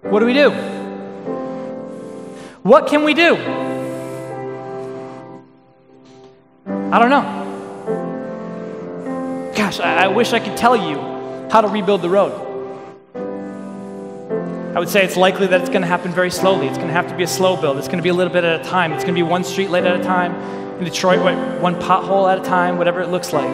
What 0.00 0.20
do 0.20 0.26
we 0.26 0.32
do? 0.32 0.81
What 2.62 2.86
can 2.86 3.02
we 3.02 3.12
do? 3.12 3.34
I 6.66 6.98
don't 6.98 7.10
know. 7.10 7.42
Gosh, 9.56 9.80
I, 9.80 10.04
I 10.04 10.08
wish 10.08 10.32
I 10.32 10.38
could 10.38 10.56
tell 10.56 10.76
you 10.76 10.96
how 11.50 11.60
to 11.60 11.66
rebuild 11.66 12.02
the 12.02 12.08
road. 12.08 12.32
I 14.76 14.78
would 14.78 14.88
say 14.88 15.04
it's 15.04 15.16
likely 15.16 15.48
that 15.48 15.60
it's 15.60 15.70
going 15.70 15.82
to 15.82 15.88
happen 15.88 16.12
very 16.12 16.30
slowly. 16.30 16.68
It's 16.68 16.76
going 16.76 16.88
to 16.88 16.94
have 16.94 17.08
to 17.08 17.16
be 17.16 17.24
a 17.24 17.28
slow 17.28 17.60
build. 17.60 17.78
It's 17.78 17.88
going 17.88 17.98
to 17.98 18.02
be 18.02 18.10
a 18.10 18.14
little 18.14 18.32
bit 18.32 18.44
at 18.44 18.60
a 18.60 18.64
time. 18.64 18.92
It's 18.92 19.02
going 19.02 19.14
to 19.14 19.18
be 19.18 19.28
one 19.28 19.42
street 19.42 19.70
light 19.70 19.84
at 19.84 20.00
a 20.00 20.02
time. 20.04 20.32
In 20.78 20.84
Detroit, 20.84 21.20
one 21.60 21.74
pothole 21.74 22.32
at 22.32 22.38
a 22.38 22.42
time, 22.42 22.78
whatever 22.78 23.00
it 23.00 23.08
looks 23.08 23.32
like. 23.32 23.52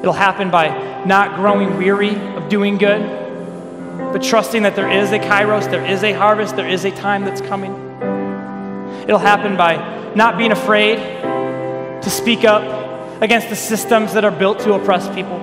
It'll 0.00 0.12
happen 0.12 0.50
by 0.50 1.04
not 1.04 1.36
growing 1.36 1.76
weary 1.78 2.16
of 2.34 2.48
doing 2.48 2.76
good, 2.76 3.25
but 4.16 4.24
trusting 4.24 4.62
that 4.62 4.74
there 4.74 4.90
is 4.90 5.12
a 5.12 5.18
kairos, 5.18 5.70
there 5.70 5.84
is 5.84 6.02
a 6.02 6.14
harvest, 6.14 6.56
there 6.56 6.66
is 6.66 6.86
a 6.86 6.90
time 6.90 7.22
that's 7.22 7.42
coming. 7.42 7.72
It'll 9.02 9.18
happen 9.18 9.58
by 9.58 10.14
not 10.14 10.38
being 10.38 10.52
afraid 10.52 10.96
to 10.96 12.08
speak 12.08 12.42
up 12.42 12.62
against 13.20 13.50
the 13.50 13.56
systems 13.56 14.14
that 14.14 14.24
are 14.24 14.30
built 14.30 14.60
to 14.60 14.72
oppress 14.72 15.06
people 15.14 15.38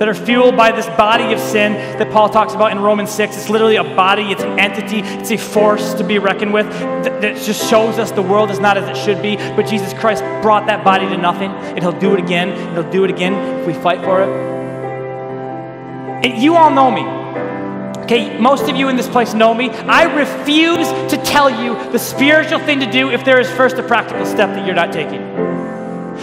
that 0.00 0.08
are 0.08 0.14
fueled 0.14 0.56
by 0.56 0.72
this 0.72 0.86
body 0.96 1.32
of 1.32 1.38
sin 1.38 1.74
that 1.74 2.10
Paul 2.10 2.28
talks 2.28 2.54
about 2.54 2.72
in 2.72 2.80
Romans 2.80 3.10
6. 3.10 3.36
It's 3.36 3.48
literally 3.48 3.76
a 3.76 3.84
body, 3.84 4.32
it's 4.32 4.42
an 4.42 4.58
entity, 4.58 4.98
it's 4.98 5.30
a 5.30 5.36
force 5.36 5.94
to 5.94 6.02
be 6.02 6.18
reckoned 6.18 6.52
with 6.52 6.68
that, 7.04 7.36
just 7.36 7.70
shows 7.70 8.00
us 8.00 8.10
the 8.10 8.20
world 8.20 8.50
is 8.50 8.58
not 8.58 8.76
as 8.76 8.88
it 8.88 9.00
should 9.00 9.22
be. 9.22 9.36
But 9.36 9.68
Jesus 9.68 9.92
Christ 9.92 10.24
brought 10.42 10.66
that 10.66 10.84
body 10.84 11.08
to 11.08 11.16
nothing, 11.16 11.52
and 11.52 11.78
He'll 11.78 11.98
do 12.00 12.14
it 12.14 12.18
again, 12.18 12.48
and 12.48 12.76
He'll 12.76 12.90
do 12.90 13.04
it 13.04 13.10
again 13.10 13.34
if 13.60 13.66
we 13.68 13.74
fight 13.74 14.00
for 14.02 14.22
it. 14.22 14.28
And 16.24 16.42
you 16.42 16.56
all 16.56 16.70
know 16.70 16.90
me. 16.90 17.17
Okay, 18.08 18.38
most 18.38 18.70
of 18.70 18.74
you 18.74 18.88
in 18.88 18.96
this 18.96 19.06
place 19.06 19.34
know 19.34 19.52
me. 19.52 19.68
I 19.68 20.04
refuse 20.04 20.88
to 21.12 21.22
tell 21.24 21.50
you 21.50 21.74
the 21.92 21.98
spiritual 21.98 22.58
thing 22.58 22.80
to 22.80 22.90
do 22.90 23.10
if 23.10 23.22
there 23.22 23.38
is 23.38 23.50
first 23.50 23.76
a 23.76 23.82
practical 23.82 24.24
step 24.24 24.48
that 24.56 24.64
you're 24.64 24.74
not 24.74 24.94
taking. 24.94 25.20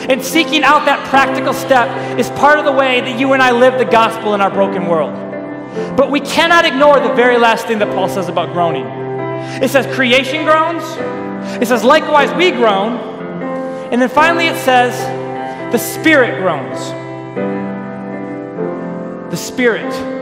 And 0.10 0.26
seeking 0.26 0.64
out 0.64 0.86
that 0.86 1.08
practical 1.10 1.54
step 1.54 2.18
is 2.18 2.28
part 2.32 2.58
of 2.58 2.66
the 2.66 2.72
way 2.72 3.02
that 3.02 3.20
you 3.20 3.34
and 3.34 3.44
I 3.44 3.52
live 3.52 3.78
the 3.78 3.86
gospel 3.86 4.34
in 4.34 4.42
our 4.42 4.50
broken 4.50 4.88
world. 4.88 5.14
But 5.96 6.10
we 6.10 6.22
cannot 6.22 6.66
ignore 6.66 7.00
the 7.00 7.14
very 7.14 7.38
last 7.38 7.68
thing 7.68 7.78
that 7.78 7.94
Paul 7.94 8.10
says 8.10 8.30
about 8.30 8.52
groaning. 8.52 8.88
It 9.62 9.70
says 9.70 9.86
creation 9.96 10.44
groans, 10.44 10.82
it 11.62 11.68
says 11.68 11.84
likewise 11.84 12.34
we 12.34 12.50
groan, 12.50 12.94
and 13.94 14.02
then 14.02 14.10
finally 14.10 14.48
it 14.48 14.58
says 14.58 15.00
the 15.72 15.78
Spirit 15.78 16.40
groans. 16.40 16.80
The 19.30 19.38
Spirit 19.38 20.15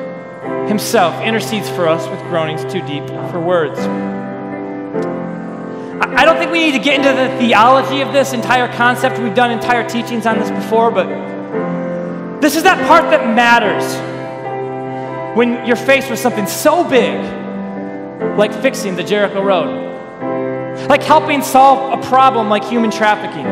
Himself 0.67 1.21
intercedes 1.23 1.69
for 1.69 1.87
us 1.87 2.07
with 2.09 2.19
groanings 2.29 2.63
too 2.71 2.81
deep 2.87 3.05
for 3.31 3.39
words. 3.39 3.79
I 6.01 6.25
don't 6.25 6.37
think 6.37 6.51
we 6.51 6.59
need 6.59 6.71
to 6.73 6.79
get 6.79 6.95
into 6.95 7.13
the 7.13 7.29
theology 7.39 8.01
of 8.01 8.11
this 8.13 8.33
entire 8.33 8.67
concept. 8.73 9.19
We've 9.19 9.35
done 9.35 9.51
entire 9.51 9.87
teachings 9.87 10.25
on 10.25 10.39
this 10.39 10.49
before, 10.51 10.91
but 10.91 11.07
this 12.41 12.55
is 12.55 12.63
that 12.63 12.85
part 12.87 13.03
that 13.11 13.35
matters 13.35 13.83
when 15.37 15.65
you're 15.65 15.75
faced 15.75 16.09
with 16.09 16.19
something 16.19 16.45
so 16.45 16.83
big 16.87 17.23
like 18.37 18.53
fixing 18.61 18.95
the 18.95 19.03
Jericho 19.03 19.41
Road, 19.43 19.67
like 20.87 21.03
helping 21.03 21.41
solve 21.41 21.99
a 21.99 22.01
problem 22.07 22.49
like 22.49 22.63
human 22.63 22.91
trafficking, 22.91 23.45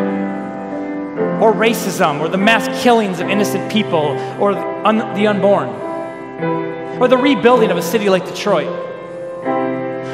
or 1.41 1.51
racism, 1.53 2.19
or 2.19 2.29
the 2.29 2.37
mass 2.37 2.67
killings 2.83 3.19
of 3.19 3.29
innocent 3.29 3.71
people, 3.71 4.17
or 4.39 4.53
the 4.53 5.27
unborn. 5.27 5.69
Or 7.01 7.07
the 7.07 7.17
rebuilding 7.17 7.71
of 7.71 7.77
a 7.77 7.81
city 7.81 8.09
like 8.09 8.23
Detroit, 8.27 8.67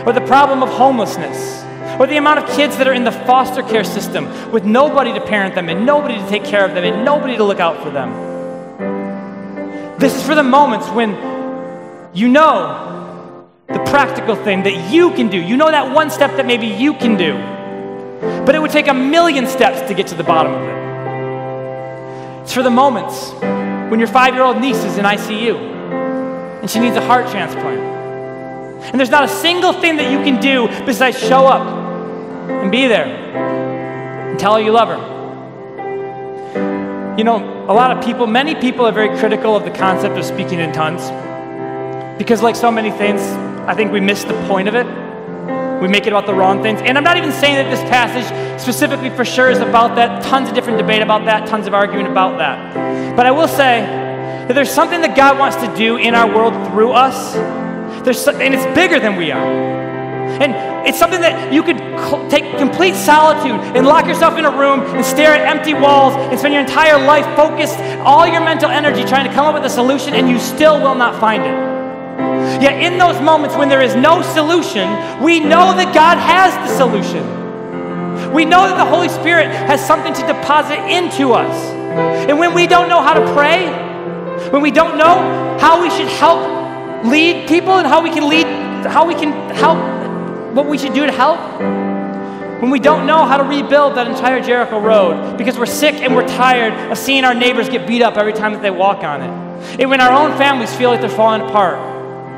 or 0.08 0.14
the 0.14 0.24
problem 0.26 0.64
of 0.64 0.70
homelessness, 0.70 1.62
or 2.00 2.08
the 2.08 2.16
amount 2.16 2.40
of 2.40 2.50
kids 2.56 2.78
that 2.78 2.88
are 2.88 2.94
in 2.94 3.04
the 3.04 3.12
foster 3.12 3.62
care 3.62 3.84
system 3.84 4.24
with 4.54 4.64
nobody 4.64 5.12
to 5.12 5.20
parent 5.20 5.54
them 5.54 5.68
and 5.68 5.86
nobody 5.86 6.16
to 6.16 6.30
take 6.30 6.46
care 6.46 6.64
of 6.64 6.74
them 6.74 6.86
and 6.86 7.04
nobody 7.04 7.36
to 7.36 7.44
look 7.44 7.60
out 7.60 7.84
for 7.84 7.90
them. 7.90 8.10
This 10.00 10.16
is 10.16 10.24
for 10.26 10.34
the 10.34 10.44
moments 10.44 10.88
when 10.92 11.12
you 12.16 12.30
know 12.30 13.46
the 13.68 13.80
practical 13.80 14.38
thing 14.38 14.64
that 14.64 14.90
you 14.90 15.12
can 15.12 15.28
do. 15.28 15.42
You 15.42 15.58
know 15.58 15.70
that 15.70 15.94
one 15.94 16.10
step 16.10 16.38
that 16.38 16.46
maybe 16.46 16.68
you 16.68 16.94
can 16.94 17.18
do, 17.18 17.34
but 18.46 18.56
it 18.56 18.62
would 18.62 18.72
take 18.72 18.88
a 18.88 18.94
million 18.94 19.46
steps 19.46 19.86
to 19.90 19.94
get 19.94 20.08
to 20.08 20.16
the 20.16 20.24
bottom 20.24 20.54
of 20.54 20.62
it. 20.62 22.44
It's 22.44 22.54
for 22.54 22.64
the 22.64 22.70
moments 22.70 23.34
when 23.92 24.00
your 24.00 24.08
five 24.08 24.36
year 24.36 24.44
old 24.44 24.62
niece 24.62 24.86
is 24.86 24.98
in 24.98 25.04
ICU 25.04 25.77
and 26.68 26.72
she 26.74 26.80
needs 26.82 26.98
a 26.98 27.02
heart 27.08 27.30
transplant. 27.32 27.80
And 28.92 29.00
there's 29.00 29.10
not 29.10 29.24
a 29.24 29.30
single 29.30 29.72
thing 29.72 29.96
that 29.96 30.12
you 30.12 30.18
can 30.18 30.42
do 30.42 30.68
besides 30.86 31.18
show 31.18 31.48
up 31.48 31.66
and 32.50 32.70
be 32.70 32.88
there 32.88 33.06
and 33.06 34.38
tell 34.38 34.56
her 34.56 34.62
you 34.62 34.74
love 34.74 34.90
her. 34.90 34.98
You 37.18 37.24
know, 37.24 37.38
a 37.70 37.74
lot 37.74 37.96
of 37.96 38.04
people, 38.04 38.28
many 38.28 38.54
people 38.54 38.86
are 38.86 38.92
very 38.92 39.18
critical 39.18 39.56
of 39.56 39.64
the 39.64 39.72
concept 39.72 40.18
of 40.18 40.26
speaking 40.26 40.60
in 40.60 40.74
tongues 40.74 41.10
because, 42.18 42.42
like 42.42 42.58
so 42.58 42.70
many 42.70 42.92
things, 42.92 43.22
I 43.66 43.74
think 43.74 43.94
we 43.94 44.02
miss 44.02 44.26
the 44.26 44.34
point 44.50 44.68
of 44.68 44.76
it. 44.76 44.86
We 45.82 45.88
make 45.88 46.06
it 46.06 46.10
about 46.10 46.26
the 46.26 46.34
wrong 46.34 46.62
things. 46.62 46.82
And 46.82 46.98
I'm 46.98 47.04
not 47.06 47.16
even 47.16 47.32
saying 47.32 47.56
that 47.56 47.72
this 47.72 47.80
passage 47.90 48.28
specifically 48.60 49.10
for 49.12 49.24
sure 49.24 49.50
is 49.50 49.60
about 49.60 49.96
that. 49.96 50.22
Tons 50.22 50.50
of 50.50 50.54
different 50.54 50.80
debate 50.80 51.02
about 51.02 51.24
that, 51.28 51.48
tons 51.48 51.66
of 51.66 51.74
arguing 51.74 52.08
about 52.08 52.40
that. 52.40 53.16
But 53.16 53.26
I 53.26 53.32
will 53.32 53.48
say 53.48 54.07
that 54.48 54.54
there's 54.54 54.72
something 54.72 55.02
that 55.02 55.16
God 55.16 55.38
wants 55.38 55.58
to 55.58 55.76
do 55.76 55.98
in 55.98 56.16
our 56.16 56.34
world 56.34 56.54
through 56.72 56.92
us. 56.92 57.34
There's, 58.04 58.28
and 58.28 58.54
it's 58.54 58.66
bigger 58.76 59.00
than 59.00 59.16
we 59.16 59.32
are. 59.32 59.78
And 60.40 60.88
it's 60.88 61.00
something 61.00 61.22
that 61.22 61.52
you 61.52 61.64
could 61.64 61.78
cl- 61.78 62.30
take 62.30 62.58
complete 62.58 62.96
solitude 62.96 63.60
and 63.76 63.86
lock 63.88 64.06
yourself 64.06 64.38
in 64.38 64.46
a 64.46 64.52
room 64.52 64.82
and 64.82 65.04
stare 65.04 65.34
at 65.34 65.42
empty 65.48 65.74
walls 65.74 66.14
and 66.14 66.38
spend 66.38 66.54
your 66.54 66.62
entire 66.62 67.04
life 67.06 67.26
focused, 67.36 67.78
all 68.06 68.28
your 68.28 68.42
mental 68.42 68.70
energy 68.70 69.04
trying 69.04 69.28
to 69.28 69.34
come 69.34 69.46
up 69.46 69.54
with 69.54 69.66
a 69.66 69.70
solution, 69.70 70.14
and 70.14 70.30
you 70.30 70.40
still 70.40 70.82
will 70.82 70.96
not 70.96 71.20
find 71.20 71.44
it. 71.44 71.78
Yet, 72.62 72.82
in 72.82 72.98
those 72.98 73.20
moments 73.22 73.56
when 73.56 73.70
there 73.70 73.82
is 73.82 73.96
no 73.96 74.22
solution, 74.22 74.88
we 75.22 75.40
know 75.40 75.76
that 75.76 75.94
God 75.94 76.18
has 76.18 76.54
the 76.68 76.76
solution. 76.78 78.34
We 78.34 78.46
know 78.46 78.68
that 78.68 78.78
the 78.78 78.86
Holy 78.86 79.10
Spirit 79.10 79.48
has 79.48 79.86
something 79.86 80.14
to 80.14 80.22
deposit 80.28 80.80
into 80.90 81.34
us. 81.34 81.56
And 82.30 82.40
when 82.40 82.54
we 82.54 82.68
don't 82.68 82.90
know 82.90 83.02
how 83.02 83.14
to 83.14 83.34
pray, 83.34 83.87
when 84.52 84.62
we 84.62 84.72
don't 84.72 84.98
know 84.98 85.58
how 85.60 85.82
we 85.82 85.90
should 85.90 86.08
help 86.08 87.06
lead 87.06 87.48
people 87.48 87.74
and 87.74 87.88
how 87.88 88.02
we 88.02 88.10
can 88.10 88.28
lead, 88.28 88.46
how 88.86 89.06
we 89.06 89.14
can 89.14 89.32
help, 89.56 89.78
what 90.56 90.68
we 90.68 90.78
should 90.78 90.94
do 90.94 91.06
to 91.06 91.12
help, 91.12 91.40
when 92.62 92.72
we 92.72 92.80
don't 92.80 93.06
know 93.06 93.24
how 93.24 93.38
to 93.38 93.44
rebuild 93.44 93.96
that 93.96 94.08
entire 94.08 94.42
Jericho 94.42 94.80
road 94.80 95.38
because 95.38 95.60
we're 95.60 95.66
sick 95.66 95.96
and 95.96 96.16
we're 96.16 96.28
tired 96.28 96.74
of 96.92 96.98
seeing 96.98 97.24
our 97.24 97.36
neighbors 97.36 97.70
get 97.70 97.88
beat 97.88 98.02
up 98.02 98.18
every 98.18 98.34
time 98.34 98.54
that 98.54 98.62
they 98.62 98.72
walk 98.72 99.04
on 99.04 99.22
it, 99.22 99.30
and 99.80 99.90
when 99.90 100.02
our 100.02 100.12
own 100.12 100.36
families 100.38 100.74
feel 100.76 100.90
like 100.90 101.00
they're 101.02 101.10
falling 101.10 101.42
apart, 101.42 101.78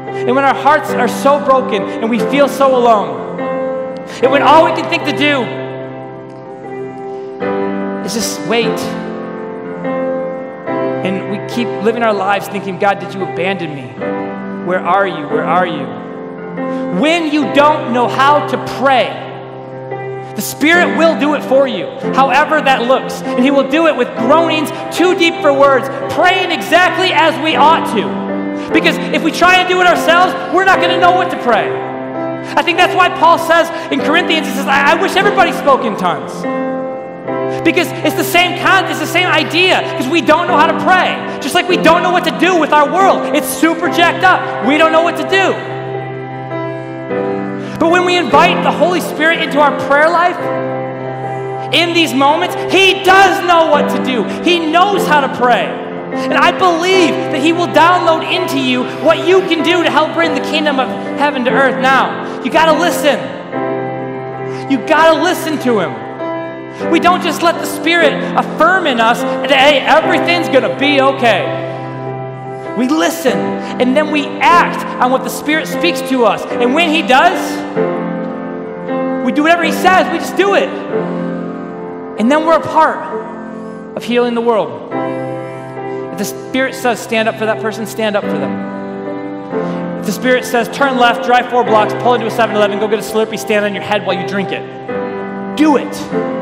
and 0.09 0.35
when 0.35 0.43
our 0.43 0.55
hearts 0.55 0.89
are 0.89 1.07
so 1.07 1.39
broken 1.45 1.83
and 1.83 2.09
we 2.09 2.19
feel 2.19 2.49
so 2.49 2.75
alone, 2.75 3.39
and 4.21 4.31
when 4.31 4.41
all 4.41 4.65
we 4.65 4.71
can 4.71 4.89
think 4.89 5.03
to 5.03 5.17
do 5.17 5.43
is 8.03 8.13
just 8.13 8.41
wait 8.49 8.77
and 11.09 11.31
we 11.31 11.53
keep 11.53 11.67
living 11.83 12.03
our 12.03 12.13
lives 12.13 12.47
thinking, 12.47 12.77
God, 12.77 12.99
did 12.99 13.13
you 13.13 13.23
abandon 13.23 13.73
me? 13.75 13.87
Where 14.65 14.79
are 14.79 15.07
you? 15.07 15.27
Where 15.27 15.43
are 15.43 15.65
you? 15.65 16.99
When 16.99 17.31
you 17.31 17.51
don't 17.53 17.93
know 17.93 18.07
how 18.07 18.45
to 18.47 18.57
pray, 18.79 19.25
the 20.35 20.41
Spirit 20.41 20.97
will 20.97 21.19
do 21.19 21.33
it 21.33 21.43
for 21.43 21.67
you, 21.67 21.87
however 22.13 22.61
that 22.61 22.83
looks. 22.83 23.21
And 23.23 23.43
He 23.43 23.51
will 23.51 23.67
do 23.69 23.87
it 23.87 23.95
with 23.95 24.07
groanings 24.17 24.69
too 24.95 25.17
deep 25.17 25.41
for 25.41 25.51
words, 25.51 25.89
praying 26.13 26.51
exactly 26.51 27.11
as 27.11 27.33
we 27.43 27.55
ought 27.55 27.91
to. 27.95 28.71
Because 28.71 28.97
if 29.13 29.23
we 29.23 29.31
try 29.31 29.57
and 29.57 29.67
do 29.67 29.81
it 29.81 29.87
ourselves, 29.87 30.33
we're 30.53 30.65
not 30.65 30.77
going 30.79 30.91
to 30.91 30.99
know 30.99 31.11
what 31.11 31.31
to 31.31 31.41
pray. 31.41 31.67
I 32.55 32.61
think 32.61 32.77
that's 32.77 32.95
why 32.95 33.09
Paul 33.09 33.39
says 33.39 33.69
in 33.91 33.99
Corinthians, 33.99 34.47
he 34.47 34.53
says, 34.53 34.67
I, 34.67 34.91
I 34.91 35.01
wish 35.01 35.15
everybody 35.15 35.53
spoke 35.53 35.83
in 35.85 35.97
tongues. 35.97 36.68
Because 37.63 37.87
it's 38.05 38.15
the 38.15 38.23
same 38.23 38.59
kind, 38.59 38.87
it's 38.87 38.99
the 38.99 39.05
same 39.05 39.27
idea. 39.27 39.81
Because 39.81 40.07
we 40.07 40.21
don't 40.21 40.47
know 40.47 40.57
how 40.57 40.67
to 40.67 40.83
pray. 40.83 41.39
Just 41.41 41.55
like 41.55 41.67
we 41.67 41.77
don't 41.77 42.03
know 42.03 42.11
what 42.11 42.25
to 42.25 42.39
do 42.39 42.59
with 42.59 42.71
our 42.71 42.91
world. 42.91 43.35
It's 43.35 43.47
super 43.47 43.89
jacked 43.89 44.23
up. 44.23 44.67
We 44.67 44.77
don't 44.77 44.91
know 44.91 45.01
what 45.01 45.17
to 45.17 45.23
do. 45.23 45.53
But 47.79 47.91
when 47.91 48.05
we 48.05 48.17
invite 48.17 48.63
the 48.63 48.71
Holy 48.71 48.99
Spirit 48.99 49.41
into 49.41 49.59
our 49.59 49.77
prayer 49.87 50.09
life, 50.09 50.37
in 51.73 51.93
these 51.93 52.13
moments, 52.13 52.55
He 52.73 53.03
does 53.03 53.45
know 53.47 53.69
what 53.69 53.89
to 53.95 54.03
do. 54.03 54.23
He 54.43 54.59
knows 54.71 55.07
how 55.07 55.21
to 55.21 55.37
pray. 55.37 55.65
And 55.65 56.33
I 56.33 56.51
believe 56.51 57.11
that 57.31 57.41
He 57.41 57.53
will 57.53 57.67
download 57.67 58.29
into 58.29 58.59
you 58.59 58.83
what 59.05 59.27
you 59.27 59.41
can 59.41 59.63
do 59.63 59.83
to 59.83 59.89
help 59.89 60.13
bring 60.13 60.33
the 60.33 60.41
kingdom 60.41 60.79
of 60.79 60.89
heaven 61.17 61.45
to 61.45 61.51
earth 61.51 61.81
now. 61.81 62.43
You 62.43 62.51
got 62.51 62.71
to 62.73 62.79
listen. 62.79 63.19
You 64.71 64.77
got 64.87 65.13
to 65.13 65.23
listen 65.23 65.59
to 65.59 65.79
Him. 65.79 66.08
We 66.91 66.99
don't 66.99 67.21
just 67.21 67.41
let 67.43 67.55
the 67.55 67.65
Spirit 67.65 68.13
affirm 68.37 68.87
in 68.87 68.99
us 68.99 69.21
that, 69.21 69.51
hey, 69.51 69.79
everything's 69.79 70.47
going 70.47 70.63
to 70.63 70.79
be 70.79 71.01
okay. 71.01 71.67
We 72.77 72.87
listen 72.87 73.37
and 73.37 73.95
then 73.95 74.11
we 74.11 74.25
act 74.25 74.85
on 75.03 75.11
what 75.11 75.23
the 75.23 75.29
Spirit 75.29 75.67
speaks 75.67 76.01
to 76.09 76.25
us. 76.25 76.41
And 76.45 76.73
when 76.73 76.89
He 76.89 77.01
does, 77.01 77.37
we 79.25 79.33
do 79.33 79.43
whatever 79.43 79.63
He 79.63 79.73
says, 79.73 80.09
we 80.11 80.19
just 80.19 80.37
do 80.37 80.55
it. 80.55 80.69
And 82.19 82.31
then 82.31 82.45
we're 82.45 82.57
a 82.57 82.61
part 82.61 83.97
of 83.97 84.03
healing 84.03 84.33
the 84.33 84.41
world. 84.41 84.93
If 86.13 86.17
the 86.17 86.25
Spirit 86.25 86.73
says 86.73 86.99
stand 86.99 87.27
up 87.27 87.35
for 87.37 87.45
that 87.45 87.61
person, 87.61 87.85
stand 87.85 88.15
up 88.15 88.23
for 88.23 88.37
them. 88.37 89.99
If 89.99 90.05
the 90.05 90.11
Spirit 90.13 90.45
says 90.45 90.69
turn 90.69 90.97
left, 90.97 91.25
drive 91.25 91.49
four 91.49 91.63
blocks, 91.65 91.93
pull 92.01 92.13
into 92.13 92.27
a 92.27 92.31
7 92.31 92.55
Eleven, 92.55 92.79
go 92.79 92.87
get 92.87 92.99
a 92.99 93.01
Slurpee, 93.01 93.37
stand 93.37 93.65
on 93.65 93.73
your 93.73 93.83
head 93.83 94.05
while 94.05 94.19
you 94.19 94.27
drink 94.27 94.49
it, 94.51 94.65
do 95.57 95.77
it. 95.77 96.38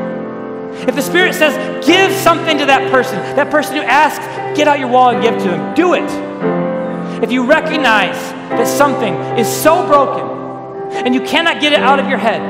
If 0.88 0.94
the 0.94 1.02
Spirit 1.02 1.34
says, 1.34 1.54
give 1.86 2.10
something 2.12 2.56
to 2.56 2.64
that 2.64 2.90
person, 2.90 3.16
that 3.36 3.50
person 3.50 3.76
who 3.76 3.82
asks, 3.82 4.24
get 4.56 4.66
out 4.66 4.78
your 4.78 4.88
wall 4.88 5.10
and 5.10 5.22
give 5.22 5.36
to 5.36 5.50
them, 5.50 5.74
do 5.74 5.92
it. 5.92 7.22
If 7.22 7.30
you 7.30 7.44
recognize 7.44 8.16
that 8.48 8.66
something 8.66 9.14
is 9.38 9.46
so 9.46 9.86
broken 9.86 11.04
and 11.04 11.14
you 11.14 11.20
cannot 11.20 11.60
get 11.60 11.74
it 11.74 11.80
out 11.80 12.00
of 12.00 12.08
your 12.08 12.16
head 12.16 12.40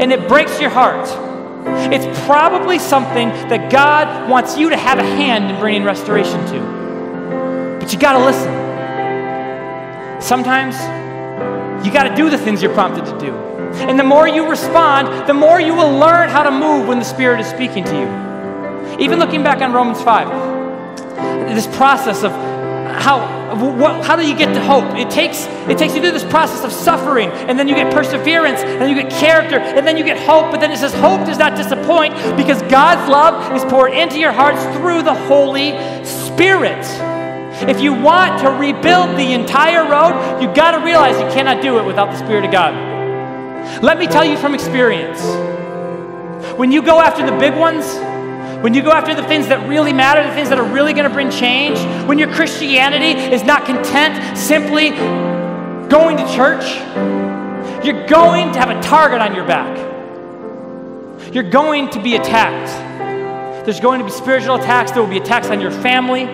and 0.00 0.12
it 0.12 0.28
breaks 0.28 0.60
your 0.60 0.70
heart, 0.70 1.08
it's 1.92 2.06
probably 2.24 2.78
something 2.78 3.30
that 3.48 3.72
God 3.72 4.30
wants 4.30 4.56
you 4.56 4.70
to 4.70 4.76
have 4.76 5.00
a 5.00 5.02
hand 5.02 5.50
in 5.50 5.58
bringing 5.58 5.82
restoration 5.82 6.38
to. 6.46 7.78
But 7.80 7.92
you 7.92 7.98
got 7.98 8.12
to 8.12 8.24
listen. 8.24 8.60
Sometimes 10.22 10.76
you 11.84 11.92
got 11.92 12.04
to 12.04 12.14
do 12.14 12.30
the 12.30 12.38
things 12.38 12.62
you're 12.62 12.74
prompted 12.74 13.04
to 13.06 13.18
do. 13.18 13.34
And 13.88 13.98
the 13.98 14.04
more 14.04 14.28
you 14.28 14.48
respond, 14.48 15.28
the 15.28 15.34
more 15.34 15.60
you 15.60 15.74
will 15.74 15.98
learn 15.98 16.28
how 16.28 16.42
to 16.42 16.50
move 16.50 16.88
when 16.88 16.98
the 16.98 17.04
Spirit 17.04 17.40
is 17.40 17.46
speaking 17.46 17.84
to 17.84 17.94
you. 17.94 19.00
Even 19.00 19.18
looking 19.18 19.42
back 19.42 19.62
on 19.62 19.72
Romans 19.72 20.02
5, 20.02 21.54
this 21.54 21.66
process 21.76 22.22
of 22.22 22.32
how, 23.00 23.20
what, 23.76 24.04
how 24.04 24.16
do 24.16 24.26
you 24.26 24.36
get 24.36 24.52
to 24.54 24.62
hope? 24.62 24.84
It 24.96 25.10
takes, 25.10 25.46
it 25.68 25.78
takes 25.78 25.94
you 25.94 26.00
through 26.00 26.12
this 26.12 26.24
process 26.24 26.64
of 26.64 26.72
suffering, 26.72 27.30
and 27.30 27.58
then 27.58 27.68
you 27.68 27.74
get 27.74 27.92
perseverance, 27.92 28.60
and 28.60 28.80
then 28.80 28.94
you 28.94 29.02
get 29.02 29.10
character, 29.12 29.58
and 29.58 29.86
then 29.86 29.96
you 29.96 30.04
get 30.04 30.18
hope. 30.18 30.50
But 30.50 30.60
then 30.60 30.70
it 30.70 30.78
says, 30.78 30.92
hope 30.94 31.24
does 31.26 31.38
not 31.38 31.56
disappoint 31.56 32.14
because 32.36 32.60
God's 32.62 33.08
love 33.10 33.54
is 33.56 33.64
poured 33.64 33.94
into 33.94 34.18
your 34.18 34.32
hearts 34.32 34.62
through 34.76 35.02
the 35.02 35.14
Holy 35.14 35.70
Spirit. 36.04 36.84
If 37.68 37.80
you 37.80 37.92
want 37.92 38.40
to 38.40 38.50
rebuild 38.50 39.18
the 39.18 39.32
entire 39.32 39.82
road, 39.88 40.40
you've 40.40 40.54
got 40.54 40.70
to 40.72 40.84
realize 40.84 41.20
you 41.20 41.28
cannot 41.32 41.62
do 41.62 41.78
it 41.78 41.84
without 41.84 42.10
the 42.10 42.16
Spirit 42.16 42.44
of 42.44 42.50
God. 42.50 42.72
Let 43.82 43.98
me 43.98 44.06
tell 44.06 44.24
you 44.24 44.38
from 44.38 44.54
experience 44.54 45.20
when 46.56 46.72
you 46.72 46.82
go 46.82 47.00
after 47.00 47.24
the 47.24 47.36
big 47.38 47.54
ones, 47.54 47.84
when 48.62 48.74
you 48.74 48.82
go 48.82 48.92
after 48.92 49.14
the 49.14 49.22
things 49.24 49.48
that 49.48 49.68
really 49.68 49.92
matter, 49.92 50.26
the 50.26 50.34
things 50.34 50.48
that 50.48 50.58
are 50.58 50.72
really 50.72 50.92
going 50.92 51.08
to 51.08 51.12
bring 51.12 51.30
change, 51.30 51.78
when 52.06 52.18
your 52.18 52.32
Christianity 52.32 53.18
is 53.34 53.44
not 53.44 53.66
content 53.66 54.36
simply 54.36 54.90
going 55.88 56.16
to 56.16 56.34
church, 56.34 56.64
you're 57.84 58.06
going 58.06 58.52
to 58.52 58.58
have 58.58 58.70
a 58.70 58.80
target 58.82 59.20
on 59.20 59.34
your 59.34 59.46
back. 59.46 59.76
You're 61.34 61.50
going 61.50 61.90
to 61.90 62.02
be 62.02 62.16
attacked. 62.16 63.66
There's 63.66 63.80
going 63.80 63.98
to 63.98 64.04
be 64.04 64.10
spiritual 64.10 64.56
attacks, 64.56 64.92
there 64.92 65.02
will 65.02 65.10
be 65.10 65.18
attacks 65.18 65.48
on 65.48 65.60
your 65.60 65.70
family, 65.70 66.24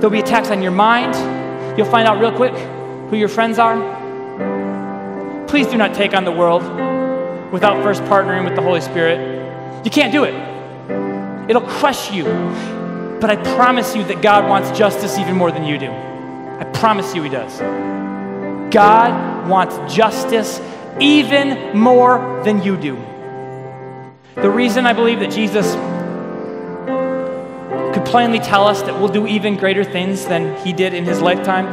there'll 0.00 0.10
be 0.10 0.20
attacks 0.20 0.50
on 0.50 0.62
your 0.62 0.72
mind. 0.72 1.14
You'll 1.78 1.90
find 1.90 2.06
out 2.06 2.20
real 2.20 2.32
quick 2.32 2.54
who 3.10 3.16
your 3.16 3.28
friends 3.28 3.58
are. 3.58 3.76
Please 5.46 5.66
do 5.66 5.76
not 5.76 5.94
take 5.94 6.14
on 6.14 6.24
the 6.24 6.32
world 6.32 6.62
without 7.52 7.82
first 7.82 8.02
partnering 8.04 8.44
with 8.44 8.56
the 8.56 8.62
Holy 8.62 8.80
Spirit. 8.80 9.84
You 9.84 9.90
can't 9.90 10.12
do 10.12 10.24
it, 10.24 10.34
it'll 11.48 11.62
crush 11.62 12.12
you. 12.12 12.24
But 13.20 13.30
I 13.30 13.36
promise 13.56 13.96
you 13.96 14.04
that 14.04 14.20
God 14.20 14.48
wants 14.48 14.76
justice 14.76 15.16
even 15.18 15.36
more 15.36 15.50
than 15.50 15.64
you 15.64 15.78
do. 15.78 15.90
I 15.90 16.64
promise 16.74 17.14
you 17.14 17.22
He 17.22 17.30
does. 17.30 17.58
God 18.72 19.48
wants 19.48 19.94
justice 19.94 20.60
even 21.00 21.76
more 21.78 22.42
than 22.44 22.62
you 22.62 22.76
do. 22.76 22.96
The 24.34 24.50
reason 24.50 24.84
I 24.84 24.92
believe 24.92 25.20
that 25.20 25.30
Jesus 25.30 25.74
plainly 28.16 28.38
tell 28.38 28.66
us 28.66 28.80
that 28.80 28.98
we'll 28.98 29.12
do 29.12 29.26
even 29.26 29.58
greater 29.58 29.84
things 29.84 30.24
than 30.24 30.56
he 30.64 30.72
did 30.72 30.94
in 30.94 31.04
his 31.04 31.20
lifetime 31.20 31.66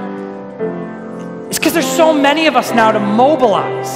It's 1.47 1.57
because 1.57 1.71
there's 1.71 1.89
so 1.89 2.13
many 2.13 2.47
of 2.47 2.57
us 2.57 2.73
now 2.73 2.91
to 2.91 2.99
mobilize. 2.99 3.89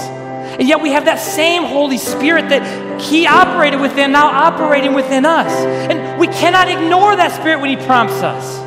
And 0.58 0.66
yet 0.66 0.82
we 0.82 0.92
have 0.92 1.04
that 1.04 1.20
same 1.20 1.64
Holy 1.64 1.98
Spirit 1.98 2.48
that 2.48 3.02
he 3.02 3.28
operated 3.28 3.82
within, 3.82 4.14
now 4.14 4.28
operating 4.28 4.94
within 4.94 5.26
us. 5.26 5.52
And 5.92 6.18
we 6.18 6.28
cannot 6.28 6.70
ignore 6.70 7.18
that 7.18 7.34
Spirit 7.34 7.60
when 7.60 7.78
he 7.78 7.86
prompts 7.86 8.22
us. 8.22 8.62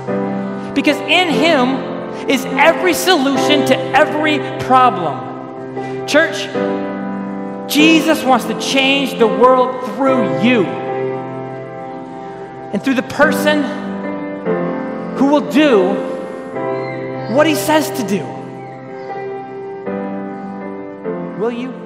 Because 0.74 0.98
in 0.98 1.30
him 1.30 2.28
is 2.28 2.44
every 2.44 2.92
solution 2.92 3.64
to 3.64 3.78
every 3.96 4.40
problem. 4.66 6.06
Church, 6.06 6.36
Jesus 7.66 8.22
wants 8.24 8.44
to 8.44 8.60
change 8.60 9.18
the 9.18 9.26
world 9.26 9.82
through 9.94 10.42
you 10.42 10.89
and 12.72 12.82
through 12.82 12.94
the 12.94 13.02
person 13.02 13.62
who 15.16 15.26
will 15.26 15.50
do 15.50 15.88
what 17.34 17.46
he 17.46 17.54
says 17.54 17.90
to 17.90 18.06
do. 18.06 18.24
Will 21.40 21.52
you? 21.52 21.79